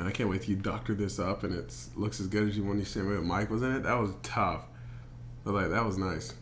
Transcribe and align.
Man, 0.00 0.08
I 0.08 0.12
can't 0.12 0.30
wait 0.30 0.40
till 0.40 0.52
you 0.52 0.56
doctor 0.56 0.94
this 0.94 1.18
up 1.18 1.44
and 1.44 1.54
it 1.54 1.74
looks 1.94 2.20
as 2.20 2.26
good 2.26 2.48
as 2.48 2.56
you 2.56 2.62
want 2.62 2.76
when 2.76 2.78
you 2.78 2.86
sent 2.86 3.06
me 3.06 3.18
Mike 3.18 3.50
was 3.50 3.60
in 3.60 3.76
it. 3.76 3.82
That 3.82 4.00
was 4.00 4.12
tough. 4.22 4.62
But 5.44 5.52
like 5.52 5.68
that 5.68 5.84
was 5.84 5.98
nice. 5.98 6.32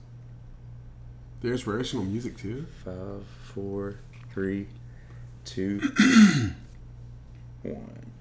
The 1.40 1.50
inspirational 1.50 2.04
music 2.04 2.36
too. 2.36 2.66
Five, 2.84 3.24
four, 3.52 3.96
three, 4.32 4.68
two, 5.44 5.80
one. 7.62 8.12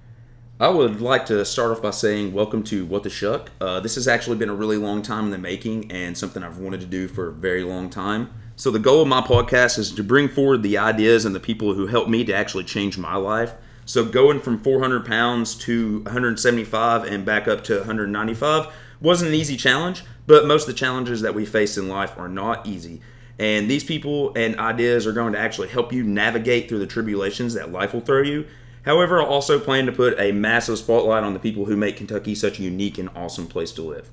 I 0.60 0.70
would 0.70 1.02
like 1.02 1.28
to 1.28 1.46
start 1.46 1.70
off 1.70 1.84
by 1.84 1.92
saying 1.92 2.34
welcome 2.34 2.64
to 2.64 2.88
What 2.88 3.04
the 3.04 3.12
Shuck. 3.12 3.52
Uh, 3.62 3.80
this 3.80 3.94
has 3.94 4.08
actually 4.08 4.38
been 4.38 4.50
a 4.50 4.56
really 4.56 4.78
long 4.78 5.04
time 5.04 5.26
in 5.26 5.30
the 5.30 5.38
making 5.38 5.92
and 5.92 6.18
something 6.18 6.42
I've 6.42 6.58
wanted 6.58 6.80
to 6.80 6.88
do 6.88 7.08
for 7.08 7.28
a 7.28 7.32
very 7.32 7.62
long 7.62 7.92
time. 7.92 8.34
So, 8.56 8.72
the 8.72 8.80
goal 8.80 9.04
of 9.04 9.08
my 9.08 9.22
podcast 9.22 9.78
is 9.78 9.92
to 9.92 10.04
bring 10.04 10.30
forward 10.30 10.64
the 10.64 10.80
ideas 10.80 11.26
and 11.26 11.36
the 11.36 11.40
people 11.40 11.76
who 11.76 11.86
helped 11.86 12.10
me 12.10 12.24
to 12.24 12.34
actually 12.34 12.64
change 12.64 12.98
my 12.98 13.18
life. 13.18 13.54
So, 13.88 14.06
going 14.06 14.40
from 14.40 14.60
400 14.60 15.04
pounds 15.04 15.56
to 15.56 16.02
175 16.02 17.06
and 17.06 17.26
back 17.26 17.48
up 17.48 17.64
to 17.64 17.78
195 17.78 18.68
wasn't 19.02 19.30
an 19.30 19.36
easy 19.36 19.58
challenge, 19.58 20.04
but 20.28 20.45
most 20.45 20.68
of 20.68 20.76
the 20.76 20.80
challenges 20.80 21.22
that 21.22 21.34
we 21.34 21.45
face 21.45 21.76
in 21.76 21.90
life 21.90 22.16
are 22.20 22.30
not 22.30 22.68
easy. 22.68 23.02
And 23.40 23.68
these 23.68 23.84
people 23.84 24.34
and 24.36 24.59
ideas 24.59 25.08
are 25.08 25.14
going 25.14 25.34
to 25.34 25.40
actually 25.40 25.70
help 25.70 25.92
you 25.92 26.04
navigate 26.04 26.70
through 26.70 26.80
the 26.80 26.88
tribulations 26.88 27.55
that 27.55 27.72
life 27.72 27.94
will 27.94 28.02
throw 28.02 28.22
you 28.22 28.45
However, 28.88 29.22
I 29.22 29.26
also 29.26 29.59
plan 29.59 29.86
to 29.88 29.92
put 29.92 30.17
a 30.17 30.31
massive 30.31 30.78
spotlight 30.78 31.26
on 31.26 31.34
the 31.34 31.42
people 31.42 31.66
who 31.66 31.76
make 31.76 31.98
Kentucky 31.98 32.34
such 32.34 32.58
a 32.58 32.64
unique 32.64 32.98
and 32.98 33.09
awesome 33.17 33.45
place 33.45 33.73
to 33.73 33.81
live. 33.81 34.09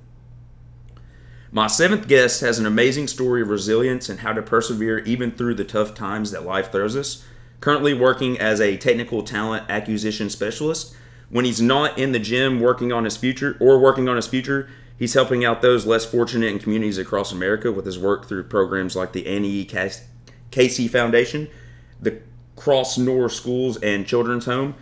My 1.53 1.69
seventh 1.69 2.09
guest 2.09 2.41
has 2.41 2.59
an 2.59 2.67
amazing 2.67 3.07
story 3.07 3.41
of 3.41 3.51
resilience 3.51 4.09
and 4.09 4.19
how 4.19 4.33
to 4.33 4.43
persevere 4.43 4.99
even 4.99 5.31
through 5.31 5.55
the 5.55 5.65
tough 5.65 5.95
times 5.95 6.33
that 6.33 6.45
life 6.45 6.73
throws 6.73 6.97
us. 6.97 7.25
Currently 7.65 7.95
working 7.95 8.39
as 8.39 8.61
a 8.61 8.77
technical 8.77 9.23
talent 9.23 9.65
acquisition 9.71 10.29
specialist. 10.29 10.95
When 11.31 11.47
he's 11.47 11.63
not 11.63 11.99
in 11.99 12.13
the 12.13 12.19
gym 12.19 12.61
working 12.61 12.93
on 12.93 13.05
his 13.05 13.17
future 13.17 13.57
or 13.59 13.79
working 13.79 14.07
on 14.07 14.17
his 14.17 14.27
future, 14.27 14.69
he's 14.99 15.15
helping 15.15 15.47
out 15.47 15.63
those 15.63 15.87
less 15.87 16.05
fortunate 16.05 16.53
in 16.53 16.59
communities 16.59 16.99
across 16.99 17.33
America 17.33 17.73
with 17.73 17.87
his 17.87 17.99
work 17.99 18.29
through 18.29 18.45
programs 18.45 18.95
like 18.95 19.15
the 19.15 19.27
Annie 19.27 19.49
E. 19.49 19.71
Casey 20.51 20.89
Foundation, 20.89 21.49
the 22.03 22.21
Crossnore 22.55 23.31
Schools 23.31 23.79
and 23.79 24.07
Children's 24.07 24.45
Home, 24.45 24.75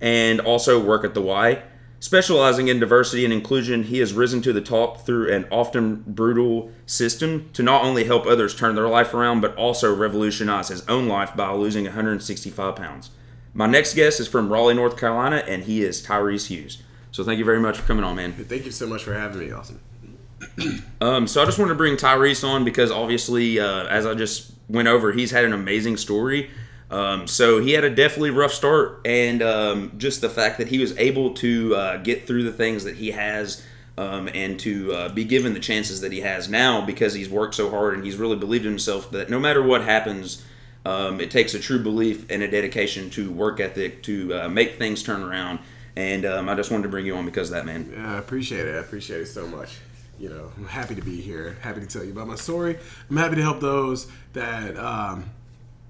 and 0.00 0.40
also 0.40 0.80
work 0.80 1.02
at 1.02 1.14
the 1.14 1.22
Y. 1.22 1.60
Specializing 2.00 2.68
in 2.68 2.78
diversity 2.78 3.24
and 3.24 3.32
inclusion, 3.32 3.82
he 3.84 3.98
has 3.98 4.12
risen 4.12 4.40
to 4.42 4.52
the 4.52 4.60
top 4.60 5.04
through 5.04 5.32
an 5.32 5.46
often 5.50 6.04
brutal 6.06 6.70
system 6.86 7.50
to 7.54 7.62
not 7.62 7.84
only 7.84 8.04
help 8.04 8.24
others 8.24 8.54
turn 8.54 8.76
their 8.76 8.88
life 8.88 9.12
around, 9.12 9.40
but 9.40 9.56
also 9.56 9.94
revolutionize 9.94 10.68
his 10.68 10.88
own 10.88 11.08
life 11.08 11.34
by 11.34 11.50
losing 11.52 11.84
165 11.84 12.76
pounds. 12.76 13.10
My 13.52 13.66
next 13.66 13.94
guest 13.94 14.20
is 14.20 14.28
from 14.28 14.52
Raleigh, 14.52 14.74
North 14.74 14.96
Carolina, 14.96 15.42
and 15.48 15.64
he 15.64 15.82
is 15.82 16.00
Tyreece 16.06 16.46
Hughes. 16.46 16.80
So 17.10 17.24
thank 17.24 17.40
you 17.40 17.44
very 17.44 17.58
much 17.58 17.78
for 17.78 17.86
coming 17.86 18.04
on, 18.04 18.14
man. 18.14 18.32
Thank 18.32 18.64
you 18.64 18.70
so 18.70 18.86
much 18.86 19.02
for 19.02 19.14
having 19.14 19.40
me, 19.40 19.50
Austin. 19.50 19.80
um, 21.00 21.26
so 21.26 21.42
I 21.42 21.46
just 21.46 21.58
wanted 21.58 21.70
to 21.70 21.74
bring 21.74 21.96
Tyreece 21.96 22.46
on 22.46 22.64
because 22.64 22.92
obviously, 22.92 23.58
uh, 23.58 23.86
as 23.86 24.06
I 24.06 24.14
just 24.14 24.52
went 24.68 24.86
over, 24.86 25.10
he's 25.10 25.32
had 25.32 25.44
an 25.44 25.52
amazing 25.52 25.96
story 25.96 26.50
um, 26.90 27.26
so 27.26 27.60
he 27.60 27.72
had 27.72 27.84
a 27.84 27.90
definitely 27.90 28.30
rough 28.30 28.52
start, 28.52 29.00
and 29.04 29.42
um, 29.42 29.92
just 29.98 30.20
the 30.20 30.30
fact 30.30 30.58
that 30.58 30.68
he 30.68 30.78
was 30.78 30.96
able 30.96 31.34
to 31.34 31.74
uh, 31.74 31.96
get 31.98 32.26
through 32.26 32.44
the 32.44 32.52
things 32.52 32.84
that 32.84 32.96
he 32.96 33.10
has. 33.10 33.64
Um, 33.96 34.28
and 34.32 34.60
to 34.60 34.92
uh, 34.94 35.08
be 35.08 35.24
given 35.24 35.54
the 35.54 35.58
chances 35.58 36.02
that 36.02 36.12
he 36.12 36.20
has 36.20 36.48
now 36.48 36.86
because 36.86 37.14
he's 37.14 37.28
worked 37.28 37.56
so 37.56 37.68
hard 37.68 37.94
and 37.94 38.04
he's 38.04 38.14
really 38.14 38.36
believed 38.36 38.64
in 38.64 38.70
himself 38.70 39.10
that 39.10 39.28
no 39.28 39.40
matter 39.40 39.60
what 39.60 39.82
happens, 39.82 40.44
um, 40.84 41.20
it 41.20 41.32
takes 41.32 41.52
a 41.54 41.58
true 41.58 41.82
belief 41.82 42.24
and 42.30 42.40
a 42.42 42.48
dedication 42.48 43.10
to 43.10 43.30
work 43.32 43.58
ethic 43.58 44.04
to 44.04 44.34
uh, 44.34 44.48
make 44.48 44.78
things 44.78 45.02
turn 45.02 45.22
around. 45.22 45.58
And 45.96 46.24
um, 46.24 46.48
I 46.48 46.54
just 46.54 46.70
wanted 46.70 46.84
to 46.84 46.88
bring 46.90 47.06
you 47.06 47.16
on 47.16 47.24
because 47.24 47.50
of 47.50 47.56
that, 47.56 47.66
man. 47.66 47.90
Yeah, 47.92 48.14
I 48.14 48.18
appreciate 48.18 48.66
it. 48.66 48.76
I 48.76 48.78
appreciate 48.78 49.20
it 49.20 49.26
so 49.26 49.48
much. 49.48 49.78
You 50.18 50.28
know, 50.28 50.52
I'm 50.56 50.66
happy 50.66 50.94
to 50.94 51.02
be 51.02 51.20
here. 51.20 51.56
Happy 51.60 51.80
to 51.80 51.86
tell 51.86 52.04
you 52.04 52.12
about 52.12 52.28
my 52.28 52.36
story. 52.36 52.78
I'm 53.10 53.16
happy 53.16 53.36
to 53.36 53.42
help 53.42 53.60
those 53.60 54.06
that 54.32 54.76
um, 54.76 55.30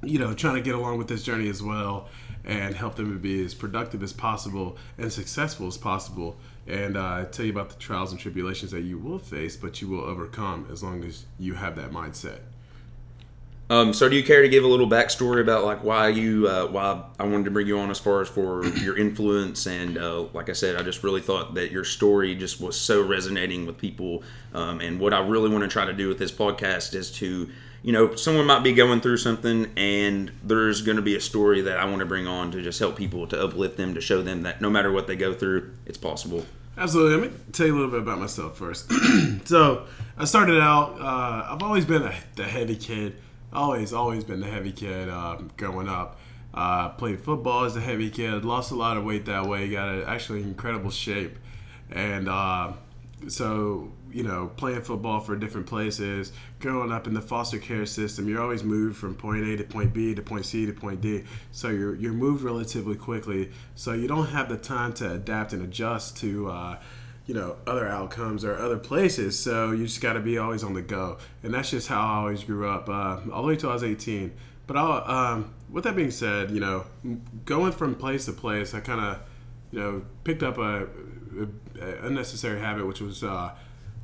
you 0.03 0.19
know, 0.19 0.33
trying 0.33 0.55
to 0.55 0.61
get 0.61 0.75
along 0.75 0.99
with 0.99 1.09
this 1.09 1.23
journey 1.23 1.49
as 1.49 1.63
well 1.63 2.09
and 2.45 2.75
help 2.75 2.95
them 2.95 3.13
to 3.13 3.19
be 3.19 3.45
as 3.45 3.55
productive 3.55 4.03
as 4.03 4.13
possible 4.13 4.77
and 4.97 5.13
successful 5.13 5.67
as 5.67 5.77
possible. 5.77 6.37
And 6.67 6.97
uh, 6.97 7.25
tell 7.27 7.47
you 7.47 7.53
about 7.53 7.71
the 7.71 7.77
trials 7.77 8.11
and 8.11 8.21
tribulations 8.21 8.71
that 8.73 8.83
you 8.83 8.99
will 8.99 9.19
face, 9.19 9.57
but 9.57 9.81
you 9.81 9.89
will 9.89 10.03
overcome 10.03 10.67
as 10.71 10.83
long 10.83 11.05
as 11.05 11.25
you 11.39 11.55
have 11.55 11.77
that 11.77 11.91
mindset. 11.91 12.41
Um, 13.71 13.93
so, 13.93 14.09
do 14.09 14.17
you 14.17 14.25
care 14.25 14.41
to 14.41 14.49
give 14.49 14.65
a 14.65 14.67
little 14.67 14.89
backstory 14.89 15.43
about 15.43 15.65
like 15.65 15.85
why 15.85 16.09
you 16.09 16.49
uh, 16.49 16.67
why 16.69 17.05
I 17.19 17.25
wanted 17.25 17.45
to 17.45 17.51
bring 17.51 17.67
you 17.67 17.79
on 17.79 17.91
as 17.91 17.99
far 17.99 18.23
as 18.23 18.29
for 18.29 18.65
your 18.77 18.97
influence 18.97 19.67
and 19.67 19.99
uh, 19.99 20.23
like 20.33 20.49
I 20.49 20.55
said, 20.55 20.77
I 20.77 20.83
just 20.83 21.03
really 21.03 21.21
thought 21.21 21.53
that 21.55 21.71
your 21.71 21.85
story 21.85 22.35
just 22.35 22.63
was 22.63 22.81
so 22.81 23.03
resonating 23.03 23.67
with 23.67 23.77
people. 23.77 24.23
Um, 24.55 24.81
and 24.81 24.99
what 24.99 25.13
I 25.13 25.21
really 25.21 25.51
want 25.51 25.65
to 25.65 25.69
try 25.69 25.85
to 25.85 25.93
do 25.93 26.09
with 26.09 26.19
this 26.19 26.33
podcast 26.33 26.95
is 26.95 27.11
to 27.13 27.51
you 27.83 27.93
know, 27.93 28.15
someone 28.17 28.47
might 28.47 28.63
be 28.63 28.73
going 28.73 29.01
through 29.01 29.19
something 29.19 29.71
and 29.77 30.33
there's 30.43 30.83
going 30.83 30.97
to 30.97 31.03
be 31.03 31.17
a 31.17 31.21
story 31.21 31.61
that 31.63 31.79
I 31.79 31.85
want 31.85 32.01
to 32.01 32.07
bring 32.07 32.27
on 32.27 32.51
to 32.53 32.63
just 32.63 32.79
help 32.79 32.97
people, 32.97 33.27
to 33.29 33.43
uplift 33.43 33.77
them, 33.77 33.95
to 33.95 34.01
show 34.01 34.23
them 34.23 34.43
that 34.43 34.61
no 34.61 34.69
matter 34.69 34.91
what 34.91 35.07
they 35.07 35.17
go 35.17 35.33
through, 35.33 35.75
it's 35.87 35.99
possible. 35.99 36.45
Absolutely. 36.77 37.21
Let 37.21 37.33
me 37.33 37.39
tell 37.53 37.67
you 37.67 37.75
a 37.75 37.77
little 37.77 37.91
bit 37.91 38.01
about 38.01 38.19
myself 38.19 38.57
first. 38.57 38.91
so, 39.47 39.87
I 40.17 40.25
started 40.25 40.61
out, 40.61 41.01
uh, 41.01 41.53
I've 41.53 41.63
always 41.63 41.85
been 41.85 42.03
a, 42.03 42.15
the 42.37 42.45
heavy 42.45 42.77
kid. 42.77 43.17
Always, 43.53 43.93
always 43.93 44.25
been 44.25 44.41
the 44.41 44.47
heavy 44.47 44.73
kid 44.73 45.09
uh, 45.09 45.39
growing 45.57 45.89
up. 45.89 46.19
Uh, 46.55 46.89
played 46.91 47.21
football 47.21 47.65
as 47.65 47.77
a 47.77 47.81
heavy 47.81 48.11
kid. 48.11 48.45
Lost 48.45 48.73
a 48.73 48.75
lot 48.75 48.97
of 48.97 49.05
weight 49.05 49.27
that 49.27 49.47
way. 49.47 49.69
Got 49.69 49.95
a, 49.95 50.09
actually 50.09 50.43
incredible 50.43 50.91
shape. 50.91 51.39
And 51.91 52.29
uh, 52.29 52.73
so 53.27 53.93
you 54.11 54.23
know, 54.23 54.51
playing 54.57 54.83
football 54.83 55.21
for 55.21 55.37
different 55.37 55.67
places, 55.67 56.33
growing 56.61 56.91
up 56.91 57.07
in 57.07 57.15
the 57.15 57.21
foster 57.21 57.59
care 57.59 57.85
system, 57.87 58.29
you're 58.29 58.41
always 58.41 58.65
moved 58.65 58.97
from 58.97 59.15
point 59.15 59.47
A 59.47 59.57
to 59.57 59.65
point 59.65 59.93
B 59.93 60.15
to 60.15 60.23
point 60.23 60.47
C 60.47 60.67
to 60.67 60.73
point 60.73 61.01
D. 61.01 61.25
So 61.53 61.69
you're 61.69 61.95
you're 61.95 62.13
moved 62.13 62.43
relatively 62.43 62.97
quickly. 62.97 63.51
So 63.75 63.93
you 63.93 64.09
don't 64.09 64.29
have 64.29 64.49
the 64.49 64.57
time 64.57 64.93
to 64.95 65.13
adapt 65.13 65.53
and 65.53 65.63
adjust 65.63 66.17
to. 66.19 66.51
Uh, 66.51 66.79
you 67.27 67.35
know 67.35 67.57
other 67.67 67.87
outcomes 67.87 68.43
or 68.43 68.57
other 68.57 68.79
places 68.79 69.39
so 69.39 69.71
you 69.71 69.85
just 69.85 70.01
got 70.01 70.15
to 70.15 70.21
be 70.21 70.39
always 70.39 70.65
on 70.65 70.73
the 70.73 70.81
go 70.81 71.19
and 71.43 71.53
that's 71.53 71.69
just 71.69 71.87
how 71.87 72.01
i 72.01 72.17
always 72.21 72.43
grew 72.43 72.67
up 72.67 72.89
uh, 72.89 73.19
all 73.31 73.43
the 73.43 73.49
way 73.49 73.55
till 73.55 73.69
i 73.69 73.75
was 73.75 73.85
18 73.85 74.33
but 74.67 74.77
um, 74.77 75.53
with 75.71 75.85
that 75.85 75.95
being 75.95 76.11
said 76.11 76.51
you 76.51 76.59
know 76.59 76.87
going 77.45 77.71
from 77.71 77.95
place 77.95 78.25
to 78.25 78.33
place 78.33 78.73
i 78.73 78.81
kind 78.81 78.99
of 78.99 79.21
you 79.71 79.79
know 79.79 80.03
picked 80.25 80.43
up 80.43 80.57
a, 80.57 80.85
a, 80.85 81.49
unnecessary 81.81 82.61
habit 82.61 82.87
which 82.87 83.01
was 83.01 83.23
uh, 83.25 83.51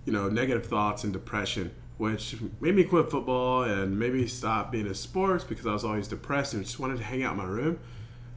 you 0.04 0.12
know, 0.12 0.28
negative 0.28 0.66
thoughts 0.66 1.04
and 1.04 1.12
depression, 1.12 1.70
which 1.96 2.36
made 2.60 2.74
me 2.74 2.84
quit 2.84 3.10
football 3.10 3.62
and 3.62 3.98
maybe 3.98 4.26
stop 4.26 4.70
being 4.70 4.86
in 4.86 4.94
sports 4.94 5.44
because 5.44 5.66
I 5.66 5.72
was 5.72 5.84
always 5.84 6.08
depressed 6.08 6.54
and 6.54 6.64
just 6.64 6.78
wanted 6.78 6.98
to 6.98 7.04
hang 7.04 7.22
out 7.22 7.32
in 7.32 7.38
my 7.38 7.44
room. 7.44 7.78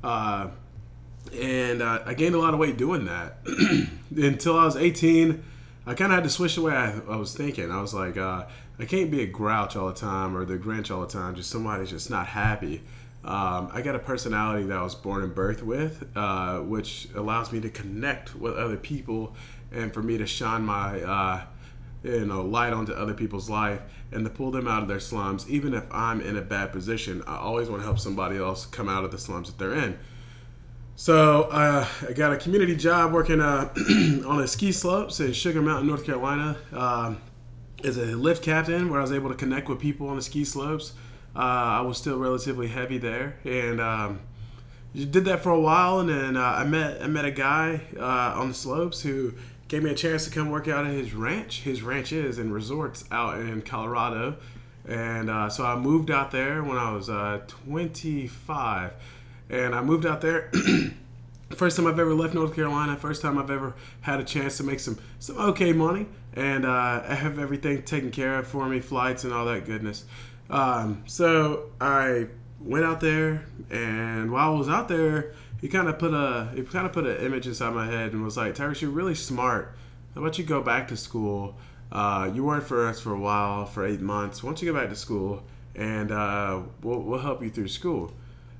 Uh, 0.03 0.49
and 1.33 1.81
uh, 1.81 2.03
I 2.05 2.13
gained 2.13 2.35
a 2.35 2.39
lot 2.39 2.53
of 2.53 2.59
weight 2.59 2.77
doing 2.77 3.05
that. 3.05 3.39
Until 4.15 4.57
I 4.57 4.65
was 4.65 4.77
18, 4.77 5.43
I 5.85 5.93
kind 5.93 6.11
of 6.11 6.15
had 6.15 6.23
to 6.23 6.29
switch 6.29 6.55
the 6.55 6.61
way 6.61 6.73
I, 6.73 6.99
I 7.09 7.17
was 7.17 7.35
thinking. 7.35 7.69
I 7.69 7.81
was 7.81 7.93
like, 7.93 8.15
uh, 8.17 8.45
I 8.79 8.85
can't 8.85 9.11
be 9.11 9.21
a 9.23 9.25
grouch 9.25 9.75
all 9.75 9.87
the 9.87 9.93
time 9.93 10.37
or 10.37 10.45
the 10.45 10.57
Grinch 10.57 10.93
all 10.93 11.01
the 11.01 11.07
time, 11.07 11.35
just 11.35 11.49
somebody 11.49 11.85
just 11.85 12.09
not 12.09 12.27
happy. 12.27 12.83
Um, 13.27 13.69
I 13.73 13.81
got 13.81 13.93
a 13.93 13.99
personality 13.99 14.63
that 14.67 14.77
I 14.77 14.81
was 14.81 14.95
born 14.95 15.21
and 15.21 15.35
birthed 15.35 15.61
with, 15.61 16.05
uh, 16.15 16.59
which 16.59 17.09
allows 17.13 17.51
me 17.51 17.59
to 17.59 17.69
connect 17.69 18.33
with 18.35 18.55
other 18.55 18.77
people 18.77 19.35
and 19.69 19.93
for 19.93 20.01
me 20.01 20.17
to 20.17 20.25
shine 20.25 20.61
my 20.61 21.01
uh, 21.01 21.41
you 22.03 22.25
know 22.25 22.41
light 22.41 22.71
onto 22.71 22.93
other 22.93 23.13
people's 23.13 23.49
life 23.49 23.81
and 24.13 24.23
to 24.23 24.31
pull 24.31 24.51
them 24.51 24.65
out 24.65 24.81
of 24.81 24.87
their 24.87 25.01
slums. 25.01 25.49
Even 25.49 25.73
if 25.73 25.83
i'm 25.91 26.21
in 26.21 26.37
a 26.37 26.41
bad 26.41 26.71
position 26.71 27.21
i 27.27 27.35
always 27.35 27.69
want 27.69 27.81
to 27.81 27.85
help 27.85 27.99
somebody 27.99 28.37
else 28.37 28.65
come 28.65 28.87
out 28.87 29.03
of 29.03 29.11
the 29.11 29.17
slums 29.17 29.51
that 29.51 29.57
they're 29.57 29.73
in. 29.73 29.99
So 30.95 31.43
uh, 31.43 31.85
i 32.07 32.13
got 32.13 32.31
a 32.31 32.37
community 32.37 32.77
job 32.77 33.11
working 33.11 33.41
uh, 33.41 33.73
on 34.25 34.37
the 34.37 34.47
ski 34.47 34.71
slopes 34.71 35.19
in 35.19 35.33
sugar 35.33 35.61
mountain 35.61 35.87
north 35.87 36.05
carolina. 36.05 36.57
Uh, 36.71 37.15
as 37.83 37.97
a 37.97 38.05
lift 38.05 38.41
captain 38.41 38.89
where 38.89 38.99
i 38.99 39.03
was 39.03 39.11
able 39.11 39.29
to 39.29 39.35
connect 39.35 39.67
with 39.67 39.79
people 39.79 40.07
on 40.07 40.15
the 40.15 40.21
ski 40.21 40.45
slopes 40.45 40.93
uh, 41.35 41.39
i 41.39 41.81
was 41.81 41.97
still 41.97 42.17
relatively 42.17 42.67
heavy 42.67 42.97
there 42.97 43.37
and 43.43 43.79
um, 43.79 44.19
did 44.93 45.25
that 45.25 45.41
for 45.41 45.51
a 45.51 45.59
while 45.59 45.99
and 45.99 46.09
then 46.09 46.37
uh, 46.37 46.41
i 46.41 46.63
met 46.63 47.01
i 47.01 47.07
met 47.07 47.25
a 47.25 47.31
guy 47.31 47.81
uh, 47.99 48.39
on 48.39 48.49
the 48.49 48.53
slopes 48.53 49.01
who 49.01 49.33
gave 49.67 49.83
me 49.83 49.91
a 49.91 49.95
chance 49.95 50.25
to 50.25 50.31
come 50.31 50.49
work 50.49 50.67
out 50.67 50.85
at 50.85 50.93
his 50.93 51.13
ranch. 51.13 51.61
His 51.61 51.81
ranch 51.81 52.11
is 52.11 52.37
and 52.37 52.53
resorts 52.53 53.03
out 53.11 53.39
in 53.39 53.61
Colorado. 53.61 54.37
And 54.87 55.29
uh, 55.29 55.49
so 55.49 55.65
I 55.65 55.75
moved 55.75 56.09
out 56.09 56.31
there 56.31 56.63
when 56.63 56.77
I 56.77 56.91
was 56.91 57.09
uh, 57.09 57.41
25. 57.47 58.93
And 59.49 59.75
I 59.75 59.81
moved 59.81 60.05
out 60.05 60.21
there. 60.21 60.51
first 61.55 61.77
time 61.77 61.87
I've 61.87 61.99
ever 61.99 62.13
left 62.13 62.33
North 62.33 62.55
Carolina. 62.55 62.95
First 62.95 63.21
time 63.21 63.37
I've 63.37 63.51
ever 63.51 63.73
had 64.01 64.19
a 64.19 64.23
chance 64.23 64.57
to 64.57 64.63
make 64.63 64.79
some, 64.79 64.97
some 65.19 65.37
okay 65.37 65.73
money. 65.73 66.07
And 66.33 66.65
uh, 66.65 67.03
I 67.07 67.15
have 67.15 67.39
everything 67.39 67.83
taken 67.83 68.11
care 68.11 68.39
of 68.39 68.47
for 68.47 68.69
me, 68.69 68.79
flights 68.79 69.23
and 69.23 69.33
all 69.33 69.45
that 69.45 69.65
goodness. 69.65 70.05
Um, 70.49 71.03
so 71.05 71.71
I 71.81 72.27
went 72.59 72.85
out 72.85 73.01
there. 73.01 73.45
And 73.69 74.31
while 74.31 74.53
I 74.53 74.57
was 74.57 74.69
out 74.69 74.87
there, 74.87 75.33
he 75.61 75.67
kind 75.67 75.87
of 75.87 75.97
put 75.97 76.13
a 76.13 76.51
he 76.55 76.63
kind 76.63 76.85
of 76.85 76.93
put 76.93 77.05
an 77.05 77.17
image 77.17 77.47
inside 77.47 77.73
my 77.73 77.87
head 77.87 78.13
and 78.13 78.23
was 78.23 78.37
like, 78.37 78.55
Tyrus, 78.55 78.81
you're 78.81 78.91
really 78.91 79.15
smart. 79.15 79.75
How 80.13 80.21
about 80.21 80.37
you 80.37 80.43
go 80.43 80.61
back 80.61 80.87
to 80.89 80.97
school? 80.97 81.55
Uh, 81.91 82.29
you 82.33 82.43
worked 82.43 82.67
for 82.67 82.87
us 82.87 82.99
for 82.99 83.13
a 83.13 83.19
while, 83.19 83.65
for 83.65 83.85
eight 83.85 84.01
months. 84.01 84.43
Why 84.43 84.49
don't 84.49 84.61
you 84.61 84.71
go 84.71 84.79
back 84.79 84.89
to 84.89 84.95
school 84.95 85.43
and 85.75 86.11
uh, 86.11 86.61
we'll, 86.81 86.99
we'll 86.99 87.19
help 87.19 87.41
you 87.41 87.49
through 87.49 87.69
school? 87.69 88.11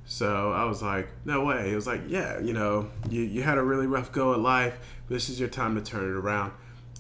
So 0.05 0.53
I 0.53 0.63
was 0.63 0.81
like, 0.81 1.09
no 1.25 1.43
way. 1.43 1.71
It 1.71 1.75
was 1.75 1.85
like, 1.85 2.01
yeah, 2.07 2.39
you 2.39 2.53
know, 2.53 2.89
you, 3.09 3.23
you 3.23 3.43
had 3.43 3.57
a 3.57 3.63
really 3.63 3.87
rough 3.87 4.11
go 4.13 4.33
at 4.33 4.39
life. 4.39 4.77
This 5.09 5.27
is 5.27 5.39
your 5.39 5.49
time 5.49 5.75
to 5.75 5.81
turn 5.81 6.03
it 6.03 6.15
around. 6.15 6.53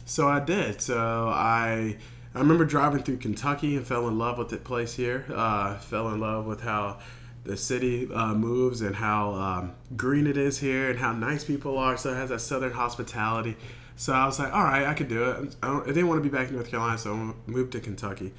So 0.03 0.27
I 0.27 0.41
did. 0.41 0.81
So 0.81 1.29
I 1.29 1.97
I 2.37 2.39
remember 2.39 2.65
driving 2.65 3.01
through 3.01 3.17
Kentucky 3.17 3.75
and 3.77 3.87
fell 3.87 4.07
in 4.07 4.19
love 4.19 4.37
with 4.37 4.49
the 4.49 4.57
place 4.57 4.93
here. 4.93 5.25
Uh, 5.33 5.75
fell 5.79 6.09
in 6.09 6.19
love 6.19 6.45
with 6.45 6.61
how 6.61 6.99
the 7.43 7.57
city 7.57 8.07
uh, 8.13 8.35
moves 8.35 8.81
and 8.81 8.95
how 8.95 9.33
um, 9.33 9.73
green 9.95 10.27
it 10.27 10.37
is 10.37 10.59
here 10.59 10.91
and 10.91 10.99
how 10.99 11.13
nice 11.13 11.43
people 11.43 11.79
are. 11.79 11.97
So 11.97 12.11
it 12.11 12.15
has 12.15 12.29
that 12.29 12.41
southern 12.41 12.73
hospitality. 12.73 13.57
So 13.95 14.13
I 14.13 14.27
was 14.27 14.37
like, 14.37 14.53
all 14.53 14.63
right, 14.63 14.85
I 14.85 14.93
could 14.93 15.07
do 15.07 15.23
it. 15.31 15.55
I, 15.63 15.79
I 15.79 15.85
didn't 15.87 16.07
want 16.07 16.23
to 16.23 16.29
be 16.29 16.33
back 16.33 16.49
in 16.49 16.53
North 16.53 16.69
Carolina, 16.69 16.99
so 16.99 17.15
I 17.15 17.33
moved 17.47 17.71
to 17.71 17.79
Kentucky. 17.79 18.31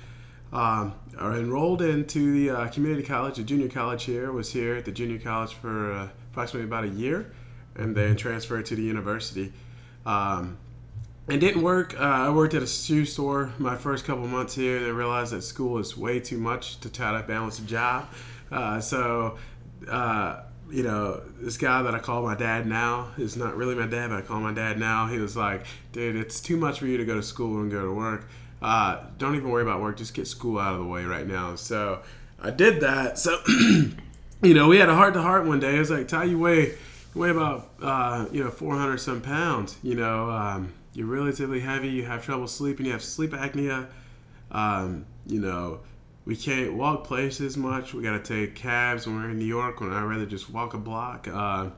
Um, 0.52 0.94
I 1.18 1.36
enrolled 1.36 1.82
into 1.82 2.32
the 2.32 2.50
uh, 2.50 2.68
community 2.68 3.02
college, 3.02 3.34
the 3.34 3.42
junior 3.42 3.68
college 3.68 4.04
here. 4.04 4.30
Was 4.30 4.52
here 4.52 4.76
at 4.76 4.84
the 4.84 4.92
junior 4.92 5.18
college 5.18 5.54
for 5.54 5.92
uh, 5.92 6.08
approximately 6.30 6.68
about 6.68 6.84
a 6.84 6.88
year, 6.88 7.32
and 7.74 7.96
then 7.96 8.14
transferred 8.14 8.66
to 8.66 8.76
the 8.76 8.82
university. 8.82 9.52
Um, 10.06 10.58
it 11.28 11.38
didn't 11.38 11.62
work. 11.62 11.98
Uh, 11.98 12.04
I 12.04 12.30
worked 12.30 12.54
at 12.54 12.62
a 12.62 12.66
shoe 12.66 13.04
store 13.04 13.52
my 13.58 13.76
first 13.76 14.04
couple 14.04 14.26
months 14.26 14.54
here, 14.54 14.78
I 14.78 14.88
realized 14.88 15.32
that 15.32 15.42
school 15.42 15.78
is 15.78 15.96
way 15.96 16.20
too 16.20 16.38
much 16.38 16.80
to 16.80 16.90
try 16.90 17.20
to 17.20 17.26
balance 17.26 17.58
a 17.58 17.62
job. 17.62 18.08
Uh, 18.50 18.80
so, 18.80 19.36
uh, 19.90 20.40
you 20.70 20.82
know, 20.82 21.20
this 21.40 21.56
guy 21.56 21.82
that 21.82 21.94
I 21.94 21.98
call 21.98 22.22
my 22.22 22.34
dad 22.34 22.66
now 22.66 23.08
is 23.18 23.36
not 23.36 23.56
really 23.56 23.74
my 23.74 23.86
dad, 23.86 24.08
but 24.10 24.18
I 24.18 24.22
call 24.22 24.40
my 24.40 24.52
dad 24.52 24.78
now. 24.78 25.06
He 25.06 25.18
was 25.18 25.36
like, 25.36 25.66
"Dude, 25.92 26.16
it's 26.16 26.40
too 26.40 26.56
much 26.56 26.78
for 26.78 26.86
you 26.86 26.96
to 26.96 27.04
go 27.04 27.14
to 27.14 27.22
school 27.22 27.60
and 27.60 27.70
go 27.70 27.84
to 27.84 27.92
work. 27.92 28.28
Uh, 28.60 29.04
don't 29.18 29.34
even 29.34 29.50
worry 29.50 29.62
about 29.62 29.80
work. 29.80 29.96
Just 29.96 30.14
get 30.14 30.26
school 30.26 30.58
out 30.58 30.72
of 30.74 30.80
the 30.80 30.86
way 30.86 31.04
right 31.04 31.26
now." 31.26 31.54
So 31.56 32.00
I 32.40 32.50
did 32.50 32.80
that. 32.80 33.18
So, 33.18 33.38
you 33.48 34.54
know, 34.54 34.68
we 34.68 34.78
had 34.78 34.88
a 34.88 34.94
heart 34.94 35.14
to 35.14 35.22
heart 35.22 35.46
one 35.46 35.60
day. 35.60 35.76
I 35.76 35.78
was 35.78 35.90
like, 35.90 36.08
"Ty, 36.08 36.24
you 36.24 36.38
weigh, 36.38 36.68
you 37.14 37.20
weigh 37.20 37.30
about, 37.30 37.70
uh, 37.82 38.26
you 38.30 38.44
know, 38.44 38.50
400 38.50 38.98
some 38.98 39.20
pounds. 39.20 39.76
You 39.82 39.94
know." 39.94 40.30
Um, 40.30 40.72
you're 40.94 41.06
relatively 41.06 41.60
heavy, 41.60 41.88
you 41.88 42.04
have 42.04 42.24
trouble 42.24 42.46
sleeping, 42.46 42.86
you 42.86 42.92
have 42.92 43.02
sleep 43.02 43.30
apnea, 43.30 43.88
um, 44.50 45.06
you 45.26 45.40
know, 45.40 45.80
we 46.24 46.36
can't 46.36 46.74
walk 46.74 47.04
places 47.04 47.56
much. 47.56 47.94
We 47.94 48.02
got 48.02 48.22
to 48.22 48.44
take 48.44 48.54
cabs 48.54 49.06
when 49.06 49.16
we're 49.16 49.30
in 49.30 49.38
New 49.38 49.46
York 49.46 49.80
when 49.80 49.90
I'd 49.92 50.02
rather 50.02 50.26
just 50.26 50.50
walk 50.50 50.74
a 50.74 50.78
block. 50.78 51.26
Uh, 51.26 51.70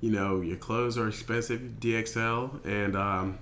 you 0.00 0.12
know, 0.12 0.40
your 0.40 0.56
clothes 0.56 0.96
are 0.96 1.08
expensive, 1.08 1.60
DXL, 1.80 2.64
and 2.64 2.94
um, 2.94 3.38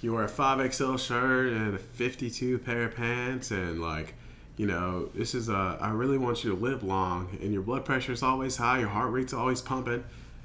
you 0.00 0.14
wear 0.14 0.24
a 0.24 0.28
5XL 0.28 0.98
shirt 0.98 1.52
and 1.52 1.74
a 1.74 1.78
52 1.78 2.58
pair 2.60 2.84
of 2.84 2.94
pants, 2.94 3.50
and 3.50 3.80
like, 3.80 4.14
you 4.56 4.66
know, 4.66 5.10
this 5.14 5.34
is 5.34 5.50
a, 5.50 5.78
I 5.80 5.90
really 5.90 6.18
want 6.18 6.44
you 6.44 6.50
to 6.50 6.56
live 6.56 6.82
long, 6.82 7.36
and 7.42 7.52
your 7.52 7.62
blood 7.62 7.84
pressure 7.84 8.12
is 8.12 8.22
always 8.22 8.56
high, 8.56 8.80
your 8.80 8.88
heart 8.88 9.12
rate's 9.12 9.34
always 9.34 9.60
pumping. 9.60 10.04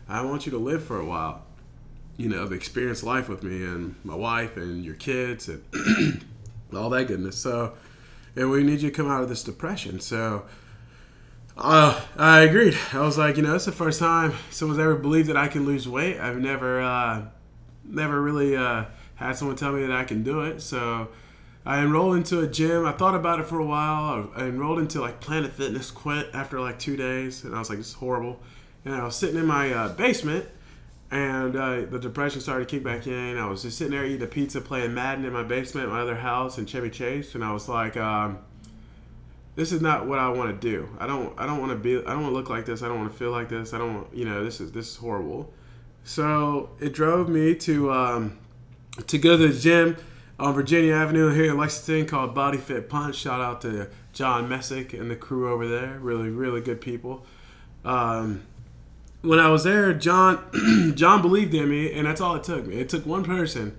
I 0.10 0.22
want 0.22 0.46
you 0.46 0.52
to 0.52 0.58
live 0.58 0.84
for 0.84 1.00
a 1.00 1.06
while 1.06 1.47
you 2.18 2.28
know, 2.28 2.46
experience 2.46 3.04
life 3.04 3.30
with 3.30 3.44
me 3.44 3.64
and 3.64 3.96
my 4.04 4.16
wife 4.16 4.58
and 4.58 4.84
your 4.84 4.96
kids 4.96 5.50
and 5.50 6.26
all 6.76 6.90
that 6.90 7.08
goodness. 7.08 7.38
So, 7.38 7.74
and 8.36 8.50
we 8.50 8.64
need 8.64 8.82
you 8.82 8.90
to 8.90 8.96
come 8.96 9.10
out 9.10 9.22
of 9.22 9.30
this 9.30 9.44
depression. 9.44 10.00
So, 10.00 10.46
uh, 11.56 12.02
I 12.18 12.42
agreed. 12.42 12.78
I 12.92 13.02
was 13.02 13.18
like, 13.18 13.38
you 13.38 13.44
know, 13.44 13.56
it's 13.56 13.66
the 13.66 13.72
first 13.72 14.00
time 14.00 14.34
someone's 14.50 14.80
ever 14.80 14.96
believed 14.96 15.30
that 15.30 15.38
I 15.38 15.48
can 15.48 15.66
lose 15.66 15.88
weight. 15.88 16.20
I've 16.20 16.38
never, 16.38 16.82
uh, 16.82 17.26
never 17.84 18.22
really 18.22 18.56
uh, 18.56 18.86
had 19.16 19.34
someone 19.38 19.56
tell 19.56 19.72
me 19.72 19.82
that 19.82 19.92
I 19.92 20.04
can 20.04 20.24
do 20.24 20.42
it. 20.42 20.62
So, 20.62 21.10
I 21.68 21.82
enrolled 21.82 22.16
into 22.16 22.40
a 22.40 22.48
gym. 22.48 22.86
I 22.86 22.94
thought 22.94 23.14
about 23.14 23.42
it 23.42 23.46
for 23.46 23.60
a 23.60 23.66
while. 23.66 24.32
I 24.36 24.46
enrolled 24.46 24.80
into 24.80 25.02
like 25.02 25.20
Planet 25.20 25.52
Fitness, 25.52 25.92
quit 25.92 26.30
after 26.34 26.62
like 26.62 26.80
two 26.80 26.96
days, 26.96 27.44
and 27.44 27.54
I 27.54 27.60
was 27.60 27.70
like, 27.70 27.78
is 27.78 27.94
horrible. 27.94 28.40
And 28.86 28.96
I 28.96 29.04
was 29.04 29.18
sitting 29.18 29.38
in 29.38 29.46
my 29.46 29.74
uh, 29.74 29.90
basement 29.90 30.48
and 31.10 31.56
uh, 31.56 31.82
the 31.86 32.00
depression 32.00 32.42
started 32.42 32.68
to 32.68 32.76
kick 32.76 32.84
back 32.84 33.08
in. 33.08 33.38
I 33.38 33.48
was 33.48 33.62
just 33.62 33.78
sitting 33.78 33.92
there 33.92 34.06
eating 34.06 34.28
pizza, 34.28 34.60
playing 34.60 34.94
Madden 34.94 35.24
in 35.24 35.32
my 35.32 35.44
basement, 35.44 35.90
my 35.90 36.02
other 36.02 36.16
house 36.16 36.58
in 36.58 36.66
Chevy 36.66 36.90
Chase, 36.90 37.34
and 37.34 37.44
I 37.44 37.54
was 37.54 37.70
like, 37.70 37.96
um, 37.96 38.40
"This 39.56 39.72
is 39.72 39.82
not 39.82 40.06
what 40.06 40.20
I 40.20 40.30
want 40.30 40.60
to 40.60 40.70
do. 40.70 40.90
I 41.00 41.08
don't. 41.08 41.34
I 41.40 41.46
don't 41.46 41.60
want 41.60 41.72
to 41.72 41.78
be. 41.78 41.98
I 41.98 42.12
don't 42.12 42.24
want 42.24 42.32
to 42.32 42.38
look 42.38 42.50
like 42.50 42.66
this. 42.66 42.82
I 42.82 42.88
don't 42.88 43.00
want 43.00 43.12
to 43.12 43.18
feel 43.18 43.32
like 43.32 43.50
this. 43.50 43.74
I 43.74 43.78
don't. 43.78 43.96
Want, 43.96 44.16
you 44.16 44.26
know, 44.26 44.44
this 44.44 44.60
is 44.60 44.72
this 44.72 44.90
is 44.90 44.96
horrible." 44.98 45.54
So 46.04 46.70
it 46.80 46.94
drove 46.94 47.30
me 47.30 47.56
to 47.56 47.92
um, 47.92 48.38
to 49.08 49.18
go 49.18 49.38
to 49.38 49.48
the 49.48 49.58
gym 49.58 49.98
on 50.40 50.54
Virginia 50.54 50.94
Avenue 50.94 51.34
here 51.34 51.52
in 51.52 51.58
Lexington 51.58 52.06
called 52.06 52.36
Body 52.36 52.58
Fit 52.58 52.90
Punch. 52.90 53.16
Shout 53.16 53.42
out 53.42 53.62
to 53.62 53.90
John 54.14 54.48
Messick 54.48 54.94
and 54.94 55.10
the 55.10 55.16
crew 55.16 55.52
over 55.52 55.68
there. 55.68 56.00
Really, 56.00 56.30
really 56.30 56.62
good 56.62 56.82
people. 56.82 57.26
Um, 57.84 58.44
when 59.28 59.40
I 59.40 59.50
was 59.50 59.64
there, 59.64 59.94
John 59.94 60.94
John 60.96 61.22
believed 61.22 61.54
in 61.54 61.70
me, 61.70 61.92
and 61.94 62.08
that's 62.08 62.22
all 62.22 62.36
it 62.36 62.44
took 62.44 62.66
me. 62.66 62.78
It 62.78 62.90
took 62.90 63.06
one 63.06 63.24
person, 63.24 63.78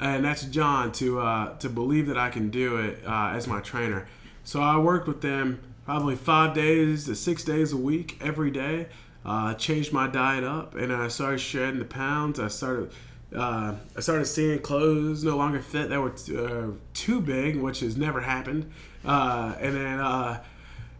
and 0.00 0.24
that's 0.24 0.44
John 0.44 0.92
to 0.92 1.20
uh, 1.20 1.58
to 1.58 1.68
believe 1.68 2.06
that 2.06 2.16
I 2.18 2.30
can 2.30 2.50
do 2.50 2.78
it 2.78 3.02
uh, 3.06 3.32
as 3.34 3.46
my 3.46 3.60
trainer. 3.60 4.08
So 4.44 4.60
I 4.60 4.78
worked 4.78 5.06
with 5.06 5.20
them 5.20 5.60
probably 5.84 6.16
five 6.16 6.54
days 6.54 7.04
to 7.06 7.14
six 7.14 7.44
days 7.44 7.72
a 7.72 7.76
week, 7.76 8.18
every 8.20 8.50
day. 8.50 8.88
Uh, 9.24 9.54
changed 9.54 9.92
my 9.92 10.06
diet 10.06 10.44
up, 10.44 10.74
and 10.76 10.92
I 10.92 11.08
started 11.08 11.38
shedding 11.38 11.78
the 11.78 11.84
pounds. 11.84 12.40
I 12.40 12.48
started. 12.48 12.90
Uh, 13.34 13.74
I 13.96 14.00
started 14.00 14.24
seeing 14.26 14.60
clothes 14.60 15.24
no 15.24 15.36
longer 15.36 15.60
fit 15.60 15.90
that 15.90 16.00
were 16.00 16.10
t- 16.10 16.38
uh, 16.38 16.68
too 16.94 17.20
big, 17.20 17.56
which 17.56 17.80
has 17.80 17.96
never 17.96 18.20
happened. 18.20 18.70
Uh, 19.04 19.56
and 19.60 19.74
then 19.74 19.98
uh, 19.98 20.42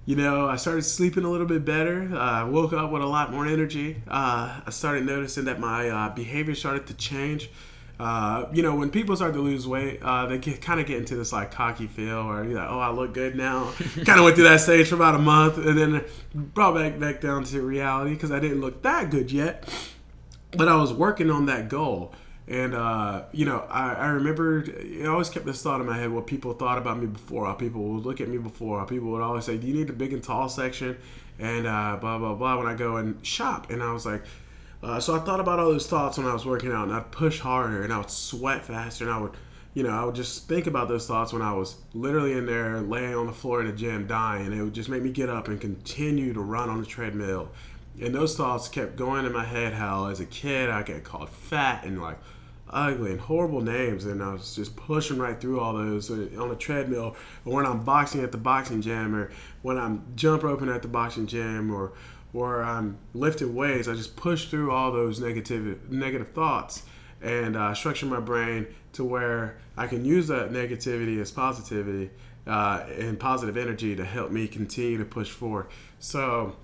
you 0.07 0.15
know, 0.15 0.49
I 0.49 0.55
started 0.55 0.83
sleeping 0.83 1.25
a 1.25 1.31
little 1.31 1.49
bit 1.49 1.65
better. 1.65 2.09
Uh, 2.13 2.17
I 2.17 2.41
uh, 2.43 2.47
woke 2.47 2.73
up 2.73 2.93
with 2.93 3.03
a 3.03 3.07
lot 3.07 3.33
more 3.33 3.45
energy. 3.45 4.03
Uh, 4.07 4.61
I 4.65 4.71
started 4.71 5.05
noticing 5.05 5.47
that 5.47 5.59
my 5.59 5.89
uh, 5.89 6.15
behavior 6.15 6.55
started 6.55 6.87
to 6.87 6.95
change. 6.95 7.51
Uh, 7.99 8.47
you 8.53 8.63
know, 8.63 8.77
when 8.77 8.91
people 8.91 9.17
start 9.17 9.35
to 9.35 9.41
lose 9.41 9.67
weight, 9.67 10.01
uh, 10.03 10.27
they 10.27 10.39
get 10.39 10.63
kind 10.63 10.79
of 10.79 10.87
get 10.87 10.99
into 10.99 11.17
this 11.17 11.33
like 11.33 11.51
cocky 11.51 11.89
feel, 11.89 12.19
or 12.19 12.45
you're 12.45 12.55
like, 12.55 12.71
oh, 12.71 12.79
I 12.79 12.91
look 12.91 13.15
good 13.15 13.35
now. 13.35 13.73
kind 14.05 14.19
of 14.19 14.25
went 14.25 14.37
through 14.37 14.45
that 14.45 14.61
stage 14.61 14.89
for 14.89 14.95
about 14.95 15.17
a 15.17 15.19
month, 15.19 15.59
and 15.59 15.77
then 15.77 16.05
brought 16.35 16.75
back 16.75 17.01
back 17.01 17.21
down 17.21 17.43
to 17.45 17.63
reality 17.63 18.13
because 18.13 18.31
I 18.31 18.39
didn't 18.39 18.61
look 18.61 18.83
that 18.83 19.11
good 19.11 19.33
yet, 19.33 19.69
but 20.53 20.69
I 20.69 20.77
was 20.77 20.93
working 20.93 21.31
on 21.31 21.47
that 21.47 21.69
goal. 21.69 22.15
And 22.49 22.75
uh, 22.75 23.25
you 23.33 23.45
know, 23.45 23.67
I, 23.69 23.95
I 23.95 24.07
remember 24.09 24.65
I 25.03 25.07
always 25.07 25.29
kept 25.29 25.47
this 25.47 25.63
thought 25.63 25.81
in 25.81 25.87
my 25.87 25.97
head: 25.97 26.11
what 26.11 26.27
people 26.27 26.53
thought 26.53 26.79
about 26.79 26.99
me 26.99 27.07
before, 27.07 27.47
how 27.47 27.55
people 27.55 27.83
would 27.83 28.05
look 28.05 28.21
at 28.21 28.29
me 28.29 28.39
before, 28.39 28.79
how 28.79 28.85
people 28.85 29.11
would 29.11 29.23
always 29.23 29.45
say, 29.45 29.57
"Do 29.57 29.67
you 29.67 29.75
need 29.75 29.89
the 29.89 29.93
big 29.93 30.13
and 30.13 30.23
tall 30.23 30.49
section?" 30.49 30.97
And 31.41 31.67
uh, 31.67 31.99
blah 32.01 32.19
blah 32.19 32.35
blah. 32.35 32.59
When 32.59 32.67
I 32.67 32.75
go 32.75 32.97
and 32.97 33.25
shop, 33.27 33.71
and 33.71 33.83
I 33.83 33.93
was 33.93 34.07
like, 34.07 34.23
uh, 34.83 35.01
so 35.01 35.17
I 35.17 35.19
thought 35.19 35.41
about 35.41 35.59
all 35.59 35.73
those 35.73 35.89
thoughts 35.89 36.19
when 36.19 36.27
I 36.27 36.33
was 36.33 36.47
working 36.47 36.71
out, 36.71 36.87
and 36.87 36.97
I'd 36.97 37.11
push 37.11 37.41
harder, 37.41 37.83
and 37.83 37.93
I 37.93 37.99
would 37.99 38.11
sweat 38.11 38.65
faster, 38.65 39.05
and 39.05 39.13
I 39.13 39.19
would, 39.19 39.33
you 39.75 39.83
know, 39.83 39.91
I 39.91 40.05
would 40.05 40.15
just 40.15 40.47
think 40.47 40.69
about 40.69 40.87
those 40.87 41.09
thoughts 41.09 41.33
when 41.33 41.43
I 41.43 41.53
was 41.53 41.77
literally 41.95 42.33
in 42.33 42.47
there 42.47 42.81
laying 42.81 43.17
on 43.17 43.27
the 43.27 43.33
floor 43.33 43.61
in 43.61 43.67
the 43.67 43.73
gym 43.73 44.07
dying. 44.07 44.53
It 44.53 44.63
would 44.63 44.75
just 44.75 44.89
make 44.89 45.03
me 45.03 45.11
get 45.11 45.29
up 45.29 45.49
and 45.49 45.61
continue 45.61 46.33
to 46.33 46.41
run 46.41 46.69
on 46.69 46.79
the 46.79 46.87
treadmill. 46.87 47.49
And 48.01 48.15
those 48.15 48.37
thoughts 48.37 48.69
kept 48.69 48.95
going 48.95 49.25
in 49.27 49.33
my 49.33 49.45
head. 49.45 49.73
How 49.73 50.07
as 50.07 50.21
a 50.21 50.27
kid 50.27 50.71
I 50.71 50.83
get 50.83 51.03
called 51.03 51.31
fat 51.31 51.85
and 51.85 52.01
like 52.01 52.19
ugly 52.71 53.13
and 53.13 53.21
horrible 53.21 53.61
names, 53.61 54.05
and 54.05 54.23
I 54.23 54.33
was 54.33 54.57
just 54.57 54.77
pushing 54.77 55.19
right 55.19 55.41
through 55.41 55.61
all 55.61 55.75
those 55.75 56.11
uh, 56.11 56.29
on 56.39 56.49
the 56.49 56.57
treadmill, 56.57 57.17
or 57.45 57.55
when 57.55 57.67
I'm 57.67 57.85
boxing 57.85 58.23
at 58.23 58.33
the 58.33 58.39
boxing 58.39 58.83
gym, 58.83 59.15
or 59.15 59.31
when 59.63 59.79
I'm 59.79 60.05
jump 60.17 60.43
roping 60.43 60.69
at 60.69 60.83
the 60.83 60.89
boxing 60.89 61.27
gym, 61.27 61.73
or 61.73 61.93
or 62.33 62.63
I'm 62.63 62.99
lifting 63.15 63.55
weights. 63.55 63.89
I 63.89 63.95
just 63.95 64.17
push 64.17 64.49
through 64.49 64.71
all 64.71 64.93
those 64.93 65.21
negative 65.21 65.91
negative 65.91 66.29
thoughts 66.31 66.83
and 67.23 67.57
uh, 67.57 67.75
structure 67.75 68.07
my 68.07 68.21
brain 68.21 68.67
to 68.93 69.05
where 69.05 69.59
I 69.77 69.87
can 69.87 70.05
use 70.05 70.29
that 70.29 70.51
negativity 70.53 71.21
as 71.21 71.31
positivity 71.31 72.11
uh, 72.47 72.85
and 72.99 73.19
positive 73.19 73.57
energy 73.57 73.97
to 73.97 74.05
help 74.05 74.31
me 74.31 74.47
continue 74.49 74.99
to 74.99 75.05
push 75.05 75.31
forward. 75.31 75.67
So, 75.99 76.57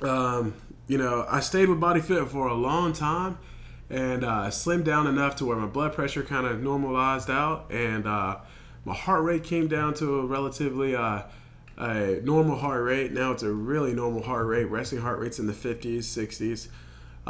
um, 0.00 0.54
you 0.88 0.98
know, 0.98 1.24
I 1.28 1.40
stayed 1.40 1.68
with 1.68 1.80
Body 1.80 2.00
Fit 2.00 2.28
for 2.28 2.48
a 2.48 2.54
long 2.54 2.92
time 2.92 3.38
and 3.92 4.24
uh, 4.24 4.46
slimmed 4.48 4.84
down 4.84 5.06
enough 5.06 5.36
to 5.36 5.44
where 5.44 5.56
my 5.56 5.66
blood 5.66 5.92
pressure 5.92 6.22
kind 6.22 6.46
of 6.46 6.62
normalized 6.62 7.28
out 7.28 7.70
and 7.70 8.06
uh, 8.06 8.38
my 8.86 8.94
heart 8.94 9.22
rate 9.22 9.44
came 9.44 9.68
down 9.68 9.92
to 9.92 10.20
a 10.20 10.26
relatively 10.26 10.96
uh, 10.96 11.22
a 11.76 12.20
normal 12.22 12.56
heart 12.56 12.82
rate. 12.84 13.12
Now 13.12 13.32
it's 13.32 13.42
a 13.42 13.52
really 13.52 13.92
normal 13.94 14.22
heart 14.22 14.46
rate. 14.46 14.64
Resting 14.64 15.00
heart 15.00 15.18
rate's 15.18 15.38
in 15.38 15.46
the 15.46 15.52
50s, 15.52 15.98
60s. 15.98 16.68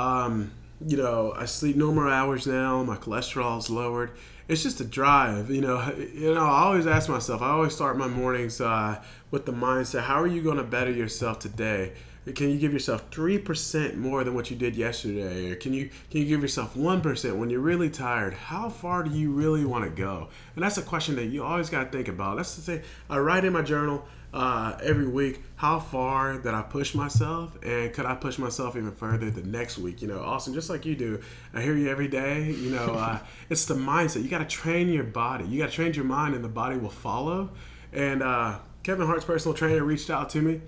Um, 0.01 0.53
you 0.87 0.97
know, 0.97 1.33
I 1.37 1.47
sleep 1.47 1.77
normal 1.77 2.09
hours 2.09 2.47
now. 2.47 2.83
My 2.85 2.97
cholesterol's 2.97 3.69
lowered. 3.69 4.13
It's 4.49 4.63
just 4.63 4.81
a 4.81 4.85
drive. 4.85 5.51
You 5.51 5.61
know, 5.61 5.95
you 5.97 6.35
know. 6.35 6.45
I 6.45 6.63
always 6.65 6.87
ask 6.87 7.09
myself. 7.09 7.43
I 7.43 7.51
always 7.51 7.75
start 7.75 7.97
my 7.97 8.09
mornings 8.09 8.61
uh, 8.61 9.03
with 9.31 9.47
the 9.47 9.53
mindset: 9.53 10.03
How 10.03 10.21
are 10.21 10.27
you 10.27 10.43
going 10.43 10.57
to 10.57 10.65
better 10.65 10.91
yourself 10.91 11.39
today? 11.39 11.93
Can 12.35 12.51
you 12.51 12.59
give 12.59 12.73
yourself 12.73 13.05
three 13.11 13.37
percent 13.37 13.97
more 13.97 14.23
than 14.23 14.35
what 14.35 14.49
you 14.49 14.57
did 14.57 14.77
yesterday, 14.77 15.51
or 15.51 15.57
can 15.57 15.73
you 15.73 15.91
can 16.11 16.21
you 16.21 16.27
give 16.27 16.41
yourself 16.41 16.77
one 16.77 17.01
percent 17.01 17.37
when 17.37 17.51
you're 17.51 17.61
really 17.61 17.91
tired? 17.91 18.35
How 18.35 18.69
far 18.69 19.03
do 19.03 19.11
you 19.11 19.33
really 19.33 19.65
want 19.65 19.85
to 19.85 19.91
go? 19.91 20.29
And 20.55 20.63
that's 20.63 20.79
a 20.79 20.83
question 20.83 21.17
that 21.17 21.27
you 21.27 21.43
always 21.43 21.69
got 21.69 21.85
to 21.85 21.91
think 21.91 22.07
about. 22.07 22.37
Let's 22.37 22.55
just 22.55 22.67
say 22.67 22.83
I 23.11 23.19
write 23.19 23.45
in 23.45 23.53
my 23.53 23.63
journal 23.63 24.05
uh, 24.33 24.79
every 24.83 25.07
week 25.07 25.43
how 25.57 25.81
far 25.81 26.39
that 26.39 26.55
I 26.55 26.63
push 26.63 26.95
myself, 26.95 27.57
and 27.63 27.93
could 27.93 28.07
I 28.07 28.15
push 28.15 28.39
myself 28.39 28.77
even 28.77 28.93
further 28.93 29.29
the 29.29 29.43
next 29.43 29.79
week? 29.79 30.01
You 30.01 30.09
know, 30.09 30.21
Austin, 30.21 30.55
just 30.55 30.71
like 30.71 30.87
you 30.87 30.95
do, 30.95 31.21
I 31.53 31.61
hear 31.61 31.77
you 31.77 31.89
every 31.89 32.09
day. 32.09 32.53
You 32.53 32.71
know, 32.71 32.95
uh, 32.95 33.19
it's 33.51 33.65
the 33.65 33.75
mindset. 33.75 34.23
You 34.23 34.29
got 34.29 34.39
to 34.39 34.45
train 34.45 34.89
your 34.89 35.05
body. 35.05 35.47
You 35.47 35.59
got 35.59 35.71
to 35.71 35.75
train 35.75 35.93
your 35.95 36.05
mind, 36.05 36.37
and 36.37 36.45
the 36.45 36.49
body 36.49 36.77
will 36.77 36.89
follow. 36.89 37.51
And 37.93 38.23
uh, 38.23 38.59
Kevin 38.85 39.07
Hart's 39.07 39.25
personal 39.25 39.55
trainer 39.55 39.85
reached 39.85 40.09
out 40.09 40.31
to 40.31 40.41
me 40.41 40.61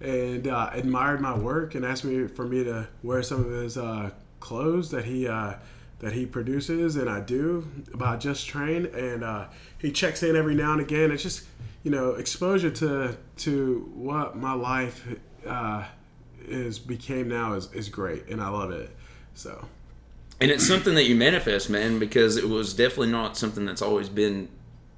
and 0.00 0.46
uh, 0.46 0.70
admired 0.72 1.20
my 1.20 1.36
work 1.36 1.74
and 1.74 1.84
asked 1.84 2.04
me 2.04 2.26
for 2.26 2.46
me 2.46 2.64
to 2.64 2.88
wear 3.02 3.22
some 3.22 3.44
of 3.44 3.50
his 3.50 3.76
uh, 3.76 4.10
clothes 4.40 4.90
that 4.90 5.04
he 5.04 5.28
uh, 5.28 5.54
that 6.00 6.12
he 6.14 6.24
produces, 6.26 6.96
and 6.96 7.08
I 7.08 7.20
do 7.20 7.70
about 7.92 8.20
Just 8.20 8.48
Train. 8.48 8.86
And 8.86 9.22
uh, 9.22 9.46
he 9.78 9.92
checks 9.92 10.22
in 10.22 10.34
every 10.34 10.54
now 10.54 10.72
and 10.72 10.80
again. 10.80 11.10
It's 11.10 11.22
just 11.22 11.44
you 11.82 11.90
know 11.90 12.12
exposure 12.12 12.70
to 12.70 13.16
to 13.38 13.90
what 13.94 14.36
my 14.36 14.54
life 14.54 15.06
uh, 15.46 15.84
is 16.46 16.78
became 16.78 17.28
now 17.28 17.52
is, 17.54 17.72
is 17.72 17.88
great, 17.88 18.26
and 18.28 18.40
I 18.40 18.48
love 18.48 18.70
it. 18.70 18.90
So. 19.34 19.66
And 20.42 20.50
it's 20.50 20.66
something 20.66 20.94
that 20.94 21.04
you 21.04 21.14
manifest, 21.14 21.68
man, 21.68 21.98
because 21.98 22.38
it 22.38 22.48
was 22.48 22.72
definitely 22.72 23.12
not 23.12 23.36
something 23.36 23.66
that's 23.66 23.82
always 23.82 24.08
been 24.08 24.48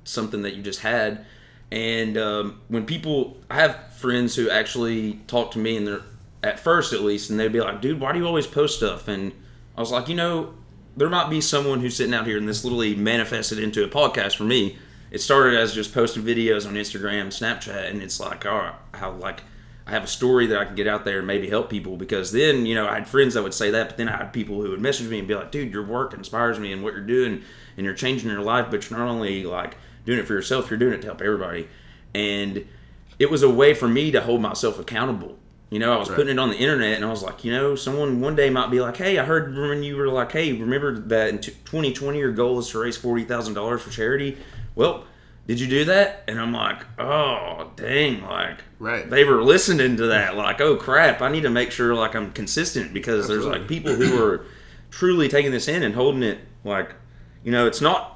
something 0.04 0.42
that 0.42 0.54
you 0.54 0.62
just 0.62 0.80
had. 0.80 1.26
And 1.72 2.18
um, 2.18 2.60
when 2.68 2.84
people, 2.84 3.38
I 3.48 3.54
have 3.54 3.94
friends 3.94 4.36
who 4.36 4.50
actually 4.50 5.14
talk 5.26 5.52
to 5.52 5.58
me, 5.58 5.78
and 5.78 5.86
they're 5.86 6.02
at 6.42 6.60
first 6.60 6.92
at 6.92 7.00
least, 7.00 7.30
and 7.30 7.40
they'd 7.40 7.50
be 7.50 7.62
like, 7.62 7.80
"Dude, 7.80 7.98
why 7.98 8.12
do 8.12 8.18
you 8.18 8.26
always 8.26 8.46
post 8.46 8.76
stuff?" 8.76 9.08
And 9.08 9.32
I 9.74 9.80
was 9.80 9.90
like, 9.90 10.06
you 10.06 10.14
know, 10.14 10.52
there 10.98 11.08
might 11.08 11.30
be 11.30 11.40
someone 11.40 11.80
who's 11.80 11.96
sitting 11.96 12.12
out 12.12 12.26
here, 12.26 12.36
and 12.36 12.46
this 12.46 12.62
literally 12.62 12.94
manifested 12.94 13.58
into 13.58 13.82
a 13.82 13.88
podcast 13.88 14.36
for 14.36 14.44
me. 14.44 14.76
It 15.10 15.22
started 15.22 15.58
as 15.58 15.74
just 15.74 15.94
posting 15.94 16.22
videos 16.22 16.66
on 16.66 16.74
Instagram, 16.74 17.28
Snapchat, 17.28 17.88
and 17.88 18.02
it's 18.02 18.20
like, 18.20 18.44
all 18.44 18.58
right, 18.58 18.74
how 18.92 19.12
like 19.12 19.40
I 19.86 19.92
have 19.92 20.04
a 20.04 20.08
story 20.08 20.46
that 20.48 20.58
I 20.58 20.66
can 20.66 20.74
get 20.74 20.86
out 20.86 21.06
there 21.06 21.18
and 21.18 21.26
maybe 21.26 21.48
help 21.48 21.70
people 21.70 21.96
because 21.96 22.32
then, 22.32 22.66
you 22.66 22.74
know, 22.74 22.86
I 22.86 22.94
had 22.94 23.08
friends 23.08 23.32
that 23.32 23.42
would 23.42 23.54
say 23.54 23.70
that, 23.70 23.88
but 23.88 23.96
then 23.96 24.10
I 24.10 24.18
had 24.18 24.34
people 24.34 24.60
who 24.60 24.70
would 24.70 24.80
message 24.80 25.08
me 25.08 25.18
and 25.18 25.26
be 25.26 25.34
like, 25.34 25.50
dude, 25.50 25.72
your 25.72 25.84
work 25.84 26.12
inspires 26.12 26.58
me 26.58 26.70
and 26.70 26.82
what 26.82 26.92
you're 26.92 27.02
doing 27.02 27.42
and 27.76 27.84
you're 27.84 27.94
changing 27.94 28.30
your 28.30 28.42
life, 28.42 28.66
but 28.70 28.88
you're 28.88 28.98
not 28.98 29.08
only 29.08 29.44
like 29.44 29.76
doing 30.04 30.18
it 30.18 30.26
for 30.26 30.32
yourself, 30.32 30.70
you're 30.70 30.78
doing 30.78 30.92
it 30.92 31.00
to 31.02 31.06
help 31.06 31.20
everybody. 31.20 31.68
And 32.14 32.66
it 33.18 33.30
was 33.30 33.42
a 33.42 33.50
way 33.50 33.74
for 33.74 33.88
me 33.88 34.10
to 34.10 34.20
hold 34.20 34.40
myself 34.40 34.78
accountable. 34.78 35.38
You 35.70 35.78
know, 35.78 35.92
I 35.94 35.96
was 35.96 36.10
right. 36.10 36.16
putting 36.16 36.32
it 36.32 36.38
on 36.38 36.50
the 36.50 36.56
internet 36.56 36.96
and 36.96 37.04
I 37.04 37.08
was 37.08 37.22
like, 37.22 37.44
you 37.44 37.52
know, 37.52 37.74
someone 37.74 38.20
one 38.20 38.36
day 38.36 38.50
might 38.50 38.70
be 38.70 38.80
like, 38.80 38.98
hey, 38.98 39.18
I 39.18 39.24
heard 39.24 39.56
when 39.56 39.82
you 39.82 39.96
were 39.96 40.08
like, 40.08 40.32
hey, 40.32 40.52
remember 40.52 40.98
that 40.98 41.30
in 41.30 41.38
2020 41.40 42.18
your 42.18 42.32
goal 42.32 42.58
is 42.58 42.68
to 42.70 42.78
raise 42.78 42.98
$40,000 42.98 43.80
for 43.80 43.90
charity? 43.90 44.36
Well, 44.74 45.04
did 45.46 45.58
you 45.58 45.66
do 45.66 45.84
that? 45.86 46.24
And 46.28 46.38
I'm 46.38 46.52
like, 46.52 46.84
oh, 46.98 47.70
dang, 47.74 48.22
like, 48.22 48.58
right. 48.78 49.08
they 49.08 49.24
were 49.24 49.42
listening 49.42 49.96
to 49.96 50.08
that. 50.08 50.36
Like, 50.36 50.60
oh, 50.60 50.76
crap, 50.76 51.20
I 51.20 51.30
need 51.30 51.42
to 51.42 51.50
make 51.50 51.72
sure, 51.72 51.94
like, 51.94 52.14
I'm 52.14 52.32
consistent 52.32 52.92
because 52.92 53.24
Absolutely. 53.24 53.48
there's, 53.48 53.60
like, 53.60 53.68
people 53.68 53.94
who 53.94 54.22
are 54.22 54.46
truly 54.90 55.28
taking 55.28 55.50
this 55.50 55.66
in 55.66 55.82
and 55.82 55.94
holding 55.94 56.22
it, 56.22 56.38
like, 56.64 56.94
you 57.42 57.50
know, 57.50 57.66
it's 57.66 57.80
not, 57.80 58.11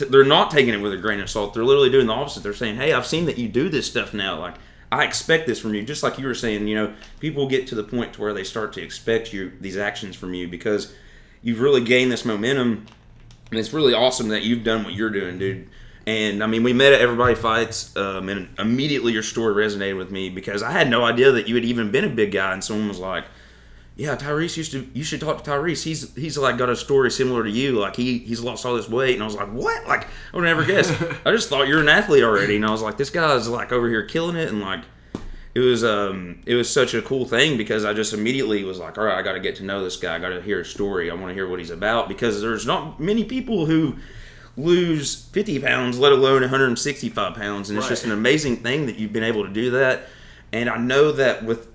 they're 0.00 0.24
not 0.24 0.50
taking 0.50 0.74
it 0.74 0.80
with 0.80 0.92
a 0.92 0.96
grain 0.96 1.20
of 1.20 1.30
salt. 1.30 1.54
They're 1.54 1.64
literally 1.64 1.90
doing 1.90 2.06
the 2.06 2.12
opposite. 2.12 2.42
They're 2.42 2.54
saying, 2.54 2.76
hey, 2.76 2.92
I've 2.92 3.06
seen 3.06 3.26
that 3.26 3.38
you 3.38 3.48
do 3.48 3.68
this 3.68 3.86
stuff 3.86 4.14
now. 4.14 4.38
Like, 4.38 4.54
I 4.92 5.04
expect 5.04 5.46
this 5.46 5.60
from 5.60 5.74
you. 5.74 5.82
Just 5.82 6.02
like 6.02 6.18
you 6.18 6.26
were 6.26 6.34
saying, 6.34 6.66
you 6.66 6.74
know, 6.74 6.94
people 7.20 7.48
get 7.48 7.66
to 7.68 7.74
the 7.74 7.84
point 7.84 8.14
to 8.14 8.20
where 8.20 8.32
they 8.32 8.44
start 8.44 8.72
to 8.74 8.82
expect 8.82 9.32
you, 9.32 9.52
these 9.60 9.76
actions 9.76 10.16
from 10.16 10.34
you 10.34 10.48
because 10.48 10.94
you've 11.42 11.60
really 11.60 11.82
gained 11.82 12.10
this 12.10 12.24
momentum. 12.24 12.86
And 13.50 13.58
it's 13.58 13.72
really 13.72 13.94
awesome 13.94 14.28
that 14.28 14.42
you've 14.42 14.64
done 14.64 14.84
what 14.84 14.94
you're 14.94 15.10
doing, 15.10 15.38
dude 15.38 15.68
and 16.06 16.42
I 16.42 16.46
mean, 16.46 16.62
we 16.62 16.72
met 16.72 16.92
at 16.92 17.00
Everybody 17.00 17.34
Fights, 17.34 17.94
um, 17.96 18.28
and 18.28 18.48
immediately 18.58 19.12
your 19.12 19.22
story 19.22 19.54
resonated 19.54 19.96
with 19.96 20.10
me 20.10 20.30
because 20.30 20.62
I 20.62 20.70
had 20.70 20.88
no 20.88 21.04
idea 21.04 21.30
that 21.32 21.46
you 21.46 21.54
had 21.54 21.64
even 21.64 21.90
been 21.90 22.04
a 22.04 22.08
big 22.08 22.32
guy. 22.32 22.52
And 22.52 22.64
someone 22.64 22.88
was 22.88 22.98
like, 22.98 23.24
"Yeah, 24.00 24.16
Tyreece 24.16 24.56
used 24.56 24.72
to. 24.72 24.88
You 24.94 25.04
should 25.04 25.20
talk 25.20 25.44
to 25.44 25.50
Tyreece. 25.50 25.84
He's 25.84 26.14
he's 26.14 26.38
like 26.38 26.56
got 26.56 26.70
a 26.70 26.76
story 26.76 27.10
similar 27.10 27.44
to 27.44 27.50
you. 27.50 27.78
Like 27.78 27.96
he 27.96 28.16
he's 28.18 28.40
lost 28.40 28.64
all 28.64 28.74
this 28.74 28.88
weight." 28.88 29.12
And 29.12 29.22
I 29.22 29.26
was 29.26 29.34
like, 29.34 29.52
"What? 29.52 29.86
Like 29.86 30.06
I 30.32 30.36
would 30.36 30.44
never 30.44 30.64
guess. 30.64 30.90
I 31.26 31.32
just 31.32 31.50
thought 31.50 31.68
you're 31.68 31.82
an 31.82 31.88
athlete 31.90 32.24
already." 32.24 32.56
And 32.56 32.64
I 32.64 32.70
was 32.70 32.80
like, 32.80 32.96
"This 32.96 33.10
guy's 33.10 33.46
like 33.46 33.72
over 33.72 33.90
here 33.90 34.02
killing 34.06 34.36
it." 34.36 34.48
And 34.48 34.62
like, 34.62 34.84
it 35.54 35.60
was 35.60 35.84
um 35.84 36.40
it 36.46 36.54
was 36.54 36.72
such 36.72 36.94
a 36.94 37.02
cool 37.02 37.26
thing 37.26 37.58
because 37.58 37.84
I 37.84 37.92
just 37.92 38.14
immediately 38.14 38.64
was 38.64 38.78
like, 38.78 38.96
"All 38.96 39.04
right, 39.04 39.18
I 39.18 39.20
got 39.20 39.32
to 39.32 39.40
get 39.40 39.56
to 39.56 39.64
know 39.64 39.84
this 39.84 39.98
guy. 39.98 40.16
I 40.16 40.18
got 40.18 40.30
to 40.30 40.40
hear 40.40 40.60
his 40.60 40.70
story. 40.70 41.10
I 41.10 41.14
want 41.14 41.28
to 41.28 41.34
hear 41.34 41.46
what 41.46 41.58
he's 41.58 41.70
about 41.70 42.08
because 42.08 42.40
there's 42.40 42.66
not 42.66 43.00
many 43.00 43.24
people 43.24 43.66
who." 43.66 43.96
lose 44.56 45.24
50 45.26 45.60
pounds, 45.60 45.98
let 45.98 46.12
alone 46.12 46.42
165 46.42 47.34
pounds. 47.34 47.70
And 47.70 47.78
it's 47.78 47.88
just 47.88 48.04
an 48.04 48.12
amazing 48.12 48.56
thing 48.56 48.86
that 48.86 48.96
you've 48.98 49.12
been 49.12 49.22
able 49.22 49.44
to 49.44 49.50
do 49.50 49.70
that. 49.70 50.08
And 50.52 50.68
I 50.68 50.76
know 50.76 51.12
that 51.12 51.44
with 51.44 51.69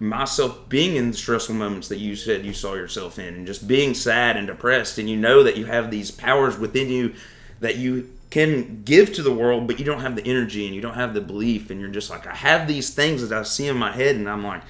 myself 0.00 0.68
being 0.68 0.96
in 0.96 1.10
the 1.10 1.16
stressful 1.16 1.54
moments 1.54 1.88
that 1.88 1.98
you 1.98 2.14
said 2.14 2.44
you 2.44 2.52
saw 2.52 2.74
yourself 2.74 3.18
in, 3.18 3.34
and 3.34 3.46
just 3.46 3.66
being 3.66 3.94
sad 3.94 4.36
and 4.36 4.46
depressed, 4.46 4.98
and 4.98 5.08
you 5.08 5.16
know 5.16 5.42
that 5.42 5.56
you 5.56 5.66
have 5.66 5.90
these 5.90 6.10
powers 6.10 6.58
within 6.58 6.88
you 6.88 7.14
that 7.60 7.76
you 7.76 8.08
can 8.30 8.82
give 8.84 9.12
to 9.14 9.22
the 9.22 9.32
world, 9.32 9.66
but 9.66 9.78
you 9.78 9.84
don't 9.84 10.00
have 10.00 10.14
the 10.14 10.24
energy 10.24 10.66
and 10.66 10.74
you 10.74 10.80
don't 10.80 10.94
have 10.94 11.14
the 11.14 11.20
belief, 11.20 11.70
and 11.70 11.80
you're 11.80 11.88
just 11.88 12.10
like, 12.10 12.26
I 12.26 12.34
have 12.34 12.68
these 12.68 12.90
things 12.90 13.26
that 13.26 13.36
I 13.36 13.42
see 13.42 13.66
in 13.66 13.76
my 13.76 13.90
head, 13.90 14.16
and 14.16 14.28
I'm 14.28 14.44
like, 14.44 14.62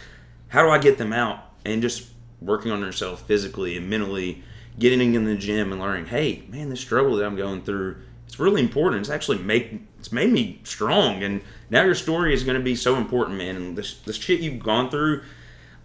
how 0.49 0.63
do 0.63 0.71
I 0.71 0.79
get 0.79 0.97
them 0.97 1.13
out? 1.13 1.41
And 1.65 1.83
just 1.83 2.09
working 2.41 2.71
on 2.71 2.81
yourself 2.81 3.27
physically 3.27 3.77
and 3.77 3.91
mentally 3.91 4.43
getting 4.79 5.15
in 5.15 5.25
the 5.25 5.35
gym 5.35 5.73
and 5.73 5.81
learning, 5.81 6.07
hey, 6.07 6.45
man, 6.49 6.71
this 6.71 6.81
struggle 6.81 7.17
that 7.17 7.27
I'm 7.27 7.37
going 7.37 7.63
through, 7.63 7.97
it's 8.29 8.39
really 8.39 8.61
important. 8.61 9.01
It's 9.01 9.11
actually 9.11 9.39
make 9.39 9.81
it's 9.99 10.13
made 10.13 10.31
me 10.31 10.61
strong. 10.63 11.23
And 11.23 11.41
now 11.71 11.83
your 11.83 11.95
story 11.95 12.35
is 12.35 12.45
going 12.45 12.59
to 12.59 12.63
be 12.63 12.77
so 12.77 12.97
important, 12.97 13.39
man. 13.39 13.57
And 13.57 13.77
this 13.77 13.95
this 14.01 14.17
shit 14.17 14.41
you've 14.41 14.63
gone 14.63 14.91
through, 14.91 15.23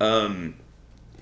um, 0.01 0.55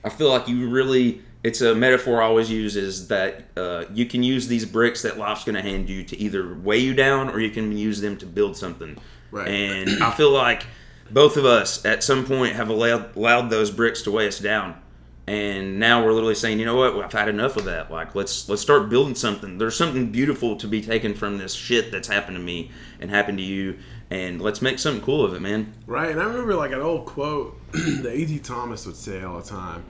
I 0.03 0.09
feel 0.09 0.29
like 0.29 0.47
you 0.47 0.69
really. 0.69 1.21
It's 1.43 1.61
a 1.61 1.73
metaphor 1.73 2.21
I 2.21 2.27
always 2.27 2.51
use 2.51 2.75
is 2.75 3.07
that 3.07 3.45
uh, 3.57 3.85
you 3.91 4.05
can 4.05 4.21
use 4.21 4.47
these 4.47 4.63
bricks 4.63 5.01
that 5.01 5.17
life's 5.17 5.43
going 5.43 5.55
to 5.55 5.61
hand 5.63 5.89
you 5.89 6.03
to 6.03 6.17
either 6.17 6.53
weigh 6.53 6.77
you 6.77 6.93
down 6.93 7.29
or 7.29 7.39
you 7.39 7.49
can 7.49 7.75
use 7.75 7.99
them 7.99 8.15
to 8.17 8.27
build 8.27 8.55
something. 8.55 8.95
Right. 9.31 9.47
And 9.47 10.03
I 10.03 10.11
feel 10.11 10.29
like 10.29 10.67
both 11.09 11.37
of 11.37 11.45
us 11.45 11.83
at 11.83 12.03
some 12.03 12.27
point 12.27 12.55
have 12.57 12.69
allowed, 12.69 13.15
allowed 13.15 13.49
those 13.49 13.71
bricks 13.71 14.03
to 14.03 14.11
weigh 14.11 14.27
us 14.27 14.37
down 14.37 14.79
and 15.31 15.79
now 15.79 16.03
we're 16.03 16.11
literally 16.11 16.35
saying 16.35 16.59
you 16.59 16.65
know 16.65 16.75
what? 16.75 16.93
I've 17.05 17.13
had 17.13 17.29
enough 17.29 17.55
of 17.55 17.63
that. 17.63 17.89
Like 17.89 18.15
let's 18.15 18.50
let's 18.50 18.61
start 18.61 18.89
building 18.89 19.15
something. 19.15 19.57
There's 19.57 19.77
something 19.77 20.11
beautiful 20.11 20.57
to 20.57 20.67
be 20.67 20.81
taken 20.81 21.13
from 21.13 21.38
this 21.38 21.53
shit 21.53 21.89
that's 21.89 22.09
happened 22.09 22.35
to 22.35 22.43
me 22.43 22.69
and 23.00 23.09
happened 23.09 23.38
to 23.38 23.43
you. 23.43 23.79
And 24.09 24.41
let's 24.41 24.61
make 24.61 24.77
something 24.77 25.01
cool 25.01 25.23
of 25.23 25.33
it 25.33 25.39
man. 25.39 25.73
Right 25.88 26.11
and 26.11 26.19
i 26.19 26.25
remember 26.25 26.55
like 26.55 26.73
an 26.73 26.81
old 26.81 27.05
quote 27.05 27.57
that 27.71 28.13
E.T. 28.13 28.39
Thomas 28.39 28.85
would 28.85 28.97
say 28.97 29.23
all 29.23 29.39
the 29.39 29.47
time. 29.47 29.85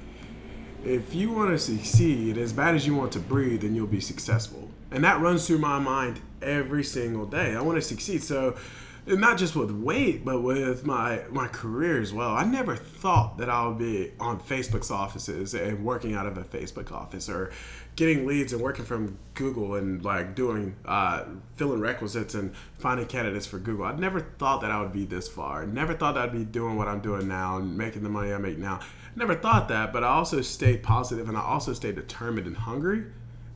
If 0.86 1.16
you 1.16 1.32
want 1.32 1.50
to 1.50 1.58
succeed 1.58 2.38
as 2.38 2.54
bad 2.54 2.76
as 2.76 2.86
you 2.86 2.96
want 2.96 3.12
to 3.14 3.20
breathe 3.20 3.62
then 3.62 3.74
you'll 3.74 3.88
be 3.88 4.00
successful. 4.00 4.70
And 4.92 5.04
that 5.04 5.22
runs 5.22 5.48
through 5.48 5.58
my 5.58 5.80
mind 5.80 6.20
every 6.44 6.84
single 6.84 7.26
day. 7.26 7.56
I 7.56 7.62
want 7.62 7.78
to 7.78 7.82
succeed. 7.82 8.22
So 8.22 8.58
and 9.08 9.20
not 9.20 9.38
just 9.38 9.56
with 9.56 9.72
weight, 9.72 10.24
but 10.24 10.42
with 10.42 10.86
my 10.86 11.24
my 11.30 11.48
career 11.48 12.00
as 12.00 12.14
well. 12.14 12.30
I 12.30 12.44
never 12.44 12.76
thought 12.76 13.38
that 13.40 13.50
I 13.50 13.66
would 13.68 13.78
be 13.78 14.12
on 14.20 14.40
Facebook's 14.40 14.92
offices 14.92 15.54
and 15.54 15.84
working 15.84 16.14
out 16.14 16.28
of 16.28 16.38
a 16.38 16.44
Facebook 16.44 16.92
office 16.92 17.28
or 17.28 17.52
getting 17.96 18.26
leads 18.26 18.54
and 18.54 18.62
working 18.62 18.86
from 18.86 19.18
Google 19.34 19.76
and 19.76 20.04
like 20.04 20.36
doing 20.36 20.76
uh, 20.86 21.26
filling 21.56 21.80
requisites 21.80 22.36
and 22.36 22.56
finding 22.78 23.08
candidates 23.08 23.46
for 23.46 23.58
Google. 23.58 23.86
I 23.86 23.94
never 23.96 24.22
thought 24.22 24.62
that 24.62 24.72
I 24.72 24.80
would 24.82 24.94
be 24.94 25.06
this 25.06 25.28
far. 25.28 25.66
Never 25.66 25.94
thought 25.94 26.16
that 26.16 26.24
I'd 26.24 26.32
be 26.32 26.46
doing 26.46 26.78
what 26.78 26.88
I'm 26.88 27.02
doing 27.02 27.28
now 27.28 27.58
and 27.58 27.78
making 27.78 28.04
the 28.04 28.10
money 28.10 28.34
I 28.34 28.38
make 28.38 28.58
now. 28.58 28.80
Never 29.16 29.36
thought 29.36 29.68
that, 29.68 29.92
but 29.92 30.04
I 30.04 30.08
also 30.08 30.42
stayed 30.42 30.84
positive 30.84 31.28
and 31.28 31.38
I 31.38 31.42
also 31.42 31.74
stayed 31.74 31.96
determined 31.96 32.48
and 32.48 32.56
hungry 32.56 33.06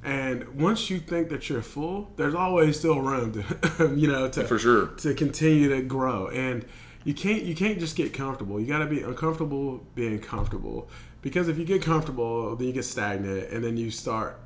and 0.05 0.59
once 0.61 0.89
you 0.89 0.99
think 0.99 1.29
that 1.29 1.49
you're 1.49 1.63
full, 1.63 2.11
there's 2.15 2.35
always 2.35 2.77
still 2.77 3.01
room 3.01 3.33
to, 3.33 3.93
you 3.95 4.07
know, 4.07 4.29
to 4.29 4.43
for 4.43 4.59
sure 4.59 4.87
to 4.87 5.13
continue 5.15 5.69
to 5.69 5.81
grow. 5.81 6.27
And 6.27 6.63
you 7.03 7.13
can't 7.13 7.43
you 7.43 7.55
can't 7.55 7.79
just 7.79 7.95
get 7.95 8.13
comfortable. 8.13 8.59
You 8.59 8.67
got 8.67 8.79
to 8.79 8.85
be 8.85 9.01
uncomfortable 9.01 9.83
being 9.95 10.19
comfortable. 10.19 10.87
Because 11.21 11.47
if 11.47 11.57
you 11.57 11.65
get 11.65 11.81
comfortable, 11.81 12.55
then 12.55 12.67
you 12.67 12.73
get 12.73 12.85
stagnant, 12.85 13.49
and 13.49 13.63
then 13.63 13.77
you 13.77 13.89
start 13.89 14.39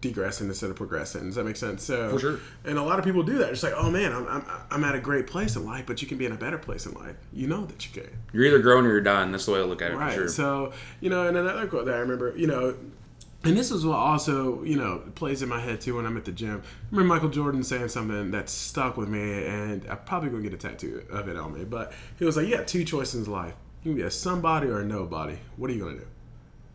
degressing 0.00 0.48
instead 0.48 0.68
of 0.68 0.76
progressing. 0.76 1.26
Does 1.26 1.36
that 1.36 1.44
make 1.44 1.56
sense? 1.56 1.84
So, 1.84 2.10
for 2.10 2.18
sure. 2.18 2.40
And 2.64 2.76
a 2.76 2.82
lot 2.82 2.98
of 2.98 3.04
people 3.04 3.22
do 3.22 3.38
that. 3.38 3.50
It's 3.50 3.62
like, 3.62 3.72
oh 3.76 3.90
man, 3.90 4.12
I'm, 4.12 4.26
I'm, 4.26 4.44
I'm 4.70 4.84
at 4.84 4.96
a 4.96 5.00
great 5.00 5.28
place 5.28 5.54
in 5.56 5.64
life, 5.64 5.86
but 5.86 6.02
you 6.02 6.08
can 6.08 6.18
be 6.18 6.26
in 6.26 6.32
a 6.32 6.36
better 6.36 6.58
place 6.58 6.86
in 6.86 6.92
life. 6.94 7.14
You 7.32 7.46
know 7.46 7.64
that 7.66 7.86
you 7.86 8.02
can. 8.02 8.10
You're 8.32 8.44
either 8.44 8.58
growing 8.58 8.84
or 8.84 8.90
you're 8.90 9.00
dying. 9.00 9.30
That's 9.30 9.46
the 9.46 9.52
way 9.52 9.60
I 9.60 9.62
look 9.62 9.80
at 9.80 9.92
it. 9.92 9.96
Right. 9.96 10.12
Sure. 10.12 10.28
So, 10.28 10.72
you 11.00 11.08
know, 11.08 11.26
and 11.28 11.36
another 11.36 11.68
quote 11.68 11.86
that 11.86 11.94
I 11.94 11.98
remember, 11.98 12.36
you 12.36 12.48
know, 12.48 12.74
and 13.44 13.56
this 13.56 13.70
is 13.70 13.84
what 13.84 13.96
also, 13.96 14.62
you 14.64 14.76
know, 14.76 15.02
plays 15.14 15.42
in 15.42 15.48
my 15.48 15.60
head 15.60 15.80
too 15.80 15.96
when 15.96 16.06
I'm 16.06 16.16
at 16.16 16.24
the 16.24 16.32
gym. 16.32 16.62
I 16.64 16.86
remember 16.90 17.14
Michael 17.14 17.28
Jordan 17.28 17.62
saying 17.62 17.88
something 17.88 18.30
that 18.30 18.48
stuck 18.48 18.96
with 18.96 19.08
me, 19.08 19.44
and 19.46 19.86
I'm 19.88 19.98
probably 20.06 20.30
gonna 20.30 20.42
get 20.42 20.54
a 20.54 20.56
tattoo 20.56 21.02
of 21.10 21.28
it 21.28 21.36
on 21.36 21.52
me. 21.54 21.64
But 21.64 21.92
he 22.18 22.24
was 22.24 22.36
like, 22.36 22.48
"Yeah, 22.48 22.62
two 22.62 22.84
choices 22.84 23.26
in 23.26 23.32
life: 23.32 23.54
You 23.82 23.90
can 23.92 23.96
be 23.96 24.02
a 24.02 24.10
somebody 24.10 24.68
or 24.68 24.80
a 24.80 24.84
nobody. 24.84 25.36
What 25.56 25.70
are 25.70 25.74
you 25.74 25.80
gonna 25.84 25.96
do? 25.98 26.06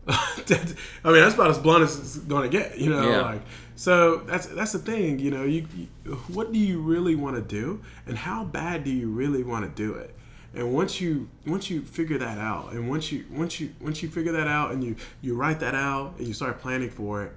I 0.08 1.12
mean, 1.12 1.20
that's 1.20 1.34
about 1.34 1.50
as 1.50 1.58
blunt 1.58 1.84
as 1.84 1.98
it's 1.98 2.16
gonna 2.18 2.48
get. 2.48 2.78
You 2.78 2.90
know, 2.90 3.10
Yeah. 3.10 3.20
like 3.22 3.42
so. 3.76 4.18
That's 4.26 4.46
that's 4.46 4.72
the 4.72 4.78
thing. 4.78 5.18
You 5.18 5.30
know, 5.30 5.44
you, 5.44 5.66
you 5.76 6.14
what 6.28 6.52
do 6.52 6.58
you 6.58 6.80
really 6.80 7.14
want 7.14 7.36
to 7.36 7.42
do, 7.42 7.80
and 8.06 8.16
how 8.16 8.44
bad 8.44 8.84
do 8.84 8.90
you 8.90 9.08
really 9.10 9.42
want 9.42 9.64
to 9.64 9.70
do 9.82 9.94
it? 9.94 10.14
And 10.54 10.72
once 10.72 11.00
you 11.00 11.28
once 11.46 11.70
you 11.70 11.82
figure 11.82 12.18
that 12.18 12.38
out, 12.38 12.72
and 12.72 12.88
once 12.88 13.12
you 13.12 13.24
once 13.30 13.60
you 13.60 13.72
once 13.80 14.02
you 14.02 14.08
figure 14.08 14.32
that 14.32 14.48
out, 14.48 14.72
and 14.72 14.82
you 14.82 14.96
you 15.20 15.34
write 15.34 15.60
that 15.60 15.74
out, 15.74 16.14
and 16.18 16.26
you 16.26 16.34
start 16.34 16.60
planning 16.60 16.90
for 16.90 17.22
it, 17.24 17.32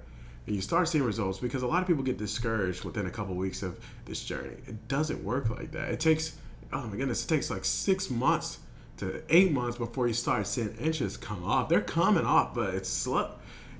and 0.46 0.56
you 0.56 0.62
start 0.62 0.88
seeing 0.88 1.04
results, 1.04 1.38
because 1.38 1.62
a 1.62 1.66
lot 1.66 1.80
of 1.80 1.86
people 1.86 2.02
get 2.02 2.18
discouraged 2.18 2.84
within 2.84 3.06
a 3.06 3.10
couple 3.10 3.34
weeks 3.34 3.62
of 3.62 3.78
this 4.06 4.24
journey. 4.24 4.56
It 4.66 4.88
doesn't 4.88 5.22
work 5.22 5.48
like 5.48 5.70
that. 5.72 5.90
It 5.90 6.00
takes 6.00 6.36
oh 6.72 6.86
my 6.88 6.96
goodness, 6.96 7.24
it 7.24 7.28
takes 7.28 7.50
like 7.50 7.64
six 7.64 8.10
months 8.10 8.58
to 8.96 9.22
eight 9.28 9.52
months 9.52 9.78
before 9.78 10.06
you 10.08 10.14
start 10.14 10.46
seeing 10.46 10.76
inches 10.76 11.16
come 11.16 11.44
off. 11.44 11.68
They're 11.68 11.80
coming 11.80 12.24
off, 12.24 12.54
but 12.54 12.74
it's 12.74 12.88
slow. 12.88 13.32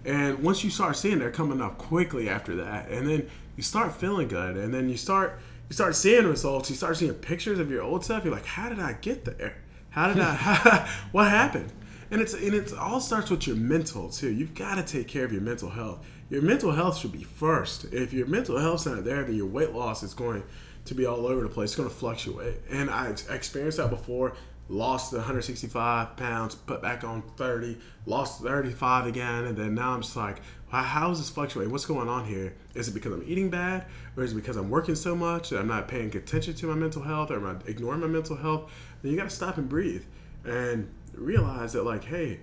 And 0.04 0.40
once 0.42 0.64
you 0.64 0.70
start 0.70 0.96
seeing, 0.96 1.18
they're 1.18 1.30
coming 1.30 1.60
off 1.60 1.78
quickly 1.78 2.28
after 2.28 2.54
that, 2.56 2.88
and 2.88 3.08
then 3.08 3.28
you 3.56 3.62
start 3.62 3.94
feeling 3.94 4.28
good, 4.28 4.56
and 4.56 4.72
then 4.72 4.88
you 4.88 4.96
start 4.96 5.38
you 5.68 5.74
start 5.74 5.96
seeing 5.96 6.26
results. 6.26 6.70
You 6.70 6.76
start 6.76 6.96
seeing 6.96 7.14
pictures 7.14 7.58
of 7.58 7.70
your 7.70 7.82
old 7.82 8.04
stuff. 8.04 8.24
You're 8.24 8.34
like, 8.34 8.46
how 8.46 8.68
did 8.68 8.80
I 8.80 8.94
get 8.94 9.24
there? 9.24 9.56
How 9.90 10.08
did 10.08 10.20
I? 10.20 10.88
what 11.12 11.28
happened? 11.30 11.72
And 12.10 12.20
it's 12.20 12.34
and 12.34 12.54
it 12.54 12.72
all 12.74 13.00
starts 13.00 13.30
with 13.30 13.46
your 13.46 13.56
mental 13.56 14.08
too. 14.08 14.30
You've 14.30 14.54
got 14.54 14.74
to 14.76 14.82
take 14.82 15.08
care 15.08 15.24
of 15.24 15.32
your 15.32 15.40
mental 15.40 15.70
health. 15.70 16.06
Your 16.30 16.42
mental 16.42 16.72
health 16.72 16.98
should 16.98 17.12
be 17.12 17.22
first. 17.22 17.86
If 17.92 18.12
your 18.12 18.26
mental 18.26 18.58
health's 18.58 18.86
not 18.86 19.04
there, 19.04 19.24
then 19.24 19.36
your 19.36 19.46
weight 19.46 19.72
loss 19.72 20.02
is 20.02 20.14
going 20.14 20.42
to 20.84 20.94
be 20.94 21.06
all 21.06 21.26
over 21.26 21.42
the 21.42 21.48
place. 21.48 21.70
It's 21.70 21.76
going 21.76 21.88
to 21.88 21.94
fluctuate. 21.94 22.56
And 22.70 22.90
I 22.90 23.10
ex- 23.10 23.28
experienced 23.28 23.78
that 23.78 23.90
before. 23.90 24.34
Lost 24.68 25.12
165 25.12 26.16
pounds, 26.16 26.54
put 26.54 26.80
back 26.80 27.04
on 27.04 27.22
30, 27.36 27.76
lost 28.06 28.42
35 28.42 29.06
again, 29.06 29.44
and 29.44 29.56
then 29.56 29.74
now 29.74 29.90
I'm 29.92 30.00
just 30.00 30.16
like, 30.16 30.38
"Wow, 30.38 30.63
how 30.82 31.10
is 31.10 31.18
this 31.18 31.30
fluctuating? 31.30 31.70
What's 31.70 31.86
going 31.86 32.08
on 32.08 32.24
here? 32.24 32.54
Is 32.74 32.88
it 32.88 32.94
because 32.94 33.12
I'm 33.12 33.24
eating 33.26 33.50
bad, 33.50 33.86
or 34.16 34.24
is 34.24 34.32
it 34.32 34.36
because 34.36 34.56
I'm 34.56 34.70
working 34.70 34.94
so 34.94 35.14
much 35.14 35.50
that 35.50 35.58
I'm 35.58 35.68
not 35.68 35.88
paying 35.88 36.14
attention 36.16 36.54
to 36.54 36.66
my 36.66 36.74
mental 36.74 37.02
health, 37.02 37.30
or 37.30 37.36
am 37.36 37.46
I 37.46 37.70
ignoring 37.70 38.00
my 38.00 38.06
mental 38.06 38.36
health? 38.36 38.70
Then 39.02 39.12
you 39.12 39.18
got 39.18 39.28
to 39.28 39.34
stop 39.34 39.58
and 39.58 39.68
breathe 39.68 40.04
and 40.44 40.90
realize 41.14 41.74
that, 41.74 41.84
like, 41.84 42.04
hey, 42.04 42.40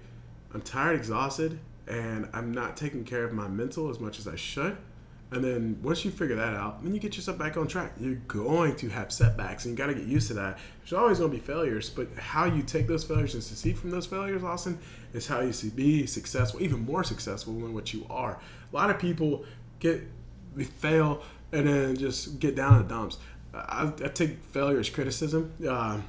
I'm 0.54 0.62
tired, 0.62 0.96
exhausted, 0.96 1.60
and 1.88 2.30
I'm 2.34 2.52
not 2.52 2.78
taking 2.78 3.04
care 3.04 3.24
of 3.24 3.34
my 3.34 3.48
mental 3.48 3.90
as 3.90 4.00
much 4.00 4.20
as 4.20 4.28
I 4.28 4.36
should. 4.36 4.78
And 5.32 5.44
then 5.44 5.80
once 5.82 6.04
you 6.04 6.12
figure 6.12 6.36
that 6.36 6.54
out, 6.54 6.84
then 6.84 6.94
you 6.94 7.00
get 7.00 7.16
yourself 7.16 7.38
back 7.38 7.56
on 7.56 7.68
track. 7.68 7.94
You're 7.98 8.16
going 8.28 8.76
to 8.76 8.90
have 8.90 9.14
setbacks, 9.14 9.64
and 9.64 9.72
you 9.72 9.78
got 9.78 9.88
to 9.88 9.94
get 9.94 10.06
used 10.06 10.28
to 10.28 10.34
that. 10.34 10.60
There's 10.80 10.94
always 10.94 11.20
going 11.20 11.32
to 11.32 11.38
be 11.38 11.44
failures, 11.44 11.90
but 11.90 12.08
how 12.18 12.46
you 12.46 12.64
take 12.64 12.88
those 12.88 13.06
failures 13.06 13.34
and 13.34 13.42
succeed 13.42 13.78
from 13.80 13.92
those 13.92 14.06
failures, 14.06 14.44
Austin, 14.44 14.78
is 15.14 15.28
how 15.28 15.40
you 15.40 15.54
see- 15.54 15.70
be 15.70 16.06
successful, 16.06 16.62
even 16.62 16.86
more 16.86 17.04
successful 17.04 17.54
than 17.54 17.74
what 17.74 17.94
you 17.94 18.06
are. 18.10 18.40
A 18.72 18.76
lot 18.76 18.90
of 18.90 19.00
people 19.00 19.46
get 19.80 20.04
we 20.54 20.66
fail 20.66 21.24
and 21.54 21.66
then 21.66 21.96
just 21.96 22.40
get 22.40 22.56
down 22.56 22.76
in 22.76 22.88
the 22.88 22.94
dumps. 22.94 23.18
I, 23.54 23.94
I 24.04 24.08
take 24.10 24.44
failure 24.44 24.80
as 24.80 24.90
criticism. 24.90 25.54
Uh, 25.66 26.02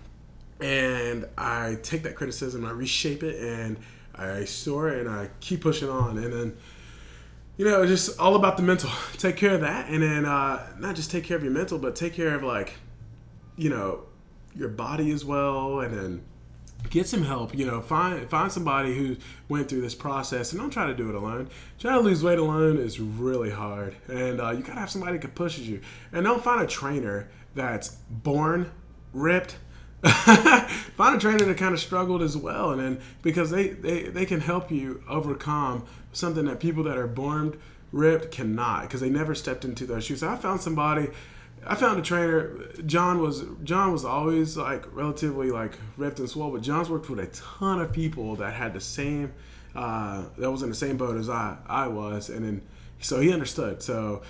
and 0.62 1.26
I 1.36 1.78
take 1.82 2.04
that 2.04 2.14
criticism, 2.14 2.64
I 2.64 2.70
reshape 2.70 3.22
it, 3.22 3.40
and 3.42 3.78
I 4.14 4.44
it, 4.44 5.06
and 5.06 5.08
I 5.08 5.28
keep 5.40 5.60
pushing 5.60 5.88
on, 5.88 6.18
and 6.18 6.32
then 6.32 6.56
you 7.56 7.64
know, 7.64 7.86
just 7.86 8.18
all 8.18 8.34
about 8.34 8.56
the 8.56 8.62
mental. 8.62 8.90
Take 9.12 9.36
care 9.36 9.54
of 9.54 9.60
that, 9.60 9.88
and 9.88 10.02
then 10.02 10.24
uh, 10.24 10.66
not 10.78 10.96
just 10.96 11.10
take 11.10 11.24
care 11.24 11.36
of 11.36 11.42
your 11.42 11.52
mental, 11.52 11.78
but 11.78 11.94
take 11.94 12.14
care 12.14 12.34
of 12.34 12.42
like, 12.42 12.74
you 13.56 13.70
know, 13.70 14.04
your 14.54 14.68
body 14.68 15.10
as 15.10 15.24
well, 15.24 15.80
and 15.80 15.94
then 15.96 16.24
get 16.90 17.06
some 17.06 17.22
help. 17.22 17.56
You 17.56 17.66
know, 17.66 17.80
find 17.80 18.28
find 18.28 18.50
somebody 18.50 18.96
who 18.96 19.16
went 19.48 19.68
through 19.68 19.82
this 19.82 19.94
process, 19.94 20.52
and 20.52 20.60
don't 20.60 20.70
try 20.70 20.86
to 20.86 20.94
do 20.94 21.08
it 21.08 21.14
alone. 21.14 21.50
Trying 21.78 21.94
to 21.94 22.00
lose 22.00 22.22
weight 22.22 22.38
alone 22.38 22.78
is 22.78 22.98
really 23.00 23.50
hard, 23.50 23.96
and 24.08 24.40
uh, 24.40 24.50
you 24.50 24.62
gotta 24.62 24.80
have 24.80 24.90
somebody 24.90 25.18
that 25.18 25.34
pushes 25.34 25.68
you. 25.68 25.80
And 26.12 26.24
don't 26.24 26.42
find 26.42 26.62
a 26.62 26.66
trainer 26.66 27.28
that's 27.54 27.90
born 28.10 28.72
ripped. 29.12 29.56
find 30.96 31.16
a 31.16 31.18
trainer 31.18 31.44
that 31.44 31.56
kind 31.56 31.72
of 31.72 31.80
struggled 31.80 32.22
as 32.22 32.36
well, 32.36 32.70
and 32.70 32.80
then 32.80 33.00
because 33.22 33.50
they, 33.50 33.68
they 33.68 34.02
they 34.04 34.26
can 34.26 34.40
help 34.40 34.70
you 34.70 35.02
overcome 35.08 35.86
something 36.12 36.44
that 36.46 36.58
people 36.58 36.82
that 36.82 36.98
are 36.98 37.06
born 37.06 37.58
ripped 37.92 38.32
cannot, 38.32 38.82
because 38.82 39.00
they 39.00 39.10
never 39.10 39.34
stepped 39.34 39.64
into 39.64 39.86
those 39.86 40.04
shoes. 40.04 40.20
So 40.20 40.28
I 40.28 40.36
found 40.36 40.60
somebody. 40.60 41.08
I 41.64 41.76
found 41.76 42.00
a 42.00 42.02
trainer. 42.02 42.50
John 42.84 43.20
was 43.20 43.44
John 43.62 43.92
was 43.92 44.04
always 44.04 44.56
like 44.56 44.84
relatively 44.92 45.52
like 45.52 45.78
ripped 45.96 46.18
and 46.18 46.28
swole, 46.28 46.50
but 46.50 46.62
John's 46.62 46.90
worked 46.90 47.08
with 47.08 47.20
a 47.20 47.26
ton 47.26 47.80
of 47.80 47.92
people 47.92 48.34
that 48.36 48.54
had 48.54 48.74
the 48.74 48.80
same 48.80 49.32
uh, 49.76 50.24
that 50.36 50.50
was 50.50 50.62
in 50.62 50.68
the 50.68 50.74
same 50.74 50.96
boat 50.96 51.16
as 51.16 51.30
I 51.30 51.58
I 51.68 51.86
was, 51.86 52.28
and 52.28 52.44
then 52.44 52.62
so 52.98 53.20
he 53.20 53.32
understood. 53.32 53.82
So 53.82 54.22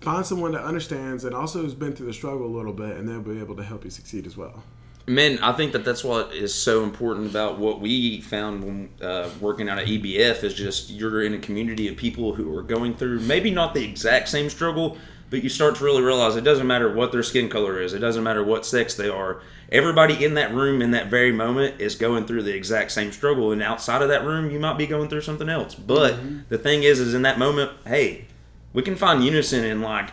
find 0.00 0.24
someone 0.24 0.52
that 0.52 0.62
understands 0.62 1.24
and 1.24 1.34
also 1.34 1.62
has 1.62 1.74
been 1.74 1.92
through 1.92 2.06
the 2.06 2.12
struggle 2.12 2.46
a 2.46 2.54
little 2.56 2.72
bit, 2.72 2.96
and 2.96 3.08
they'll 3.08 3.20
be 3.20 3.40
able 3.40 3.56
to 3.56 3.62
help 3.62 3.84
you 3.84 3.90
succeed 3.90 4.26
as 4.26 4.36
well. 4.36 4.62
Man, 5.06 5.38
I 5.40 5.52
think 5.52 5.72
that 5.72 5.84
that's 5.84 6.04
what 6.04 6.32
is 6.32 6.54
so 6.54 6.84
important 6.84 7.30
about 7.30 7.58
what 7.58 7.80
we 7.80 8.20
found 8.20 8.62
when 8.62 8.90
uh, 9.02 9.28
working 9.40 9.68
out 9.68 9.78
at 9.78 9.86
EBF 9.86 10.44
is 10.44 10.54
just 10.54 10.90
you're 10.90 11.22
in 11.22 11.34
a 11.34 11.38
community 11.38 11.88
of 11.88 11.96
people 11.96 12.34
who 12.34 12.56
are 12.56 12.62
going 12.62 12.94
through 12.94 13.20
maybe 13.20 13.50
not 13.50 13.74
the 13.74 13.82
exact 13.82 14.28
same 14.28 14.48
struggle, 14.48 14.98
but 15.30 15.42
you 15.42 15.48
start 15.48 15.76
to 15.76 15.84
really 15.84 16.02
realize 16.02 16.36
it 16.36 16.44
doesn't 16.44 16.66
matter 16.66 16.92
what 16.92 17.12
their 17.12 17.22
skin 17.22 17.48
color 17.48 17.80
is, 17.80 17.92
it 17.92 17.98
doesn't 17.98 18.22
matter 18.22 18.44
what 18.44 18.66
sex 18.66 18.94
they 18.94 19.08
are. 19.08 19.40
Everybody 19.72 20.24
in 20.24 20.34
that 20.34 20.52
room 20.52 20.82
in 20.82 20.90
that 20.90 21.06
very 21.08 21.32
moment 21.32 21.80
is 21.80 21.94
going 21.94 22.26
through 22.26 22.42
the 22.42 22.54
exact 22.54 22.92
same 22.92 23.10
struggle, 23.10 23.52
and 23.52 23.62
outside 23.62 24.02
of 24.02 24.08
that 24.08 24.24
room, 24.24 24.50
you 24.50 24.60
might 24.60 24.78
be 24.78 24.86
going 24.86 25.08
through 25.08 25.22
something 25.22 25.48
else. 25.48 25.74
But 25.74 26.18
the 26.48 26.58
thing 26.58 26.82
is, 26.82 27.00
is 27.00 27.14
in 27.14 27.22
that 27.22 27.38
moment, 27.38 27.72
hey, 27.86 28.26
we 28.72 28.82
can 28.82 28.96
find 28.96 29.24
unison 29.24 29.64
in 29.64 29.80
like 29.80 30.10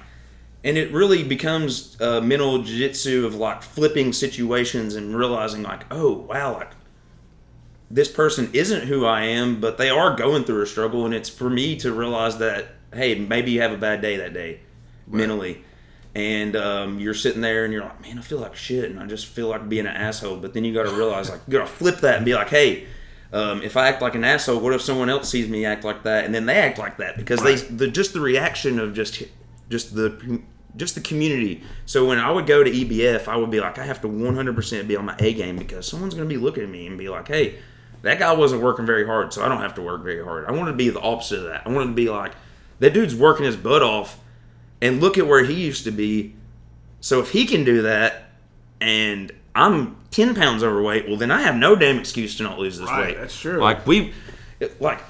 and 0.64 0.78
it 0.78 0.92
really 0.92 1.24
becomes 1.24 2.00
a 2.02 2.20
mental 2.20 2.62
jiu-jitsu 2.62 3.26
of 3.26 3.36
like 3.36 3.62
flipping 3.62 4.12
situations 4.12 4.96
and 4.96 5.16
realizing 5.16 5.64
like 5.64 5.84
oh 5.92 6.14
wow 6.14 6.54
like 6.54 6.72
this 7.90 8.12
person 8.12 8.50
isn't 8.54 8.88
who 8.88 9.06
i 9.06 9.22
am 9.22 9.60
but 9.60 9.78
they 9.78 9.90
are 9.90 10.16
going 10.16 10.44
through 10.44 10.62
a 10.62 10.68
struggle 10.68 11.06
and 11.06 11.14
it's 11.14 11.30
for 11.30 11.50
me 11.50 11.76
to 11.76 11.94
realize 11.94 12.38
that 12.38 12.68
hey 12.94 13.16
maybe 13.16 13.52
you 13.52 13.62
have 13.62 13.72
a 13.72 13.78
bad 13.78 14.02
day 14.02 14.18
that 14.18 14.34
day 14.34 14.60
mentally. 15.08 15.64
And 16.16 16.56
um, 16.56 17.00
you're 17.00 17.14
sitting 17.14 17.42
there 17.42 17.64
and 17.64 17.72
you're 17.72 17.84
like 17.84 18.02
man 18.02 18.18
i 18.18 18.22
feel 18.22 18.40
like 18.40 18.56
shit 18.56 18.90
and 18.90 19.00
i 19.00 19.06
just 19.06 19.28
feel 19.28 19.50
like 19.50 19.70
being 19.70 19.86
an 19.86 19.96
asshole 19.96 20.38
but 20.38 20.56
then 20.56 20.66
you 20.66 20.74
got 20.74 20.90
to 20.90 20.96
realize 20.96 21.30
like 21.30 21.42
you 21.46 21.54
got 21.54 21.68
to 21.68 21.72
flip 21.72 21.98
that 22.00 22.16
and 22.16 22.26
be 22.26 22.34
like 22.34 22.50
hey 22.50 22.88
um, 23.34 23.62
if 23.62 23.76
I 23.76 23.90
act 23.90 24.02
like 24.02 24.16
an 24.16 24.24
asshole, 24.24 24.60
what 24.60 24.74
if 24.74 24.82
someone 24.82 25.10
else 25.10 25.30
sees 25.30 25.50
me 25.50 25.66
act 25.66 25.84
like 25.84 26.04
that, 26.04 26.26
and 26.26 26.34
then 26.34 26.46
they 26.46 26.58
act 26.58 26.78
like 26.78 26.98
that 26.98 27.18
because 27.18 27.42
they 27.42 27.56
the 27.56 27.88
just 27.88 28.14
the 28.14 28.22
reaction 28.22 28.80
of 28.80 28.94
just 28.94 29.24
just 29.70 29.96
the 29.96 30.42
just 30.78 30.96
the 30.96 31.02
community. 31.02 31.64
So 31.86 32.08
when 32.08 32.20
I 32.20 32.32
would 32.32 32.46
go 32.46 32.64
to 32.64 32.70
EBF, 32.70 33.28
I 33.28 33.36
would 33.36 33.50
be 33.50 33.60
like, 33.60 33.80
I 33.80 33.84
have 33.84 34.02
to 34.02 34.08
100% 34.08 34.88
be 34.88 34.96
on 34.96 35.06
my 35.06 35.16
A 35.20 35.34
game 35.34 35.58
because 35.58 35.88
someone's 35.88 36.14
going 36.14 36.30
to 36.30 36.34
be 36.34 36.40
looking 36.40 36.64
at 36.64 36.70
me 36.70 36.86
and 36.86 36.98
be 36.98 37.10
like, 37.10 37.28
hey, 37.28 37.58
that 38.04 38.20
guy 38.20 38.32
wasn't 38.34 38.62
working 38.62 38.86
very 38.86 39.06
hard, 39.06 39.34
so 39.34 39.44
I 39.44 39.50
don't 39.50 39.62
have 39.62 39.74
to 39.76 39.82
work 39.82 40.04
very 40.04 40.24
hard. 40.24 40.46
I 40.46 40.52
want 40.52 40.68
to 40.68 40.74
be 40.74 40.90
the 40.90 41.02
opposite 41.02 41.40
of 41.40 41.46
that. 41.46 41.66
I 41.66 41.70
want 41.70 41.90
to 41.90 41.94
be 41.94 42.10
like, 42.10 42.34
that 42.80 42.94
dude's 42.94 43.16
working 43.16 43.46
his 43.46 43.56
butt 43.56 43.82
off, 43.82 44.20
and 44.80 45.02
look 45.02 45.18
at 45.18 45.26
where 45.26 45.44
he 45.44 45.54
used 45.54 45.84
to 45.86 45.92
be. 45.92 46.36
So 47.02 47.20
if 47.20 47.32
he 47.32 47.46
can 47.46 47.64
do 47.64 47.82
that, 47.82 48.30
and 48.80 49.32
I'm 49.58 49.98
10 50.12 50.36
pounds 50.36 50.64
overweight, 50.64 51.08
well, 51.08 51.18
then 51.18 51.32
I 51.32 51.42
have 51.42 51.56
no 51.56 51.76
damn 51.76 51.98
excuse 52.00 52.36
to 52.38 52.44
not 52.44 52.60
lose 52.60 52.78
this 52.80 52.88
Right, 52.90 53.08
weight. 53.08 53.18
that's 53.18 53.38
true. 53.40 53.60
Like, 53.60 53.86
we, 53.88 54.14
like, 54.80 55.02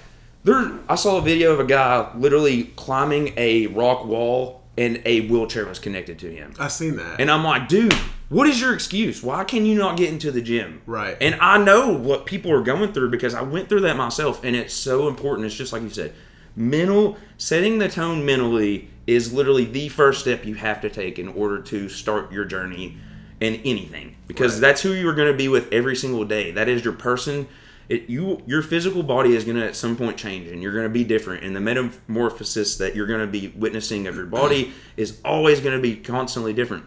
there, 0.43 0.71
I 0.88 0.95
saw 0.95 1.17
a 1.17 1.21
video 1.21 1.51
of 1.51 1.60
a 1.60 1.65
guy 1.65 2.10
literally 2.15 2.65
climbing 2.75 3.33
a 3.38 3.67
rock 3.67 4.05
wall 4.05 4.63
and 4.77 5.01
a 5.05 5.21
wheelchair 5.27 5.65
was 5.65 5.79
connected 5.79 6.19
to 6.19 6.31
him. 6.31 6.53
I've 6.60 6.71
seen 6.71 6.95
that. 6.97 7.19
And 7.19 7.29
I'm 7.31 7.43
like, 7.43 7.67
dude, 7.67 7.93
what 8.29 8.47
is 8.47 8.62
your 8.62 8.73
excuse? 8.73 9.23
Why 9.23 9.43
can 9.43 9.65
you 9.65 9.75
not 9.75 9.97
get 9.97 10.10
into 10.10 10.31
the 10.31 10.41
gym? 10.41 10.81
Right. 10.86 11.17
And 11.19 11.36
I 11.41 11.57
know 11.57 11.91
what 11.91 12.25
people 12.25 12.51
are 12.51 12.62
going 12.62 12.93
through 12.93 13.10
because 13.10 13.33
I 13.33 13.41
went 13.41 13.69
through 13.69 13.81
that 13.81 13.97
myself, 13.97 14.43
and 14.43 14.55
it's 14.55 14.73
so 14.73 15.07
important. 15.07 15.45
It's 15.45 15.55
just 15.55 15.73
like 15.73 15.81
you 15.81 15.89
said, 15.89 16.13
mental 16.55 17.17
setting 17.38 17.79
the 17.79 17.89
tone 17.89 18.25
mentally 18.25 18.89
is 19.07 19.33
literally 19.33 19.65
the 19.65 19.89
first 19.89 20.21
step 20.21 20.45
you 20.45 20.55
have 20.55 20.81
to 20.81 20.89
take 20.89 21.17
in 21.19 21.27
order 21.29 21.62
to 21.62 21.88
start 21.89 22.31
your 22.31 22.45
journey 22.45 22.97
in 23.39 23.56
anything 23.65 24.15
because 24.28 24.54
Right. 24.56 24.62
that's 24.62 24.82
who 24.82 24.93
you 24.93 25.08
are 25.10 25.13
going 25.13 25.32
to 25.32 25.38
be 25.38 25.47
with 25.47 25.71
every 25.71 25.95
single 25.95 26.26
day. 26.26 26.52
That 26.52 26.67
is 26.67 26.84
your 26.84 26.93
person. 26.93 27.47
It, 27.89 28.10
you 28.10 28.41
your 28.45 28.62
physical 28.62 29.02
body 29.04 29.34
is 29.36 29.45
going 29.45 29.56
to 29.58 29.65
at 29.65 29.76
some 29.76 29.95
point 29.95 30.17
change 30.17 30.47
and 30.47 30.62
you're 30.62 30.73
going 30.73 30.84
to 30.84 30.89
be 30.89 31.06
different 31.06 31.43
and 31.45 31.56
the 31.56 31.62
metamorphosis 31.62 32.78
that 32.80 32.95
you're 32.95 33.08
going 33.08 33.21
to 33.21 33.28
be 33.28 33.47
witnessing 33.56 34.08
of 34.08 34.15
your 34.17 34.26
body 34.26 34.73
is 34.97 35.21
always 35.23 35.62
going 35.62 35.76
to 35.76 35.82
be 35.82 35.95
constantly 35.95 36.52
different 36.52 36.84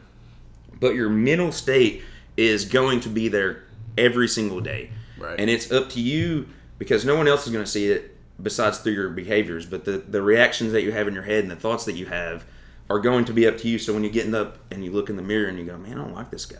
but 0.78 0.94
your 0.94 1.08
mental 1.08 1.52
state 1.52 2.02
is 2.36 2.66
going 2.66 3.00
to 3.00 3.08
be 3.08 3.28
there 3.28 3.64
every 3.96 4.28
single 4.28 4.60
day 4.60 4.90
Right. 5.18 5.40
and 5.40 5.48
it's 5.48 5.72
up 5.72 5.88
to 5.90 6.00
you 6.02 6.46
because 6.78 7.04
no 7.06 7.16
one 7.16 7.26
else 7.28 7.46
is 7.46 7.52
going 7.52 7.64
to 7.64 7.70
see 7.70 7.88
it 7.90 8.14
besides 8.42 8.76
through 8.80 8.92
your 8.92 9.08
behaviors 9.08 9.64
but 9.64 9.86
the, 9.86 9.92
the 9.98 10.20
reactions 10.20 10.72
that 10.72 10.82
you 10.82 10.92
have 10.92 11.08
in 11.08 11.14
your 11.14 11.22
head 11.22 11.42
and 11.44 11.50
the 11.50 11.56
thoughts 11.56 11.86
that 11.86 11.94
you 11.94 12.06
have 12.06 12.44
are 12.90 12.98
going 12.98 13.24
to 13.24 13.32
be 13.32 13.46
up 13.46 13.56
to 13.56 13.68
you 13.68 13.78
so 13.78 13.94
when 13.94 14.04
you 14.04 14.10
get 14.10 14.26
in 14.26 14.34
up 14.34 14.58
and 14.70 14.84
you 14.84 14.90
look 14.90 15.08
in 15.08 15.16
the 15.16 15.22
mirror 15.22 15.48
and 15.48 15.58
you 15.58 15.64
go 15.64 15.78
man 15.78 15.98
i 15.98 16.02
don't 16.02 16.14
like 16.14 16.30
this 16.30 16.44
guy 16.44 16.58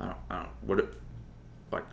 i 0.00 0.06
don't, 0.06 0.16
I 0.30 0.36
don't 0.36 0.48
what 0.62 0.94
like 1.70 1.84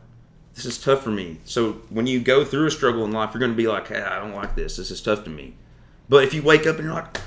this 0.57 0.65
is 0.65 0.79
tough 0.79 1.03
for 1.03 1.11
me. 1.11 1.37
So 1.45 1.73
when 1.91 2.07
you 2.07 2.19
go 2.19 2.43
through 2.43 2.65
a 2.65 2.71
struggle 2.71 3.05
in 3.05 3.11
life, 3.11 3.29
you're 3.31 3.39
going 3.39 3.51
to 3.51 3.55
be 3.55 3.67
like, 3.67 3.89
hey, 3.89 4.01
I 4.01 4.19
don't 4.19 4.33
like 4.33 4.55
this. 4.55 4.77
This 4.77 4.89
is 4.89 4.99
tough 4.99 5.23
to 5.25 5.29
me. 5.29 5.53
But 6.09 6.23
if 6.23 6.33
you 6.33 6.41
wake 6.41 6.65
up 6.65 6.77
and 6.77 6.85
you're 6.85 6.95
like, 6.95 7.21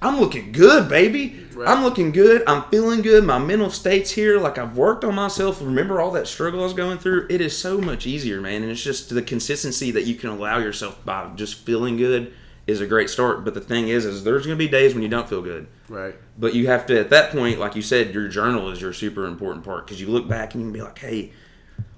I'm 0.00 0.20
looking 0.20 0.52
good, 0.52 0.88
baby. 0.88 1.40
Right. 1.52 1.68
I'm 1.68 1.82
looking 1.82 2.12
good. 2.12 2.44
I'm 2.46 2.62
feeling 2.70 3.02
good. 3.02 3.24
My 3.24 3.38
mental 3.40 3.70
state's 3.70 4.12
here. 4.12 4.38
Like 4.38 4.56
I've 4.56 4.76
worked 4.76 5.02
on 5.02 5.16
myself. 5.16 5.60
Remember 5.60 6.00
all 6.00 6.12
that 6.12 6.28
struggle 6.28 6.60
I 6.60 6.62
was 6.62 6.74
going 6.74 6.98
through? 6.98 7.26
It 7.28 7.40
is 7.40 7.58
so 7.58 7.78
much 7.78 8.06
easier, 8.06 8.40
man. 8.40 8.62
And 8.62 8.70
it's 8.70 8.84
just 8.84 9.10
the 9.10 9.22
consistency 9.22 9.90
that 9.90 10.04
you 10.04 10.14
can 10.14 10.30
allow 10.30 10.58
yourself 10.58 11.04
by 11.04 11.28
just 11.34 11.56
feeling 11.56 11.96
good 11.96 12.32
is 12.66 12.80
a 12.80 12.86
great 12.86 13.10
start. 13.10 13.44
But 13.44 13.54
the 13.54 13.60
thing 13.60 13.88
is, 13.88 14.04
is 14.04 14.24
there's 14.24 14.46
going 14.46 14.58
to 14.58 14.64
be 14.64 14.70
days 14.70 14.94
when 14.94 15.02
you 15.02 15.08
don't 15.08 15.28
feel 15.28 15.42
good. 15.42 15.66
Right. 15.88 16.14
But 16.38 16.54
you 16.54 16.66
have 16.68 16.86
to, 16.86 16.98
at 16.98 17.10
that 17.10 17.30
point, 17.30 17.58
like 17.58 17.76
you 17.76 17.82
said, 17.82 18.14
your 18.14 18.28
journal 18.28 18.70
is 18.70 18.80
your 18.80 18.92
super 18.92 19.26
important 19.26 19.64
part 19.64 19.86
because 19.86 20.00
you 20.00 20.08
look 20.08 20.28
back 20.28 20.54
and 20.54 20.62
you 20.62 20.66
can 20.68 20.72
be 20.72 20.82
like, 20.82 20.98
hey, 20.98 21.32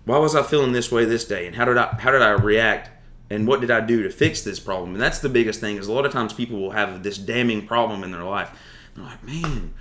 why 0.04 0.18
was 0.18 0.34
I 0.34 0.42
feeling 0.42 0.72
this 0.72 0.92
way 0.92 1.04
this 1.04 1.24
day, 1.24 1.46
and 1.46 1.56
how 1.56 1.64
did 1.64 1.78
I 1.78 1.96
how 1.98 2.10
did 2.10 2.20
I 2.20 2.30
react, 2.30 2.90
and 3.30 3.46
what 3.46 3.60
did 3.60 3.70
I 3.70 3.80
do 3.80 4.02
to 4.02 4.10
fix 4.10 4.42
this 4.42 4.60
problem? 4.60 4.92
And 4.92 5.00
that's 5.00 5.20
the 5.20 5.28
biggest 5.28 5.60
thing. 5.60 5.76
Is 5.76 5.86
a 5.86 5.92
lot 5.92 6.04
of 6.04 6.12
times 6.12 6.32
people 6.32 6.60
will 6.60 6.72
have 6.72 7.02
this 7.02 7.16
damning 7.16 7.66
problem 7.66 8.04
in 8.04 8.10
their 8.10 8.24
life. 8.24 8.50
They're 8.94 9.04
like, 9.04 9.24
man, 9.24 9.72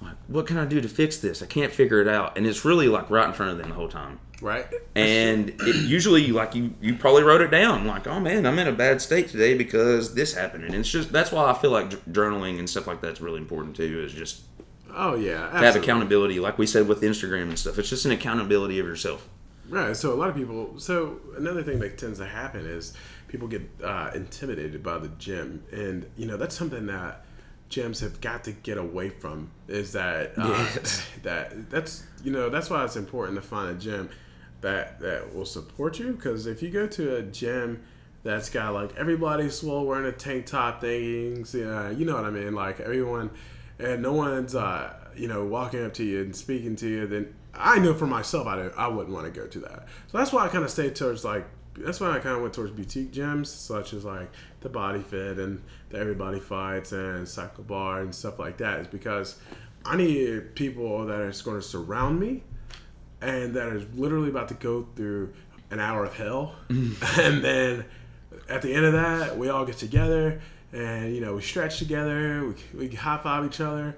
like 0.00 0.16
what 0.28 0.46
can 0.46 0.58
I 0.58 0.64
do 0.64 0.80
to 0.80 0.88
fix 0.88 1.18
this? 1.18 1.42
I 1.42 1.46
can't 1.46 1.72
figure 1.72 2.00
it 2.00 2.08
out, 2.08 2.36
and 2.36 2.46
it's 2.46 2.64
really 2.64 2.88
like 2.88 3.10
right 3.10 3.26
in 3.26 3.34
front 3.34 3.52
of 3.52 3.58
them 3.58 3.68
the 3.68 3.74
whole 3.74 3.88
time. 3.88 4.20
Right. 4.40 4.66
And 4.94 5.50
it 5.60 5.88
usually, 5.88 6.28
like 6.28 6.54
you, 6.54 6.72
you 6.80 6.94
probably 6.94 7.24
wrote 7.24 7.40
it 7.40 7.50
down, 7.50 7.86
like, 7.86 8.06
oh 8.06 8.20
man, 8.20 8.46
I'm 8.46 8.58
in 8.58 8.68
a 8.68 8.72
bad 8.72 9.02
state 9.02 9.28
today 9.28 9.56
because 9.56 10.14
this 10.14 10.34
happened, 10.34 10.64
and 10.64 10.74
it's 10.74 10.88
just 10.88 11.10
that's 11.12 11.32
why 11.32 11.50
I 11.50 11.54
feel 11.54 11.70
like 11.70 11.90
journaling 12.12 12.58
and 12.58 12.70
stuff 12.70 12.86
like 12.86 13.00
that's 13.00 13.20
really 13.20 13.38
important 13.38 13.74
too. 13.76 14.02
Is 14.04 14.12
just 14.12 14.42
Oh 14.94 15.14
yeah. 15.14 15.48
to 15.50 15.58
have 15.58 15.76
accountability, 15.76 16.40
like 16.40 16.58
we 16.58 16.66
said 16.66 16.88
with 16.88 17.02
Instagram 17.02 17.42
and 17.42 17.58
stuff. 17.58 17.78
It's 17.78 17.88
just 17.88 18.04
an 18.04 18.10
accountability 18.10 18.78
of 18.78 18.86
yourself. 18.86 19.28
Right. 19.68 19.96
So 19.96 20.12
a 20.12 20.16
lot 20.16 20.28
of 20.28 20.34
people. 20.34 20.78
So 20.78 21.18
another 21.36 21.62
thing 21.62 21.78
that 21.80 21.98
tends 21.98 22.18
to 22.18 22.26
happen 22.26 22.64
is 22.64 22.94
people 23.28 23.48
get 23.48 23.62
uh, 23.84 24.10
intimidated 24.14 24.82
by 24.82 24.98
the 24.98 25.08
gym, 25.08 25.62
and 25.72 26.06
you 26.16 26.26
know 26.26 26.36
that's 26.36 26.56
something 26.56 26.86
that 26.86 27.24
gyms 27.70 28.00
have 28.00 28.20
got 28.20 28.44
to 28.44 28.52
get 28.52 28.78
away 28.78 29.10
from. 29.10 29.50
Is 29.68 29.92
that 29.92 30.32
uh, 30.38 30.48
Yes. 30.48 31.06
that 31.22 31.70
that's 31.70 32.04
you 32.24 32.30
know 32.32 32.48
that's 32.50 32.70
why 32.70 32.84
it's 32.84 32.96
important 32.96 33.36
to 33.36 33.42
find 33.46 33.70
a 33.76 33.78
gym 33.78 34.08
that 34.60 34.98
that 35.00 35.34
will 35.34 35.44
support 35.46 35.98
you 35.98 36.12
because 36.12 36.46
if 36.46 36.62
you 36.62 36.70
go 36.70 36.86
to 36.86 37.16
a 37.16 37.22
gym 37.22 37.82
that's 38.24 38.50
got 38.50 38.74
like 38.74 38.96
everybody 38.96 39.48
swole 39.48 39.86
wearing 39.86 40.06
a 40.06 40.12
tank 40.12 40.46
top 40.46 40.80
things 40.80 41.54
yeah 41.54 41.88
you 41.90 42.04
know 42.04 42.16
what 42.16 42.24
i 42.24 42.30
mean 42.30 42.52
like 42.52 42.80
everyone 42.80 43.30
and 43.78 44.02
no 44.02 44.12
one's 44.12 44.56
uh 44.56 44.92
you 45.16 45.28
know 45.28 45.44
walking 45.44 45.84
up 45.84 45.94
to 45.94 46.02
you 46.02 46.22
and 46.22 46.34
speaking 46.34 46.74
to 46.74 46.88
you 46.88 47.06
then 47.06 47.32
i 47.54 47.78
know 47.78 47.94
for 47.94 48.08
myself 48.08 48.48
i, 48.48 48.56
don't- 48.56 48.76
I 48.76 48.88
wouldn't 48.88 49.14
want 49.14 49.32
to 49.32 49.40
go 49.40 49.46
to 49.46 49.60
that 49.60 49.86
so 50.08 50.18
that's 50.18 50.32
why 50.32 50.44
i 50.44 50.48
kind 50.48 50.64
of 50.64 50.70
stayed 50.70 50.96
towards 50.96 51.24
like 51.24 51.46
that's 51.76 52.00
why 52.00 52.10
i 52.10 52.18
kind 52.18 52.34
of 52.34 52.42
went 52.42 52.52
towards 52.54 52.72
boutique 52.72 53.12
gyms 53.12 53.46
such 53.46 53.92
as 53.92 54.04
like 54.04 54.28
the 54.60 54.68
body 54.68 55.00
fit 55.00 55.38
and 55.38 55.62
the 55.90 55.98
everybody 55.98 56.40
fights 56.40 56.92
and 56.92 57.28
cycle 57.28 57.64
bar 57.64 58.00
and 58.00 58.14
stuff 58.14 58.38
like 58.38 58.58
that 58.58 58.80
is 58.80 58.86
because 58.88 59.36
i 59.84 59.96
need 59.96 60.54
people 60.54 61.06
that 61.06 61.20
are 61.20 61.32
going 61.44 61.56
to 61.56 61.62
surround 61.62 62.18
me 62.18 62.42
and 63.20 63.54
that 63.54 63.68
is 63.68 63.84
literally 63.94 64.28
about 64.28 64.48
to 64.48 64.54
go 64.54 64.86
through 64.96 65.32
an 65.70 65.80
hour 65.80 66.04
of 66.04 66.14
hell. 66.14 66.54
and 66.68 67.44
then 67.44 67.84
at 68.48 68.62
the 68.62 68.72
end 68.72 68.84
of 68.84 68.92
that, 68.92 69.36
we 69.36 69.48
all 69.48 69.64
get 69.64 69.76
together 69.76 70.40
and, 70.72 71.14
you 71.14 71.20
know, 71.20 71.34
we 71.34 71.42
stretch 71.42 71.78
together, 71.78 72.54
we, 72.74 72.88
we 72.88 72.94
high 72.94 73.18
five 73.18 73.44
each 73.44 73.60
other, 73.60 73.96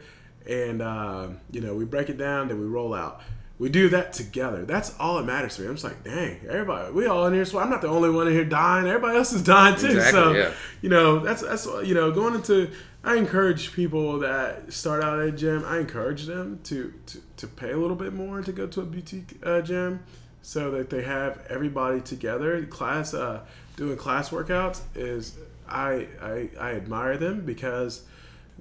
and, 0.49 0.81
uh, 0.81 1.29
you 1.51 1.61
know, 1.61 1.75
we 1.75 1.85
break 1.85 2.09
it 2.09 2.17
down, 2.17 2.49
then 2.49 2.61
we 2.61 2.67
roll 2.67 2.95
out. 2.95 3.23
We 3.61 3.69
do 3.69 3.91
that 3.91 4.15
together. 4.15 4.65
That's 4.65 4.99
all 4.99 5.19
that 5.19 5.27
matters 5.27 5.57
to 5.57 5.63
me. 5.63 5.69
I'm 5.69 5.75
just 5.75 5.85
like, 5.85 6.03
dang, 6.03 6.41
everybody, 6.49 6.93
we 6.93 7.05
all 7.05 7.27
in 7.27 7.35
here. 7.35 7.45
So 7.45 7.59
I'm 7.59 7.69
not 7.69 7.83
the 7.83 7.89
only 7.89 8.09
one 8.09 8.27
in 8.27 8.33
here 8.33 8.47
dying. 8.47 8.87
Everybody 8.87 9.19
else 9.19 9.35
is 9.35 9.43
dying 9.43 9.77
too. 9.77 9.89
Exactly, 9.89 10.13
so, 10.13 10.33
yeah. 10.33 10.53
you 10.81 10.89
know, 10.89 11.19
that's 11.19 11.43
that's 11.43 11.67
you 11.85 11.93
know, 11.93 12.11
going 12.11 12.35
into. 12.35 12.71
I 13.05 13.17
encourage 13.17 13.75
people 13.75 14.19
that 14.21 14.73
start 14.73 15.05
out 15.05 15.21
at 15.21 15.27
a 15.29 15.33
gym. 15.33 15.63
I 15.67 15.79
encourage 15.79 16.25
them 16.25 16.61
to 16.65 16.95
to, 17.05 17.23
to 17.37 17.47
pay 17.47 17.73
a 17.73 17.77
little 17.77 17.97
bit 17.97 18.15
more 18.15 18.41
to 18.41 18.51
go 18.51 18.67
to 18.67 18.81
a 18.81 18.87
boutique 18.87 19.39
uh, 19.45 19.61
gym, 19.61 20.05
so 20.41 20.71
that 20.71 20.89
they 20.89 21.03
have 21.03 21.45
everybody 21.51 22.01
together. 22.01 22.65
Class 22.65 23.13
uh, 23.13 23.41
doing 23.77 23.99
class 23.99 24.31
workouts 24.31 24.81
is 24.95 25.37
I, 25.69 26.09
I 26.23 26.49
I 26.59 26.71
admire 26.77 27.19
them 27.19 27.45
because 27.45 28.05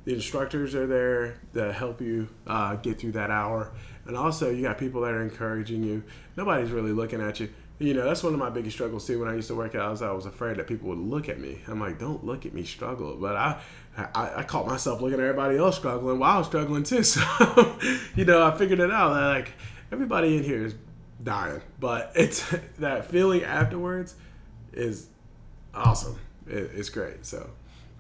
the 0.05 0.13
instructors 0.13 0.75
are 0.75 0.87
there 0.87 1.39
to 1.53 1.73
help 1.73 2.01
you 2.01 2.29
uh, 2.47 2.75
get 2.75 2.99
through 2.99 3.13
that 3.13 3.29
hour. 3.29 3.71
And 4.05 4.15
also 4.17 4.49
you 4.49 4.63
got 4.63 4.77
people 4.77 5.01
that 5.01 5.13
are 5.13 5.21
encouraging 5.21 5.83
you. 5.83 6.03
Nobody's 6.35 6.71
really 6.71 6.91
looking 6.91 7.21
at 7.21 7.39
you. 7.39 7.49
You 7.79 7.93
know 7.93 8.03
that's 8.03 8.23
one 8.23 8.33
of 8.33 8.39
my 8.39 8.49
biggest 8.49 8.75
struggles 8.75 9.07
too. 9.07 9.19
When 9.19 9.29
i 9.29 9.35
used 9.35 9.47
to 9.47 9.55
work 9.55 9.73
out 9.73 9.93
is 9.93 10.01
i 10.01 10.11
was 10.11 10.25
afraid 10.25 10.57
that 10.57 10.67
people 10.67 10.89
would 10.89 10.97
look 10.97 11.29
at 11.29 11.39
me. 11.39 11.61
I'm 11.65 11.79
like 11.79 11.97
don't 11.97 12.25
look 12.25 12.45
at 12.45 12.53
me 12.53 12.65
struggle. 12.65 13.15
But 13.15 13.37
i 13.37 13.61
i, 13.97 14.31
I 14.37 14.43
caught 14.43 14.67
myself 14.67 14.99
looking 14.99 15.17
at 15.19 15.25
everybody 15.25 15.57
else 15.57 15.77
struggling 15.77 16.19
while 16.19 16.35
i 16.35 16.37
was 16.39 16.47
struggling 16.47 16.83
too. 16.83 17.03
So 17.03 17.21
you 18.17 18.25
know 18.25 18.45
i 18.45 18.57
figured 18.57 18.81
it 18.81 18.91
out. 18.91 19.11
Like 19.11 19.53
everybody 19.93 20.35
in 20.35 20.43
here 20.43 20.65
is 20.65 20.75
dying. 21.23 21.61
But 21.79 22.11
it's 22.15 22.43
that 22.79 23.05
feeling 23.05 23.43
afterwards 23.43 24.15
is 24.73 25.07
awesome. 25.73 26.19
It, 26.47 26.71
it's 26.75 26.89
great. 26.89 27.25
So 27.25 27.49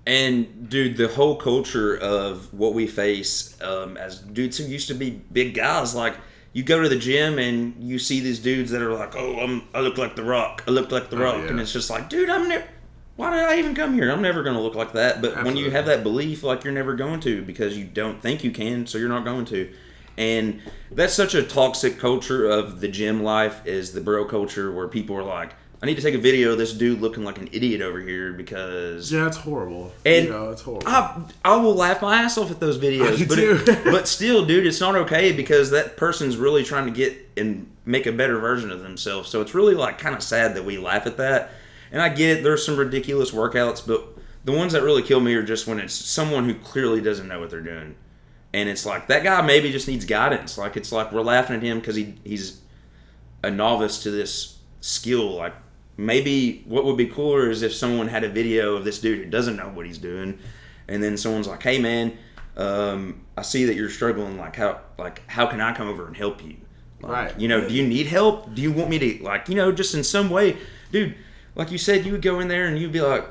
And 0.05 0.69
dude, 0.69 0.97
the 0.97 1.07
whole 1.07 1.35
culture 1.35 1.95
of 1.97 2.51
what 2.53 2.73
we 2.73 2.87
face 2.87 3.59
um, 3.61 3.97
as 3.97 4.19
dudes 4.19 4.57
who 4.57 4.63
used 4.65 4.87
to 4.87 4.93
be 4.93 5.21
big 5.31 5.53
guys, 5.53 5.93
like 5.93 6.15
you 6.53 6.63
go 6.63 6.81
to 6.81 6.89
the 6.89 6.97
gym 6.97 7.37
and 7.37 7.75
you 7.83 7.99
see 7.99 8.19
these 8.19 8.39
dudes 8.39 8.71
that 8.71 8.81
are 8.81 8.93
like, 8.93 9.15
"Oh, 9.15 9.39
I'm, 9.39 9.63
I 9.73 9.81
look 9.81 9.97
like 9.97 10.15
the 10.15 10.23
Rock. 10.23 10.63
I 10.67 10.71
look 10.71 10.91
like 10.91 11.09
the 11.09 11.17
Oh, 11.17 11.23
Rock," 11.23 11.37
yeah. 11.43 11.49
and 11.49 11.59
it's 11.59 11.71
just 11.73 11.89
like, 11.89 12.09
dude, 12.09 12.29
I'm 12.29 12.47
never. 12.47 12.65
Why 13.17 13.31
did 13.31 13.43
I 13.43 13.59
even 13.59 13.75
come 13.75 13.93
here? 13.93 14.09
I'm 14.09 14.21
never 14.21 14.43
going 14.43 14.55
to 14.55 14.61
look 14.61 14.75
like 14.75 14.93
that. 14.93 15.21
But 15.21 15.43
when 15.43 15.57
you 15.57 15.69
have 15.71 15.85
that 15.87 16.03
belief, 16.03 16.41
like 16.41 16.63
you're 16.63 16.73
never 16.73 16.95
going 16.95 17.19
to 17.21 17.41
because 17.43 17.77
you 17.77 17.83
don't 17.83 18.21
think 18.21 18.43
you 18.45 18.51
can, 18.51 18.87
so 18.87 18.97
you're 18.97 19.09
not 19.09 19.25
going 19.25 19.43
to. 19.45 19.71
And 20.17 20.61
that's 20.89 21.13
such 21.13 21.35
a 21.35 21.43
toxic 21.43 21.99
culture 21.99 22.49
of 22.49 22.79
the 22.79 22.87
gym 22.87 23.21
life 23.21 23.61
is 23.65 23.91
the 23.91 23.99
bro 24.01 24.23
culture 24.25 24.71
where 24.71 24.87
people 24.87 25.17
are 25.17 25.23
like, 25.23 25.53
I 25.81 25.85
need 25.85 25.95
to 25.95 26.01
take 26.01 26.15
a 26.15 26.19
video 26.19 26.51
of 26.51 26.57
this 26.57 26.73
dude 26.73 26.99
looking 26.99 27.23
like 27.23 27.37
an 27.37 27.47
idiot 27.53 27.81
over 27.81 28.01
here 28.01 28.33
because 28.33 29.11
yeah 29.11 29.27
it's 29.27 29.37
horrible 29.37 29.93
And 30.05 30.25
you 30.25 30.31
know 30.31 30.49
it's 30.49 30.61
horrible 30.61 30.87
I, 30.87 31.21
I 31.45 31.55
will 31.55 31.75
laugh 31.75 32.01
my 32.01 32.21
ass 32.21 32.37
off 32.37 32.51
at 32.51 32.59
those 32.59 32.77
videos, 32.77 33.17
do 33.17 33.25
but 33.25 33.39
it, 33.39 33.83
but 33.85 34.07
still, 34.07 34.45
dude, 34.45 34.65
it's 34.67 34.81
not 34.81 34.95
okay 34.95 35.31
because 35.31 35.71
that 35.71 35.95
person's 35.95 36.37
really 36.37 36.63
trying 36.63 36.85
to 36.85 36.91
get 36.91 37.17
and 37.37 37.69
make 37.85 38.05
a 38.05 38.11
better 38.11 38.39
version 38.39 38.71
of 38.71 38.81
themselves. 38.81 39.29
So 39.29 39.41
it's 39.41 39.55
really 39.55 39.73
like 39.73 39.97
kind 39.97 40.15
of 40.15 40.21
sad 40.21 40.55
that 40.55 40.65
we 40.65 40.77
laugh 40.77 41.05
at 41.05 41.17
that. 41.17 41.51
And 41.91 42.01
I 42.01 42.09
get 42.09 42.37
it, 42.37 42.43
there's 42.43 42.65
some 42.65 42.77
ridiculous 42.77 43.31
workouts, 43.31 43.85
but 43.85 44.05
the 44.45 44.51
ones 44.51 44.73
that 44.73 44.83
really 44.83 45.01
kill 45.01 45.19
me 45.19 45.33
are 45.35 45.43
just 45.43 45.67
when 45.67 45.79
it's 45.79 45.93
someone 45.93 46.45
who 46.45 46.55
clearly 46.55 47.01
doesn't 47.01 47.27
know 47.27 47.39
what 47.39 47.49
they're 47.49 47.61
doing, 47.61 47.95
and 48.53 48.69
it's 48.69 48.85
like 48.85 49.07
that 49.07 49.23
guy 49.23 49.41
maybe 49.41 49.71
just 49.71 49.87
needs 49.87 50.05
guidance. 50.05 50.57
Like 50.57 50.77
it's 50.77 50.91
like 50.91 51.11
we're 51.11 51.21
laughing 51.21 51.55
at 51.55 51.63
him 51.63 51.79
because 51.79 51.95
he 51.95 52.15
he's 52.23 52.61
a 53.43 53.51
novice 53.51 54.03
to 54.03 54.11
this 54.11 54.57
skill. 54.81 55.35
Like 55.35 55.53
maybe 55.99 56.63
what 56.65 56.85
would 56.85 56.97
be 56.97 57.05
cooler 57.05 57.49
is 57.49 57.61
if 57.61 57.73
someone 57.73 58.07
had 58.07 58.23
a 58.23 58.29
video 58.29 58.75
of 58.75 58.85
this 58.85 58.99
dude 58.99 59.23
who 59.23 59.29
doesn't 59.29 59.57
know 59.57 59.69
what 59.69 59.85
he's 59.85 59.97
doing, 59.97 60.39
and 60.87 61.03
then 61.03 61.17
someone's 61.17 61.47
like, 61.47 61.61
"Hey 61.61 61.79
man, 61.79 62.17
um, 62.57 63.21
I 63.37 63.41
see 63.41 63.65
that 63.65 63.75
you're 63.75 63.89
struggling. 63.89 64.37
Like 64.37 64.55
how 64.55 64.81
like 64.97 65.21
how 65.27 65.45
can 65.45 65.61
I 65.61 65.73
come 65.73 65.87
over 65.87 66.07
and 66.07 66.15
help 66.15 66.43
you? 66.43 66.57
Like, 67.01 67.11
Right. 67.11 67.39
You 67.39 67.47
know, 67.47 67.67
do 67.67 67.73
you 67.73 67.87
need 67.87 68.07
help? 68.07 68.53
Do 68.53 68.61
you 68.61 68.71
want 68.71 68.89
me 68.89 68.99
to 68.99 69.23
like 69.23 69.49
you 69.49 69.55
know 69.55 69.71
just 69.71 69.93
in 69.93 70.03
some 70.03 70.29
way, 70.29 70.57
dude? 70.91 71.15
Like 71.55 71.71
you 71.71 71.77
said, 71.77 72.05
you 72.05 72.11
would 72.13 72.21
go 72.21 72.39
in 72.39 72.47
there 72.47 72.67
and 72.67 72.77
you'd 72.77 72.91
be 72.91 73.01
like, 73.01 73.25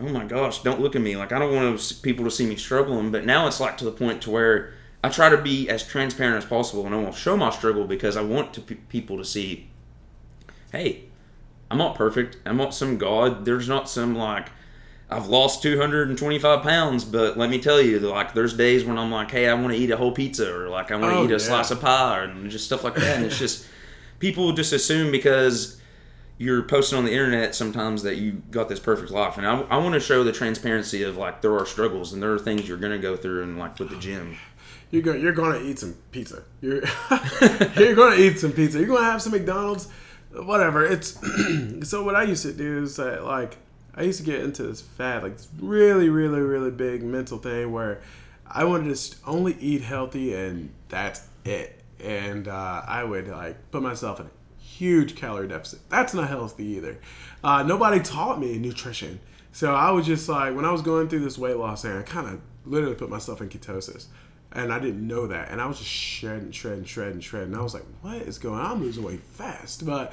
oh 0.00 0.08
my 0.08 0.24
gosh, 0.24 0.62
don't 0.62 0.80
look 0.80 0.94
at 0.94 1.02
me. 1.02 1.16
Like 1.16 1.32
I 1.32 1.38
don't 1.38 1.54
want 1.54 1.78
to, 1.78 1.94
people 1.96 2.24
to 2.24 2.30
see 2.30 2.46
me 2.46 2.56
struggling. 2.56 3.10
But 3.10 3.24
now 3.24 3.46
it's 3.46 3.60
like 3.60 3.76
to 3.78 3.84
the 3.84 3.92
point 3.92 4.22
to 4.22 4.30
where 4.30 4.74
I 5.02 5.08
try 5.08 5.28
to 5.28 5.38
be 5.38 5.68
as 5.68 5.86
transparent 5.86 6.36
as 6.36 6.44
possible, 6.44 6.86
and 6.86 6.94
I 6.94 6.98
won't 6.98 7.14
show 7.14 7.36
my 7.36 7.50
struggle 7.50 7.86
because 7.86 8.16
I 8.16 8.22
want 8.22 8.54
to 8.54 8.60
pe- 8.60 8.74
people 8.74 9.16
to 9.18 9.24
see, 9.24 9.68
hey, 10.72 11.04
I'm 11.70 11.78
not 11.78 11.94
perfect. 11.96 12.36
I'm 12.46 12.56
not 12.56 12.74
some 12.74 12.98
god. 12.98 13.44
There's 13.44 13.68
not 13.68 13.88
some 13.88 14.14
like 14.16 14.48
I've 15.10 15.26
lost 15.28 15.62
225 15.62 16.62
pounds, 16.62 17.04
but 17.04 17.38
let 17.38 17.48
me 17.50 17.58
tell 17.58 17.80
you, 17.80 17.98
like 18.00 18.34
there's 18.34 18.52
days 18.54 18.84
when 18.84 18.98
I'm 18.98 19.10
like, 19.10 19.30
hey, 19.30 19.48
I 19.48 19.54
want 19.54 19.72
to 19.72 19.78
eat 19.78 19.90
a 19.90 19.96
whole 19.96 20.12
pizza, 20.12 20.54
or 20.54 20.68
like 20.68 20.90
I 20.90 20.96
want 20.96 21.12
to 21.12 21.18
Oh, 21.20 21.24
eat 21.24 21.30
a 21.30 21.32
yeah. 21.32 21.38
slice 21.38 21.70
of 21.70 21.80
pie, 21.80 22.24
and 22.24 22.50
just 22.50 22.64
stuff 22.66 22.84
like 22.84 22.94
that. 22.96 23.16
And 23.16 23.24
it's 23.26 23.38
just 23.38 23.66
people 24.18 24.52
just 24.52 24.72
assume 24.72 25.10
because 25.12 25.80
you're 26.40 26.62
posting 26.62 26.96
on 26.98 27.04
the 27.04 27.10
internet 27.10 27.54
sometimes 27.54 28.02
that 28.04 28.16
you 28.16 28.32
got 28.50 28.68
this 28.68 28.78
perfect 28.80 29.10
life, 29.10 29.38
and 29.38 29.46
I, 29.46 29.60
I 29.62 29.76
want 29.78 29.94
to 29.94 30.00
show 30.00 30.24
the 30.24 30.32
transparency 30.32 31.02
of 31.02 31.16
like 31.16 31.40
there 31.42 31.56
are 31.56 31.66
struggles 31.66 32.12
and 32.12 32.22
there 32.22 32.32
are 32.32 32.38
things 32.38 32.68
you're 32.68 32.76
gonna 32.78 32.98
go 32.98 33.16
through, 33.16 33.42
and 33.44 33.58
like 33.58 33.78
with 33.78 33.90
the 33.90 33.96
gym. 33.96 34.36
You're 34.90 35.02
going 35.02 35.20
you're 35.20 35.32
going 35.32 35.52
to 35.60 35.66
eat 35.68 35.78
some 35.78 35.94
pizza. 36.12 36.44
You're 36.62 36.76
you're 37.76 37.94
going 37.94 38.16
to 38.16 38.24
eat 38.24 38.38
some 38.38 38.52
pizza. 38.52 38.78
You're 38.78 38.86
going 38.86 39.00
to 39.00 39.04
have 39.04 39.20
some 39.20 39.32
McDonald's, 39.32 39.86
whatever. 40.32 40.84
It's 40.84 41.18
so 41.88 42.02
what 42.02 42.14
I 42.14 42.24
used 42.24 42.42
to 42.42 42.52
do 42.52 42.82
is 42.82 42.96
that 42.96 43.24
like 43.24 43.56
I 43.94 44.02
used 44.02 44.20
to 44.20 44.24
get 44.24 44.40
into 44.40 44.62
this 44.62 44.80
fad, 44.80 45.22
like 45.22 45.36
this 45.36 45.48
really, 45.60 46.08
really, 46.08 46.40
really 46.40 46.70
big 46.70 47.02
mental 47.02 47.38
thing 47.38 47.72
where 47.72 48.00
I 48.46 48.64
wanted 48.64 48.94
to 48.94 49.16
only 49.26 49.56
eat 49.60 49.82
healthy 49.82 50.34
and 50.34 50.70
that's 50.88 51.26
it. 51.44 51.82
And 52.02 52.46
uh, 52.46 52.82
I 52.86 53.02
would 53.04 53.28
like 53.28 53.70
put 53.70 53.82
myself 53.82 54.20
in 54.20 54.26
a 54.26 54.62
huge 54.62 55.16
calorie 55.16 55.48
deficit. 55.48 55.80
That's 55.88 56.14
not 56.14 56.28
healthy 56.28 56.64
either. 56.64 56.98
Uh, 57.42 57.64
nobody 57.64 58.00
taught 58.00 58.40
me 58.40 58.58
nutrition. 58.58 59.18
So 59.52 59.74
I 59.74 59.90
was 59.90 60.06
just 60.06 60.28
like, 60.28 60.54
when 60.54 60.64
I 60.64 60.70
was 60.70 60.82
going 60.82 61.08
through 61.08 61.20
this 61.20 61.36
weight 61.36 61.56
loss 61.56 61.82
thing, 61.82 61.96
I 61.96 62.02
kind 62.02 62.28
of 62.28 62.40
literally 62.64 62.94
put 62.94 63.10
myself 63.10 63.40
in 63.40 63.48
ketosis. 63.48 64.06
And 64.52 64.72
I 64.72 64.78
didn't 64.78 65.06
know 65.06 65.26
that. 65.26 65.50
And 65.50 65.60
I 65.60 65.66
was 65.66 65.78
just 65.78 65.90
shredding, 65.90 66.52
shredding, 66.52 66.84
shredding, 66.84 67.20
shredding. 67.20 67.52
And 67.52 67.56
I 67.56 67.62
was 67.62 67.74
like, 67.74 67.84
what 68.00 68.16
is 68.16 68.38
going 68.38 68.60
on? 68.60 68.72
I'm 68.72 68.80
losing 68.80 69.02
weight 69.04 69.20
fast. 69.20 69.84
But 69.84 70.12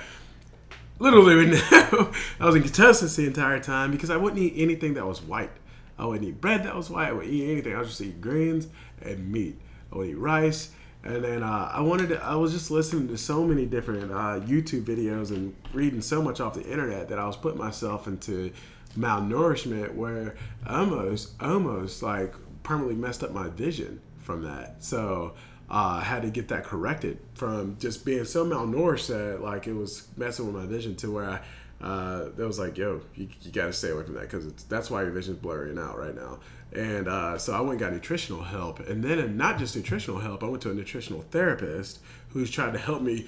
literally, 1.00 1.36
we 1.36 1.58
I 1.72 2.12
was 2.42 2.56
in 2.56 2.64
ketosis 2.64 3.16
the 3.16 3.26
entire 3.26 3.60
time 3.60 3.92
because 3.92 4.10
I 4.10 4.18
wouldn't 4.18 4.42
eat 4.42 4.54
anything 4.58 4.96
that 4.96 5.06
was 5.06 5.22
white. 5.22 5.52
I 5.98 6.06
wouldn't 6.06 6.28
eat 6.28 6.42
bread 6.42 6.64
that 6.64 6.76
was 6.76 6.90
white. 6.90 7.08
I 7.08 7.14
wouldn't 7.14 7.34
eat 7.34 7.50
anything. 7.50 7.74
I 7.74 7.80
would 7.80 7.88
just 7.88 8.02
eat 8.02 8.20
greens 8.20 8.68
and 9.02 9.32
meat. 9.32 9.60
I 9.94 9.98
would 9.98 10.10
eat 10.10 10.18
rice. 10.18 10.72
And 11.06 11.24
then 11.24 11.44
uh, 11.44 11.72
I 11.72 11.82
wanted 11.82 12.10
to, 12.10 12.24
I 12.24 12.36
was 12.36 12.52
just 12.52 12.72
listening 12.72 13.08
to 13.10 13.18
so 13.18 13.46
many 13.46 13.68
different 13.68 14.12
uh, 14.12 14.42
YouTube 14.42 14.86
videos 14.86 15.30
and 15.30 15.56
reading 15.72 16.02
so 16.02 16.22
much 16.22 16.40
off 16.40 16.56
the 16.56 16.64
internet 16.64 17.10
that 17.10 17.20
I 17.20 17.28
was 17.28 17.38
putting 17.38 17.60
myself 17.60 18.08
into 18.08 18.52
malnourishment 18.98 19.94
where 19.94 20.36
almost, 20.68 21.40
almost 21.42 22.02
like 22.02 22.34
permanently 22.64 22.96
messed 22.96 23.24
up 23.24 23.32
my 23.32 23.50
vision 23.50 24.02
from 24.26 24.44
that. 24.44 24.84
So 24.84 25.36
uh, 25.70 26.00
I 26.02 26.04
had 26.04 26.24
to 26.24 26.30
get 26.30 26.50
that 26.50 26.64
corrected 26.64 27.20
from 27.36 27.78
just 27.80 28.06
being 28.06 28.26
so 28.26 28.46
malnourished 28.46 29.08
that 29.08 29.42
like 29.42 29.68
it 29.68 29.74
was 29.74 30.08
messing 30.18 30.46
with 30.46 30.56
my 30.56 30.68
vision 30.70 30.96
to 30.98 31.12
where 31.12 31.30
I 31.30 31.40
uh, 31.82 32.30
that 32.36 32.48
was 32.48 32.58
like, 32.58 32.78
yo, 32.78 33.02
you, 33.16 33.28
you 33.42 33.52
got 33.52 33.66
to 33.66 33.74
stay 33.74 33.90
away 33.90 34.04
from 34.04 34.16
that 34.16 34.22
because 34.22 34.52
that's 34.66 34.90
why 34.90 35.04
your 35.04 35.12
vision's 35.12 35.38
blurring 35.38 35.78
out 35.78 35.98
right 35.98 36.16
now. 36.16 36.40
And 36.74 37.08
uh, 37.08 37.38
so 37.38 37.54
I 37.54 37.60
went 37.60 37.72
and 37.72 37.80
got 37.80 37.94
nutritional 37.94 38.44
help, 38.44 38.80
and 38.80 39.04
then 39.04 39.38
not 39.38 39.60
just 39.60 39.76
nutritional 39.76 40.20
help, 40.20 40.44
I 40.44 40.48
went 40.48 40.62
to 40.64 40.72
a 40.72 40.74
nutritional 40.74 41.22
therapist 41.22 42.00
who's 42.30 42.50
trying 42.50 42.74
to 42.74 42.80
help 42.80 43.02
me 43.02 43.28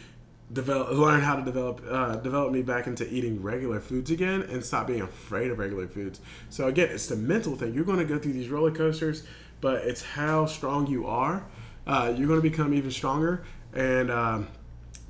develop, 0.52 0.92
learn 0.92 1.22
how 1.22 1.36
to 1.36 1.44
develop, 1.44 1.82
uh, 1.90 2.16
develop 2.16 2.52
me 2.52 2.62
back 2.62 2.88
into 2.88 3.08
eating 3.14 3.42
regular 3.42 3.80
foods 3.80 4.12
again, 4.12 4.42
and 4.44 4.64
stop 4.64 4.88
being 4.88 5.02
afraid 5.02 5.52
of 5.52 5.60
regular 5.60 5.88
foods. 5.88 6.20
So 6.50 6.68
again, 6.68 6.90
it's 6.90 7.08
the 7.08 7.16
mental 7.16 7.56
thing. 7.56 7.74
You're 7.74 7.86
going 7.86 8.00
to 8.00 8.06
go 8.06 8.18
through 8.18 8.34
these 8.34 8.50
roller 8.50 8.72
coasters, 8.72 9.24
but 9.62 9.84
it's 9.86 10.04
how 10.04 10.46
strong 10.46 10.88
you 10.88 11.08
are. 11.08 11.46
Uh, 11.86 12.14
you're 12.16 12.28
going 12.28 12.42
to 12.42 12.50
become 12.50 12.74
even 12.74 12.92
stronger, 12.92 13.44
and 13.74 14.12
um, 14.12 14.48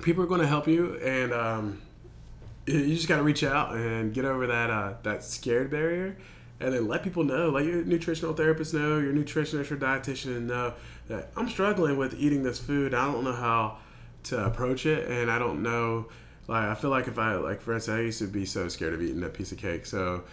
people 0.00 0.22
are 0.22 0.28
going 0.28 0.40
to 0.40 0.46
help 0.46 0.68
you, 0.68 0.96
and 0.96 1.32
um, 1.32 1.82
you 2.66 2.94
just 2.94 3.08
got 3.08 3.16
to 3.16 3.22
reach 3.22 3.42
out 3.42 3.74
and 3.74 4.12
get 4.12 4.24
over 4.24 4.46
that 4.46 4.70
uh, 4.70 4.94
that 5.02 5.24
scared 5.24 5.70
barrier 5.70 6.16
and 6.60 6.74
then 6.74 6.88
let 6.88 7.02
people 7.02 7.24
know 7.24 7.50
let 7.50 7.64
your 7.64 7.84
nutritional 7.84 8.34
therapist 8.34 8.74
know 8.74 8.98
your 8.98 9.12
nutritionist 9.12 9.70
your 9.70 9.78
dietitian 9.78 10.42
know 10.42 10.74
that 11.08 11.30
i'm 11.36 11.48
struggling 11.48 11.96
with 11.96 12.14
eating 12.14 12.42
this 12.42 12.58
food 12.58 12.94
i 12.94 13.04
don't 13.10 13.24
know 13.24 13.32
how 13.32 13.76
to 14.22 14.44
approach 14.44 14.86
it 14.86 15.08
and 15.08 15.30
i 15.30 15.38
don't 15.38 15.62
know 15.62 16.06
like 16.48 16.64
i 16.64 16.74
feel 16.74 16.90
like 16.90 17.06
if 17.06 17.18
i 17.18 17.34
like 17.34 17.60
for 17.60 17.74
instance 17.74 17.96
i 17.96 18.00
used 18.00 18.18
to 18.18 18.26
be 18.26 18.44
so 18.44 18.68
scared 18.68 18.92
of 18.92 19.02
eating 19.02 19.22
a 19.22 19.28
piece 19.28 19.52
of 19.52 19.58
cake 19.58 19.86
so 19.86 20.24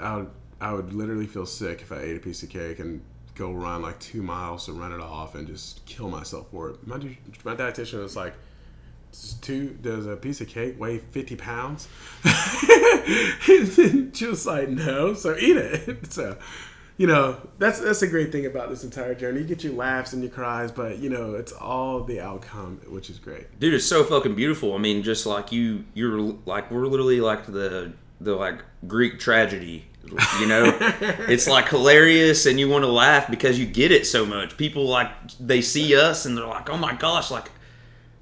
i 0.00 0.16
would, 0.16 0.30
I 0.60 0.72
would 0.72 0.92
literally 0.92 1.26
feel 1.26 1.46
sick 1.46 1.80
if 1.80 1.90
i 1.90 1.98
ate 1.98 2.16
a 2.16 2.20
piece 2.20 2.42
of 2.42 2.50
cake 2.50 2.78
and 2.78 3.02
go 3.34 3.52
run 3.52 3.82
like 3.82 3.98
two 3.98 4.22
miles 4.22 4.66
to 4.66 4.72
run 4.72 4.92
it 4.92 5.00
off 5.00 5.34
and 5.34 5.46
just 5.46 5.84
kill 5.86 6.08
myself 6.08 6.48
for 6.50 6.70
it. 6.70 6.86
My, 6.86 6.96
my 7.44 7.54
dietitian 7.54 8.02
was 8.02 8.16
like 8.16 8.34
two 9.42 9.68
does 9.82 10.06
a 10.06 10.16
piece 10.16 10.40
of 10.40 10.48
cake 10.48 10.78
weigh 10.80 10.98
50 10.98 11.36
pounds? 11.36 11.88
And 12.24 14.16
she 14.16 14.26
was 14.26 14.46
like 14.46 14.68
no 14.68 15.14
so 15.14 15.36
eat 15.36 15.56
it. 15.56 16.06
So 16.12 16.36
you 16.98 17.06
know 17.06 17.38
that's 17.58 17.80
that's 17.80 18.02
a 18.02 18.06
great 18.06 18.32
thing 18.32 18.46
about 18.46 18.68
this 18.68 18.84
entire 18.84 19.14
journey. 19.14 19.40
You 19.40 19.46
get 19.46 19.64
your 19.64 19.72
laughs 19.72 20.12
and 20.12 20.22
your 20.22 20.30
cries 20.30 20.70
but 20.70 20.98
you 20.98 21.08
know 21.08 21.34
it's 21.34 21.52
all 21.52 22.04
the 22.04 22.20
outcome 22.20 22.80
which 22.86 23.08
is 23.08 23.18
great. 23.18 23.58
Dude 23.58 23.74
it's 23.74 23.86
so 23.86 24.04
fucking 24.04 24.34
beautiful. 24.34 24.74
I 24.74 24.78
mean 24.78 25.02
just 25.02 25.26
like 25.26 25.52
you 25.52 25.84
you're 25.94 26.20
like 26.44 26.70
we're 26.70 26.86
literally 26.86 27.20
like 27.20 27.46
the 27.46 27.92
the 28.20 28.34
like 28.34 28.62
greek 28.86 29.18
tragedy 29.18 29.86
you 30.40 30.46
know 30.46 30.76
it's 31.28 31.48
like 31.48 31.68
hilarious 31.68 32.44
and 32.46 32.58
you 32.58 32.68
want 32.68 32.84
to 32.84 32.90
laugh 32.90 33.30
because 33.30 33.58
you 33.58 33.64
get 33.64 33.90
it 33.92 34.06
so 34.06 34.26
much 34.26 34.56
people 34.56 34.84
like 34.84 35.08
they 35.38 35.62
see 35.62 35.96
us 35.96 36.26
and 36.26 36.36
they're 36.36 36.46
like 36.46 36.68
oh 36.68 36.76
my 36.76 36.92
gosh 36.94 37.30
like 37.30 37.50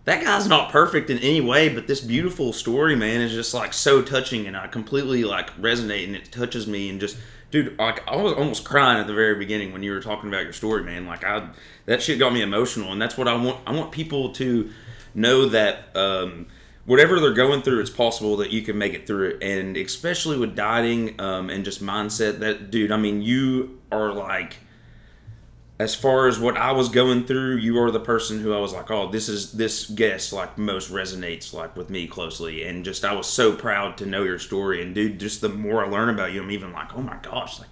that 0.04 0.24
guy's 0.24 0.48
not 0.48 0.72
perfect 0.72 1.10
in 1.10 1.18
any 1.18 1.40
way, 1.40 1.68
but 1.68 1.86
this 1.86 2.00
beautiful 2.00 2.52
story, 2.52 2.96
man, 2.96 3.20
is 3.20 3.32
just 3.32 3.52
like 3.52 3.72
so 3.72 4.02
touching, 4.02 4.46
and 4.46 4.56
I 4.56 4.66
completely 4.66 5.24
like 5.24 5.54
resonate, 5.60 6.04
and 6.04 6.16
it 6.16 6.32
touches 6.32 6.66
me, 6.66 6.88
and 6.88 6.98
just, 6.98 7.16
dude, 7.50 7.78
like 7.78 8.06
I 8.08 8.16
was 8.16 8.32
almost 8.32 8.64
crying 8.64 8.98
at 8.98 9.06
the 9.06 9.14
very 9.14 9.34
beginning 9.36 9.72
when 9.72 9.82
you 9.82 9.92
were 9.92 10.00
talking 10.00 10.28
about 10.28 10.44
your 10.44 10.52
story, 10.52 10.82
man. 10.82 11.06
Like 11.06 11.22
I, 11.22 11.50
that 11.86 12.02
shit 12.02 12.18
got 12.18 12.32
me 12.32 12.40
emotional, 12.40 12.92
and 12.92 13.00
that's 13.00 13.18
what 13.18 13.28
I 13.28 13.34
want. 13.34 13.60
I 13.66 13.72
want 13.72 13.92
people 13.92 14.32
to 14.34 14.70
know 15.14 15.48
that 15.50 15.94
um, 15.94 16.46
whatever 16.86 17.20
they're 17.20 17.32
going 17.32 17.62
through, 17.62 17.80
it's 17.80 17.90
possible 17.90 18.36
that 18.38 18.50
you 18.50 18.62
can 18.62 18.78
make 18.78 18.94
it 18.94 19.06
through 19.06 19.30
it, 19.30 19.42
and 19.42 19.76
especially 19.76 20.38
with 20.38 20.54
dieting 20.56 21.20
um, 21.20 21.50
and 21.50 21.64
just 21.64 21.82
mindset. 21.82 22.40
That 22.40 22.70
dude, 22.70 22.92
I 22.92 22.96
mean, 22.96 23.22
you 23.22 23.80
are 23.92 24.12
like 24.12 24.56
as 25.80 25.94
far 25.94 26.28
as 26.28 26.38
what 26.38 26.58
I 26.58 26.72
was 26.72 26.90
going 26.90 27.24
through, 27.24 27.56
you 27.56 27.78
are 27.78 27.90
the 27.90 27.98
person 27.98 28.38
who 28.38 28.52
I 28.52 28.58
was 28.58 28.74
like, 28.74 28.90
oh, 28.90 29.10
this 29.10 29.30
is 29.30 29.52
this 29.52 29.88
guest 29.88 30.30
like 30.30 30.58
most 30.58 30.92
resonates 30.92 31.54
like 31.54 31.74
with 31.74 31.88
me 31.88 32.06
closely, 32.06 32.64
and 32.64 32.84
just 32.84 33.02
I 33.02 33.14
was 33.14 33.26
so 33.26 33.54
proud 33.54 33.96
to 33.96 34.06
know 34.06 34.22
your 34.22 34.38
story, 34.38 34.82
and 34.82 34.94
dude, 34.94 35.18
just 35.18 35.40
the 35.40 35.48
more 35.48 35.82
I 35.82 35.88
learn 35.88 36.10
about 36.10 36.32
you, 36.32 36.42
I'm 36.42 36.50
even 36.50 36.72
like, 36.72 36.94
oh 36.94 37.00
my 37.00 37.16
gosh, 37.22 37.58
like 37.58 37.68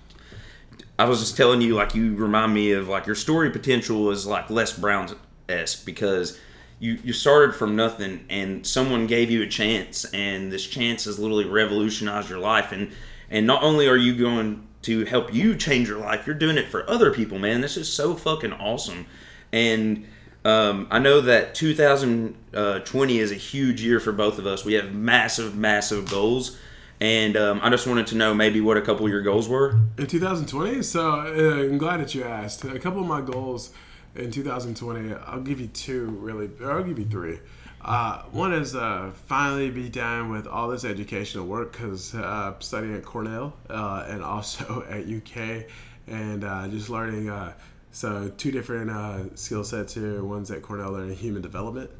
I 0.99 1.05
was 1.05 1.21
just 1.21 1.37
telling 1.37 1.61
you, 1.61 1.75
like 1.75 1.95
you 1.95 2.15
remind 2.17 2.55
me 2.55 2.73
of 2.73 2.89
like 2.89 3.05
your 3.05 3.15
story 3.15 3.51
potential 3.51 4.11
is 4.11 4.27
like 4.27 4.49
Les 4.49 4.73
Brown 4.73 5.15
esque 5.47 5.85
because 5.85 6.39
you 6.81 6.99
you 7.03 7.13
started 7.13 7.55
from 7.55 7.77
nothing 7.77 8.25
and 8.29 8.67
someone 8.67 9.07
gave 9.07 9.31
you 9.31 9.43
a 9.43 9.49
chance, 9.49 10.05
and 10.13 10.53
this 10.53 10.67
chance 10.67 11.05
has 11.05 11.19
literally 11.19 11.45
revolutionized 11.45 12.29
your 12.29 12.39
life, 12.39 12.73
and 12.73 12.93
and 13.31 13.47
not 13.47 13.63
only 13.63 13.89
are 13.89 13.97
you 13.97 14.17
going 14.17 14.67
to 14.83 15.05
help 15.05 15.35
you 15.35 15.57
change 15.57 15.89
your 15.89 15.99
life. 15.99 16.27
You're 16.27 16.37
doing 16.37 16.57
it 16.57 16.69
for 16.69 16.89
other 16.89 17.13
people, 17.13 17.39
man. 17.39 17.61
This 17.61 17.77
is 17.77 17.93
so 17.93 18.15
fucking 18.15 18.53
awesome. 18.53 19.07
And 19.53 20.07
um, 20.45 20.87
I 20.91 20.99
know 20.99 21.21
that 21.21 21.55
2020 21.55 23.19
is 23.19 23.33
a 23.33 23.35
huge 23.35 23.83
year 23.83 24.01
for 24.01 24.13
both 24.13 24.39
of 24.39 24.47
us. 24.47 24.65
We 24.65 24.75
have 24.75 24.95
massive, 24.95 25.57
massive 25.57 26.09
goals. 26.09 26.57
And 27.01 27.37
um, 27.37 27.61
I 27.63 27.71
just 27.71 27.87
wanted 27.87 28.09
to 28.09 28.17
know 28.17 28.35
maybe 28.35 28.61
what 28.61 28.77
a 28.77 28.81
couple 28.81 29.07
of 29.07 29.13
your 29.13 29.23
goals 29.23 29.49
were. 29.49 29.79
In 29.99 30.07
2020? 30.07 30.83
So 30.83 31.11
uh, 31.11 31.65
I'm 31.65 31.79
glad 31.79 32.01
that 32.01 32.15
you 32.15 32.25
asked. 32.25 32.65
A 32.65 32.79
couple 32.79 33.01
of 33.01 33.07
my 33.07 33.21
goals 33.21 33.73
in 34.15 34.31
2020, 34.31 35.15
I'll 35.27 35.41
give 35.41 35.61
you 35.61 35.69
two, 35.69 36.07
really, 36.07 36.51
I'll 36.65 36.83
give 36.83 36.99
you 36.99 37.05
three. 37.05 37.39
Uh, 37.81 38.23
one 38.33 38.53
is 38.53 38.75
uh, 38.75 39.13
finally 39.27 39.71
be 39.71 39.89
done 39.89 40.31
with 40.31 40.47
all 40.47 40.69
this 40.69 40.85
educational 40.85 41.47
work 41.47 41.73
because 41.73 42.15
uh, 42.15 42.55
studying 42.59 42.95
at 42.95 43.05
Cornell 43.05 43.55
uh, 43.71 44.05
and 44.09 44.23
also 44.23 44.85
at 44.91 45.07
UK 45.07 45.67
and 46.07 46.45
uh, 46.45 46.67
just 46.69 46.91
learning. 46.91 47.31
Uh, 47.31 47.53
so 47.91 48.31
two 48.37 48.51
different 48.51 49.39
skill 49.39 49.65
sets 49.65 49.95
here. 49.95 50.23
One's 50.23 50.51
at 50.51 50.63
Cornell 50.63 50.93
learning 50.93 51.17
human 51.17 51.41
development, 51.41 51.91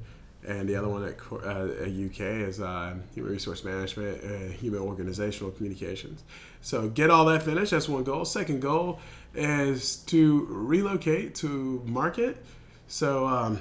and 0.49 0.67
the 0.67 0.75
other 0.75 0.89
one 0.89 1.05
at, 1.05 1.15
at 1.45 1.89
UK 1.89 2.21
is 2.49 2.57
human 2.57 3.33
resource 3.33 3.65
management 3.65 4.23
and 4.23 4.53
human 4.53 4.81
organizational 4.81 5.53
communications. 5.53 6.25
So 6.63 6.89
get 6.89 7.11
all 7.11 7.27
that 7.27 7.43
finished. 7.43 7.71
That's 7.71 7.89
one 7.89 8.03
goal. 8.03 8.25
Second 8.25 8.61
goal 8.61 8.99
is 9.35 9.97
to 10.07 10.47
relocate 10.49 11.35
to 11.37 11.83
market. 11.85 12.43
So 12.87 13.27
um, 13.27 13.61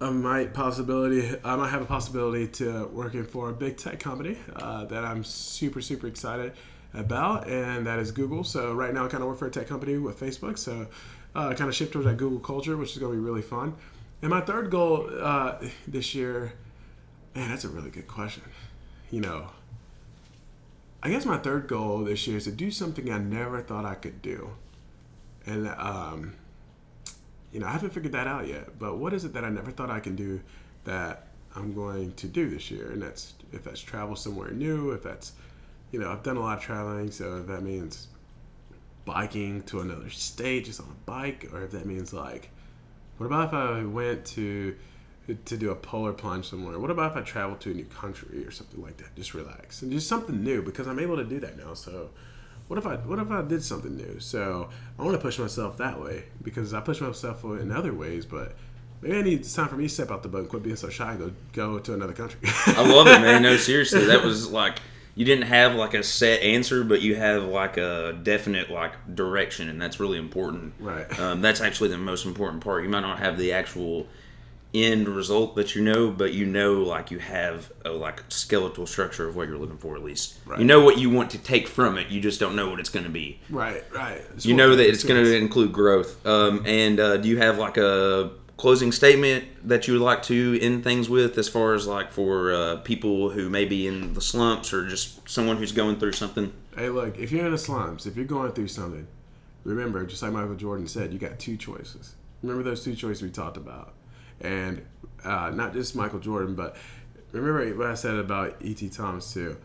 I 0.00 0.08
might 0.10 0.54
possibility 0.54 1.36
I 1.44 1.56
might 1.56 1.68
have 1.68 1.82
a 1.82 1.86
possibility 1.86 2.48
to 2.48 2.86
working 2.86 3.24
for 3.24 3.50
a 3.50 3.52
big 3.52 3.76
tech 3.76 4.00
company 4.00 4.38
uh, 4.56 4.86
that 4.86 5.04
I'm 5.04 5.22
super 5.22 5.82
super 5.82 6.06
excited 6.06 6.54
about, 6.94 7.48
and 7.48 7.86
that 7.86 7.98
is 7.98 8.12
Google. 8.12 8.44
So 8.44 8.72
right 8.72 8.92
now 8.92 9.04
I 9.04 9.08
kind 9.08 9.22
of 9.22 9.28
work 9.28 9.38
for 9.38 9.46
a 9.46 9.50
tech 9.50 9.66
company 9.66 9.98
with 9.98 10.18
Facebook, 10.18 10.58
so 10.58 10.86
uh, 11.34 11.54
kind 11.54 11.68
of 11.68 11.74
shift 11.74 11.92
towards 11.92 12.08
that 12.08 12.16
Google 12.16 12.40
culture, 12.40 12.76
which 12.76 12.92
is 12.92 12.98
going 12.98 13.12
to 13.12 13.18
be 13.18 13.24
really 13.24 13.42
fun. 13.42 13.74
And 14.22 14.30
my 14.30 14.40
third 14.40 14.70
goal 14.70 15.10
uh, 15.20 15.56
this 15.86 16.14
year, 16.14 16.52
man, 17.34 17.50
that's 17.50 17.64
a 17.64 17.68
really 17.68 17.90
good 17.90 18.06
question. 18.06 18.44
You 19.10 19.20
know, 19.20 19.48
I 21.02 21.10
guess 21.10 21.26
my 21.26 21.38
third 21.38 21.66
goal 21.66 22.04
this 22.04 22.26
year 22.28 22.36
is 22.36 22.44
to 22.44 22.52
do 22.52 22.70
something 22.70 23.10
I 23.12 23.18
never 23.18 23.60
thought 23.60 23.84
I 23.84 23.96
could 23.96 24.22
do, 24.22 24.50
and 25.44 25.68
um, 25.68 26.34
you 27.52 27.58
know, 27.58 27.66
I 27.66 27.70
haven't 27.70 27.90
figured 27.90 28.12
that 28.12 28.28
out 28.28 28.46
yet. 28.46 28.78
But 28.78 28.98
what 28.98 29.12
is 29.12 29.24
it 29.24 29.32
that 29.34 29.44
I 29.44 29.48
never 29.48 29.72
thought 29.72 29.90
I 29.90 29.98
can 29.98 30.14
do 30.14 30.40
that 30.84 31.26
I'm 31.56 31.74
going 31.74 32.12
to 32.14 32.28
do 32.28 32.48
this 32.48 32.70
year? 32.70 32.92
And 32.92 33.02
that's 33.02 33.34
if 33.52 33.64
that's 33.64 33.80
travel 33.80 34.14
somewhere 34.14 34.52
new, 34.52 34.92
if 34.92 35.02
that's, 35.02 35.32
you 35.90 35.98
know, 35.98 36.10
I've 36.10 36.22
done 36.22 36.36
a 36.36 36.40
lot 36.40 36.58
of 36.58 36.64
traveling, 36.64 37.10
so 37.10 37.38
if 37.38 37.48
that 37.48 37.62
means 37.62 38.06
biking 39.04 39.62
to 39.64 39.80
another 39.80 40.10
state 40.10 40.66
just 40.66 40.80
on 40.80 40.86
a 40.86 41.10
bike, 41.10 41.50
or 41.52 41.64
if 41.64 41.72
that 41.72 41.86
means 41.86 42.12
like, 42.12 42.50
what 43.22 43.26
about 43.26 43.48
if 43.48 43.54
I 43.54 43.84
went 43.84 44.24
to 44.26 44.74
to 45.44 45.56
do 45.56 45.70
a 45.70 45.76
polar 45.76 46.12
plunge 46.12 46.48
somewhere? 46.48 46.78
What 46.80 46.90
about 46.90 47.12
if 47.12 47.16
I 47.16 47.20
traveled 47.20 47.60
to 47.60 47.70
a 47.70 47.74
new 47.74 47.84
country 47.84 48.44
or 48.44 48.50
something 48.50 48.82
like 48.82 48.96
that? 48.96 49.14
Just 49.14 49.34
relax 49.34 49.82
and 49.82 49.92
just 49.92 50.08
something 50.08 50.42
new 50.42 50.62
because 50.62 50.88
I'm 50.88 50.98
able 50.98 51.16
to 51.16 51.24
do 51.24 51.38
that 51.40 51.56
now. 51.56 51.74
So 51.74 52.10
what 52.66 52.78
if 52.78 52.86
I 52.86 52.96
what 52.96 53.20
if 53.20 53.30
I 53.30 53.42
did 53.42 53.62
something 53.62 53.96
new? 53.96 54.18
So 54.18 54.68
I 54.98 55.04
want 55.04 55.14
to 55.14 55.22
push 55.22 55.38
myself 55.38 55.76
that 55.78 56.00
way 56.02 56.24
because 56.42 56.74
I 56.74 56.80
push 56.80 57.00
myself 57.00 57.44
in 57.44 57.70
other 57.70 57.94
ways, 57.94 58.26
but 58.26 58.56
maybe 59.00 59.18
I 59.18 59.22
need 59.22 59.40
it's 59.40 59.54
time 59.54 59.68
for 59.68 59.76
me 59.76 59.84
to 59.84 59.88
step 59.88 60.10
out 60.10 60.24
the 60.24 60.28
boat 60.28 60.40
and 60.40 60.48
quit 60.48 60.64
being 60.64 60.74
so 60.74 60.88
shy 60.88 61.12
and 61.12 61.20
go 61.20 61.32
go 61.52 61.78
to 61.78 61.94
another 61.94 62.14
country. 62.14 62.40
I 62.66 62.82
love 62.82 63.06
it, 63.06 63.20
man. 63.20 63.42
No, 63.42 63.56
seriously, 63.68 64.06
that 64.06 64.24
was 64.24 64.50
like 64.50 64.80
you 65.14 65.24
didn't 65.24 65.46
have 65.46 65.74
like 65.74 65.94
a 65.94 66.02
set 66.02 66.42
answer, 66.42 66.84
but 66.84 67.02
you 67.02 67.16
have 67.16 67.44
like 67.44 67.76
a 67.76 68.18
definite 68.22 68.70
like 68.70 69.14
direction, 69.14 69.68
and 69.68 69.80
that's 69.80 70.00
really 70.00 70.18
important. 70.18 70.74
Right. 70.80 71.18
Um, 71.18 71.42
that's 71.42 71.60
actually 71.60 71.90
the 71.90 71.98
most 71.98 72.24
important 72.24 72.62
part. 72.64 72.82
You 72.82 72.88
might 72.88 73.00
not 73.00 73.18
have 73.18 73.36
the 73.38 73.52
actual 73.52 74.06
end 74.74 75.06
result 75.06 75.54
that 75.56 75.74
you 75.74 75.82
know, 75.82 76.10
but 76.10 76.32
you 76.32 76.46
know 76.46 76.80
like 76.80 77.10
you 77.10 77.18
have 77.18 77.70
a 77.84 77.90
like 77.90 78.22
skeletal 78.28 78.86
structure 78.86 79.28
of 79.28 79.36
what 79.36 79.48
you're 79.48 79.58
looking 79.58 79.76
for 79.76 79.96
at 79.96 80.02
least. 80.02 80.38
Right. 80.46 80.58
You 80.58 80.64
know 80.64 80.82
what 80.82 80.98
you 80.98 81.10
want 81.10 81.30
to 81.32 81.38
take 81.38 81.68
from 81.68 81.98
it. 81.98 82.08
You 82.08 82.20
just 82.20 82.40
don't 82.40 82.56
know 82.56 82.70
what 82.70 82.80
it's 82.80 82.88
going 82.88 83.04
to 83.04 83.10
be. 83.10 83.38
right, 83.50 83.84
right. 83.92 84.22
You 84.38 84.54
know 84.54 84.74
that 84.74 84.88
it's 84.88 85.04
going 85.04 85.22
to 85.22 85.36
include 85.36 85.72
growth. 85.72 86.24
Um, 86.26 86.64
and 86.66 86.98
uh, 86.98 87.18
do 87.18 87.28
you 87.28 87.36
have 87.36 87.58
like 87.58 87.76
a 87.76 88.30
closing 88.62 88.92
statement 88.92 89.44
that 89.66 89.88
you 89.88 89.94
would 89.94 90.02
like 90.02 90.22
to 90.22 90.56
end 90.62 90.84
things 90.84 91.08
with, 91.08 91.36
as 91.36 91.48
far 91.48 91.74
as 91.74 91.84
like 91.84 92.12
for 92.12 92.52
uh, 92.52 92.76
people 92.76 93.30
who 93.30 93.50
may 93.50 93.64
be 93.64 93.88
in 93.88 94.14
the 94.14 94.20
slumps 94.20 94.72
or 94.72 94.86
just 94.86 95.28
someone 95.28 95.56
who's 95.56 95.72
going 95.72 95.98
through 95.98 96.12
something? 96.12 96.52
Hey, 96.76 96.88
look, 96.88 97.18
if 97.18 97.32
you're 97.32 97.44
in 97.44 97.50
the 97.50 97.58
slumps 97.58 98.06
if 98.06 98.14
you're 98.14 98.24
going 98.24 98.52
through 98.52 98.68
something, 98.68 99.08
remember, 99.64 100.06
just 100.06 100.22
like 100.22 100.30
Michael 100.30 100.54
Jordan 100.54 100.86
said, 100.86 101.12
you 101.12 101.18
got 101.18 101.40
two 101.40 101.56
choices. 101.56 102.14
Remember 102.40 102.62
those 102.62 102.84
two 102.84 102.94
choices 102.94 103.20
we 103.20 103.30
talked 103.30 103.56
about, 103.56 103.94
and 104.40 104.80
uh, 105.24 105.50
not 105.50 105.72
just 105.72 105.96
Michael 105.96 106.20
Jordan, 106.20 106.54
but 106.54 106.76
remember 107.32 107.68
what 107.76 107.88
I 107.88 107.94
said 107.94 108.14
about 108.14 108.58
E.T. 108.60 108.90
Thomas 108.90 109.34
too. 109.34 109.56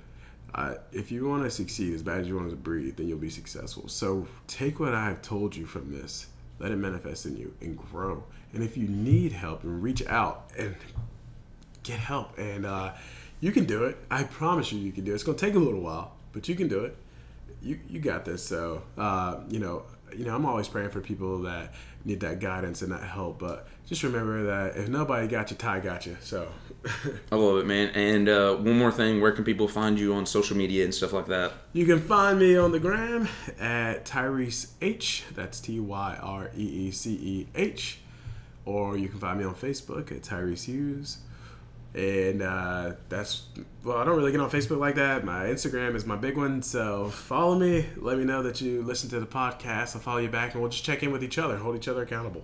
Uh, 0.56 0.74
if 0.92 1.12
you 1.12 1.28
want 1.28 1.44
to 1.44 1.52
succeed 1.52 1.94
as 1.94 2.02
bad 2.02 2.22
as 2.22 2.28
you 2.28 2.36
want 2.36 2.50
to 2.50 2.56
breathe, 2.56 2.98
then 2.98 3.08
you'll 3.08 3.20
be 3.20 3.30
successful. 3.30 3.88
So 3.90 4.28
take 4.48 4.80
what 4.80 4.96
I've 4.96 5.22
told 5.22 5.56
you 5.56 5.68
from 5.68 5.92
this, 5.92 6.26
let 6.60 6.72
it 6.72 6.78
manifest 6.78 7.26
in 7.26 7.38
you, 7.38 7.54
and 7.62 7.78
grow. 7.78 8.24
And 8.54 8.64
if 8.64 8.78
you 8.78 8.88
need 8.88 9.32
help, 9.32 9.64
and 9.64 9.82
reach 9.82 10.06
out 10.08 10.50
and 10.58 10.76
get 11.84 12.00
help, 12.00 12.38
and 12.38 12.66
uh, 12.66 12.94
you 13.40 13.52
can 13.52 13.66
do 13.66 13.86
it. 13.86 13.98
I 14.10 14.24
promise 14.24 14.72
you, 14.72 14.80
you 14.80 14.92
can 14.92 15.04
do 15.04 15.12
it. 15.12 15.16
It's 15.16 15.24
gonna 15.24 15.38
take 15.38 15.56
a 15.56 15.60
little 15.60 15.82
while, 15.82 16.14
but 16.34 16.48
you 16.50 16.56
can 16.56 16.68
do 16.68 16.86
it. 16.86 16.96
You 17.62 17.80
you 17.90 18.00
got 18.00 18.26
this. 18.26 18.44
So 18.44 18.84
uh, 18.98 19.42
you 19.50 19.60
know, 19.60 19.84
you 20.16 20.26
know, 20.26 20.36
I'm 20.36 20.46
always 20.46 20.68
praying 20.68 20.90
for 20.90 21.02
people 21.02 21.42
that 21.44 21.74
need 22.06 22.20
that 22.22 22.40
guidance 22.40 22.82
and 22.82 22.92
that 22.92 23.04
help. 23.04 23.40
But 23.40 23.68
just 23.86 24.04
remember 24.04 24.44
that 24.46 24.78
if 24.78 24.90
nobody 24.90 25.28
got 25.28 25.52
you, 25.52 25.58
Ty 25.58 25.80
got 25.82 26.06
you. 26.06 26.18
So 26.22 26.48
I 27.32 27.36
love 27.36 27.58
it, 27.58 27.66
man. 27.66 27.90
And 27.90 28.30
uh, 28.30 28.56
one 28.56 28.78
more 28.78 28.92
thing, 28.92 29.22
where 29.22 29.32
can 29.32 29.44
people 29.44 29.68
find 29.68 30.00
you 30.00 30.14
on 30.14 30.26
social 30.26 30.58
media 30.58 30.84
and 30.84 30.94
stuff 30.94 31.14
like 31.14 31.28
that? 31.28 31.54
you 31.74 31.86
can 31.86 32.00
find 32.00 32.40
me 32.40 32.58
on 32.58 32.72
the 32.72 32.80
gram 32.80 33.28
at 33.60 34.06
Tyreece 34.06 34.72
H. 34.82 35.26
That's 35.36 35.60
T 35.60 35.80
Y 35.80 36.18
R 36.22 36.50
E 36.56 36.64
E 36.64 36.92
C 36.92 37.14
E 37.14 37.48
H. 37.56 38.00
Or 38.66 38.98
you 38.98 39.08
can 39.08 39.20
find 39.20 39.40
me 39.40 39.46
on 39.46 39.56
Facebook 39.56 40.12
at 40.12 40.22
Tyreece 40.22 40.66
Hughes. 40.66 41.20
And 41.96 42.44
uh, 42.44 42.92
that's, 43.10 43.44
well, 43.84 43.98
I 43.98 44.06
don't 44.06 44.18
really 44.18 44.32
get 44.32 44.40
on 44.40 44.52
Facebook 44.52 44.78
like 44.80 44.96
that. 44.96 45.24
My 45.26 45.46
Instagram 45.46 45.96
is 45.96 46.06
my 46.06 46.16
big 46.16 46.38
one. 46.38 46.62
So 46.62 47.10
follow 47.10 47.58
me. 47.58 47.88
Let 47.96 48.18
me 48.20 48.24
know 48.24 48.44
that 48.44 48.62
you 48.62 48.84
listen 48.84 49.10
to 49.12 49.20
the 49.20 49.26
podcast. 49.26 49.96
I'll 49.96 50.02
follow 50.02 50.20
you 50.20 50.30
back 50.30 50.54
and 50.54 50.62
we'll 50.62 50.70
just 50.70 50.84
check 50.84 51.02
in 51.02 51.12
with 51.12 51.24
each 51.24 51.40
other, 51.40 51.58
hold 51.58 51.76
each 51.76 51.88
other 51.88 52.04
accountable. 52.04 52.44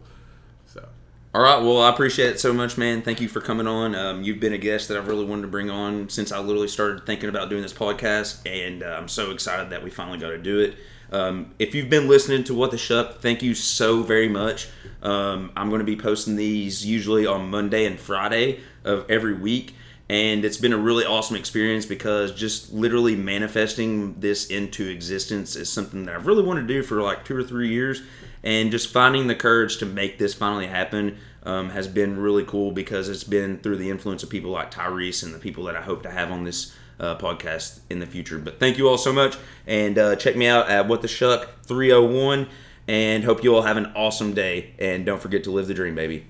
So, 0.66 0.88
All 1.36 1.42
right. 1.42 1.62
Well, 1.62 1.82
I 1.82 1.90
appreciate 1.90 2.30
it 2.30 2.40
so 2.40 2.52
much, 2.52 2.80
man. 2.80 3.04
Thank 3.04 3.22
you 3.22 3.28
for 3.28 3.42
coming 3.42 3.68
on. 3.68 3.94
Um, 3.94 4.24
you've 4.24 4.40
been 4.40 4.54
a 4.54 4.58
guest 4.58 4.88
that 4.88 4.98
I've 4.98 5.08
really 5.08 5.26
wanted 5.26 5.44
to 5.44 5.50
bring 5.50 5.70
on 5.70 6.10
since 6.10 6.32
I 6.32 6.40
literally 6.40 6.68
started 6.68 7.06
thinking 7.06 7.30
about 7.30 7.50
doing 7.50 7.62
this 7.62 7.74
podcast, 7.74 8.48
and 8.48 8.82
uh, 8.82 8.96
I'm 8.98 9.08
so 9.08 9.30
excited 9.30 9.70
that 9.70 9.84
we 9.84 9.92
finally 9.92 10.18
got 10.18 10.30
to 10.30 10.40
do 10.40 10.60
it. 10.62 10.78
Um, 11.12 11.54
if 11.60 11.76
you've 11.76 11.92
been 11.92 12.08
listening 12.08 12.44
to 12.46 12.56
What 12.56 12.72
the 12.72 12.78
Shuck, 12.78 13.20
thank 13.20 13.44
you 13.44 13.54
so 13.54 14.02
very 14.02 14.28
much. 14.28 14.68
Um, 15.04 15.52
I'm 15.56 15.70
going 15.70 15.80
to 15.80 15.86
be 15.86 15.96
posting 15.96 16.36
these 16.36 16.84
usually 16.84 17.28
on 17.28 17.52
Monday 17.52 17.86
and 17.86 18.00
Friday 18.00 18.62
of 18.84 19.10
every 19.10 19.34
week. 19.34 19.76
And 20.10 20.44
it's 20.44 20.58
been 20.58 20.74
a 20.74 20.78
really 20.78 21.06
awesome 21.06 21.38
experience 21.38 21.86
because 21.86 22.34
just 22.34 22.74
literally 22.74 23.16
manifesting 23.16 24.20
this 24.20 24.48
into 24.48 24.88
existence 24.88 25.56
is 25.56 25.72
something 25.72 26.06
that 26.06 26.16
I've 26.16 26.28
really 26.28 26.44
wanted 26.44 26.68
to 26.68 26.68
do 26.68 26.84
for 26.84 27.02
like 27.02 27.24
two 27.26 27.36
or 27.36 27.44
three 27.44 27.70
years. 27.70 28.02
And 28.44 28.70
just 28.70 28.92
finding 28.92 29.28
the 29.28 29.36
courage 29.36 29.78
to 29.78 29.86
make 29.86 30.20
this 30.20 30.34
finally 30.34 30.68
happen 30.68 31.18
um, 31.44 31.70
has 31.70 31.88
been 31.88 32.20
really 32.20 32.44
cool 32.44 32.72
because 32.72 33.08
it's 33.08 33.24
been 33.24 33.60
through 33.60 33.78
the 33.78 33.90
influence 33.90 34.24
of 34.24 34.30
people 34.30 34.52
like 34.52 34.72
Tyreece 34.72 35.24
and 35.24 35.34
the 35.34 35.40
people 35.40 35.64
that 35.66 35.76
I 35.76 35.82
hope 35.82 36.04
to 36.04 36.12
have 36.12 36.32
on 36.32 36.44
this 36.44 36.76
uh, 37.00 37.18
podcast 37.18 37.80
in 37.90 38.00
the 38.00 38.06
future. 38.06 38.38
But 38.40 38.60
thank 38.60 38.78
you 38.78 38.90
all 38.90 38.98
so 38.98 39.14
much. 39.14 39.38
And 39.66 39.98
uh, 39.98 40.16
check 40.18 40.36
me 40.36 40.48
out 40.48 40.70
at 40.70 40.88
What 40.88 41.02
the 41.02 41.08
Shuck 41.08 41.64
301. 41.64 42.48
And 42.88 43.24
hope 43.24 43.44
you 43.44 43.56
all 43.56 43.62
have 43.62 43.78
an 43.78 43.88
awesome 43.96 44.34
day. 44.34 44.74
And 44.78 45.06
don't 45.06 45.22
forget 45.22 45.46
to 45.46 45.52
live 45.52 45.68
the 45.68 45.74
dream, 45.74 45.96
baby. 45.96 46.26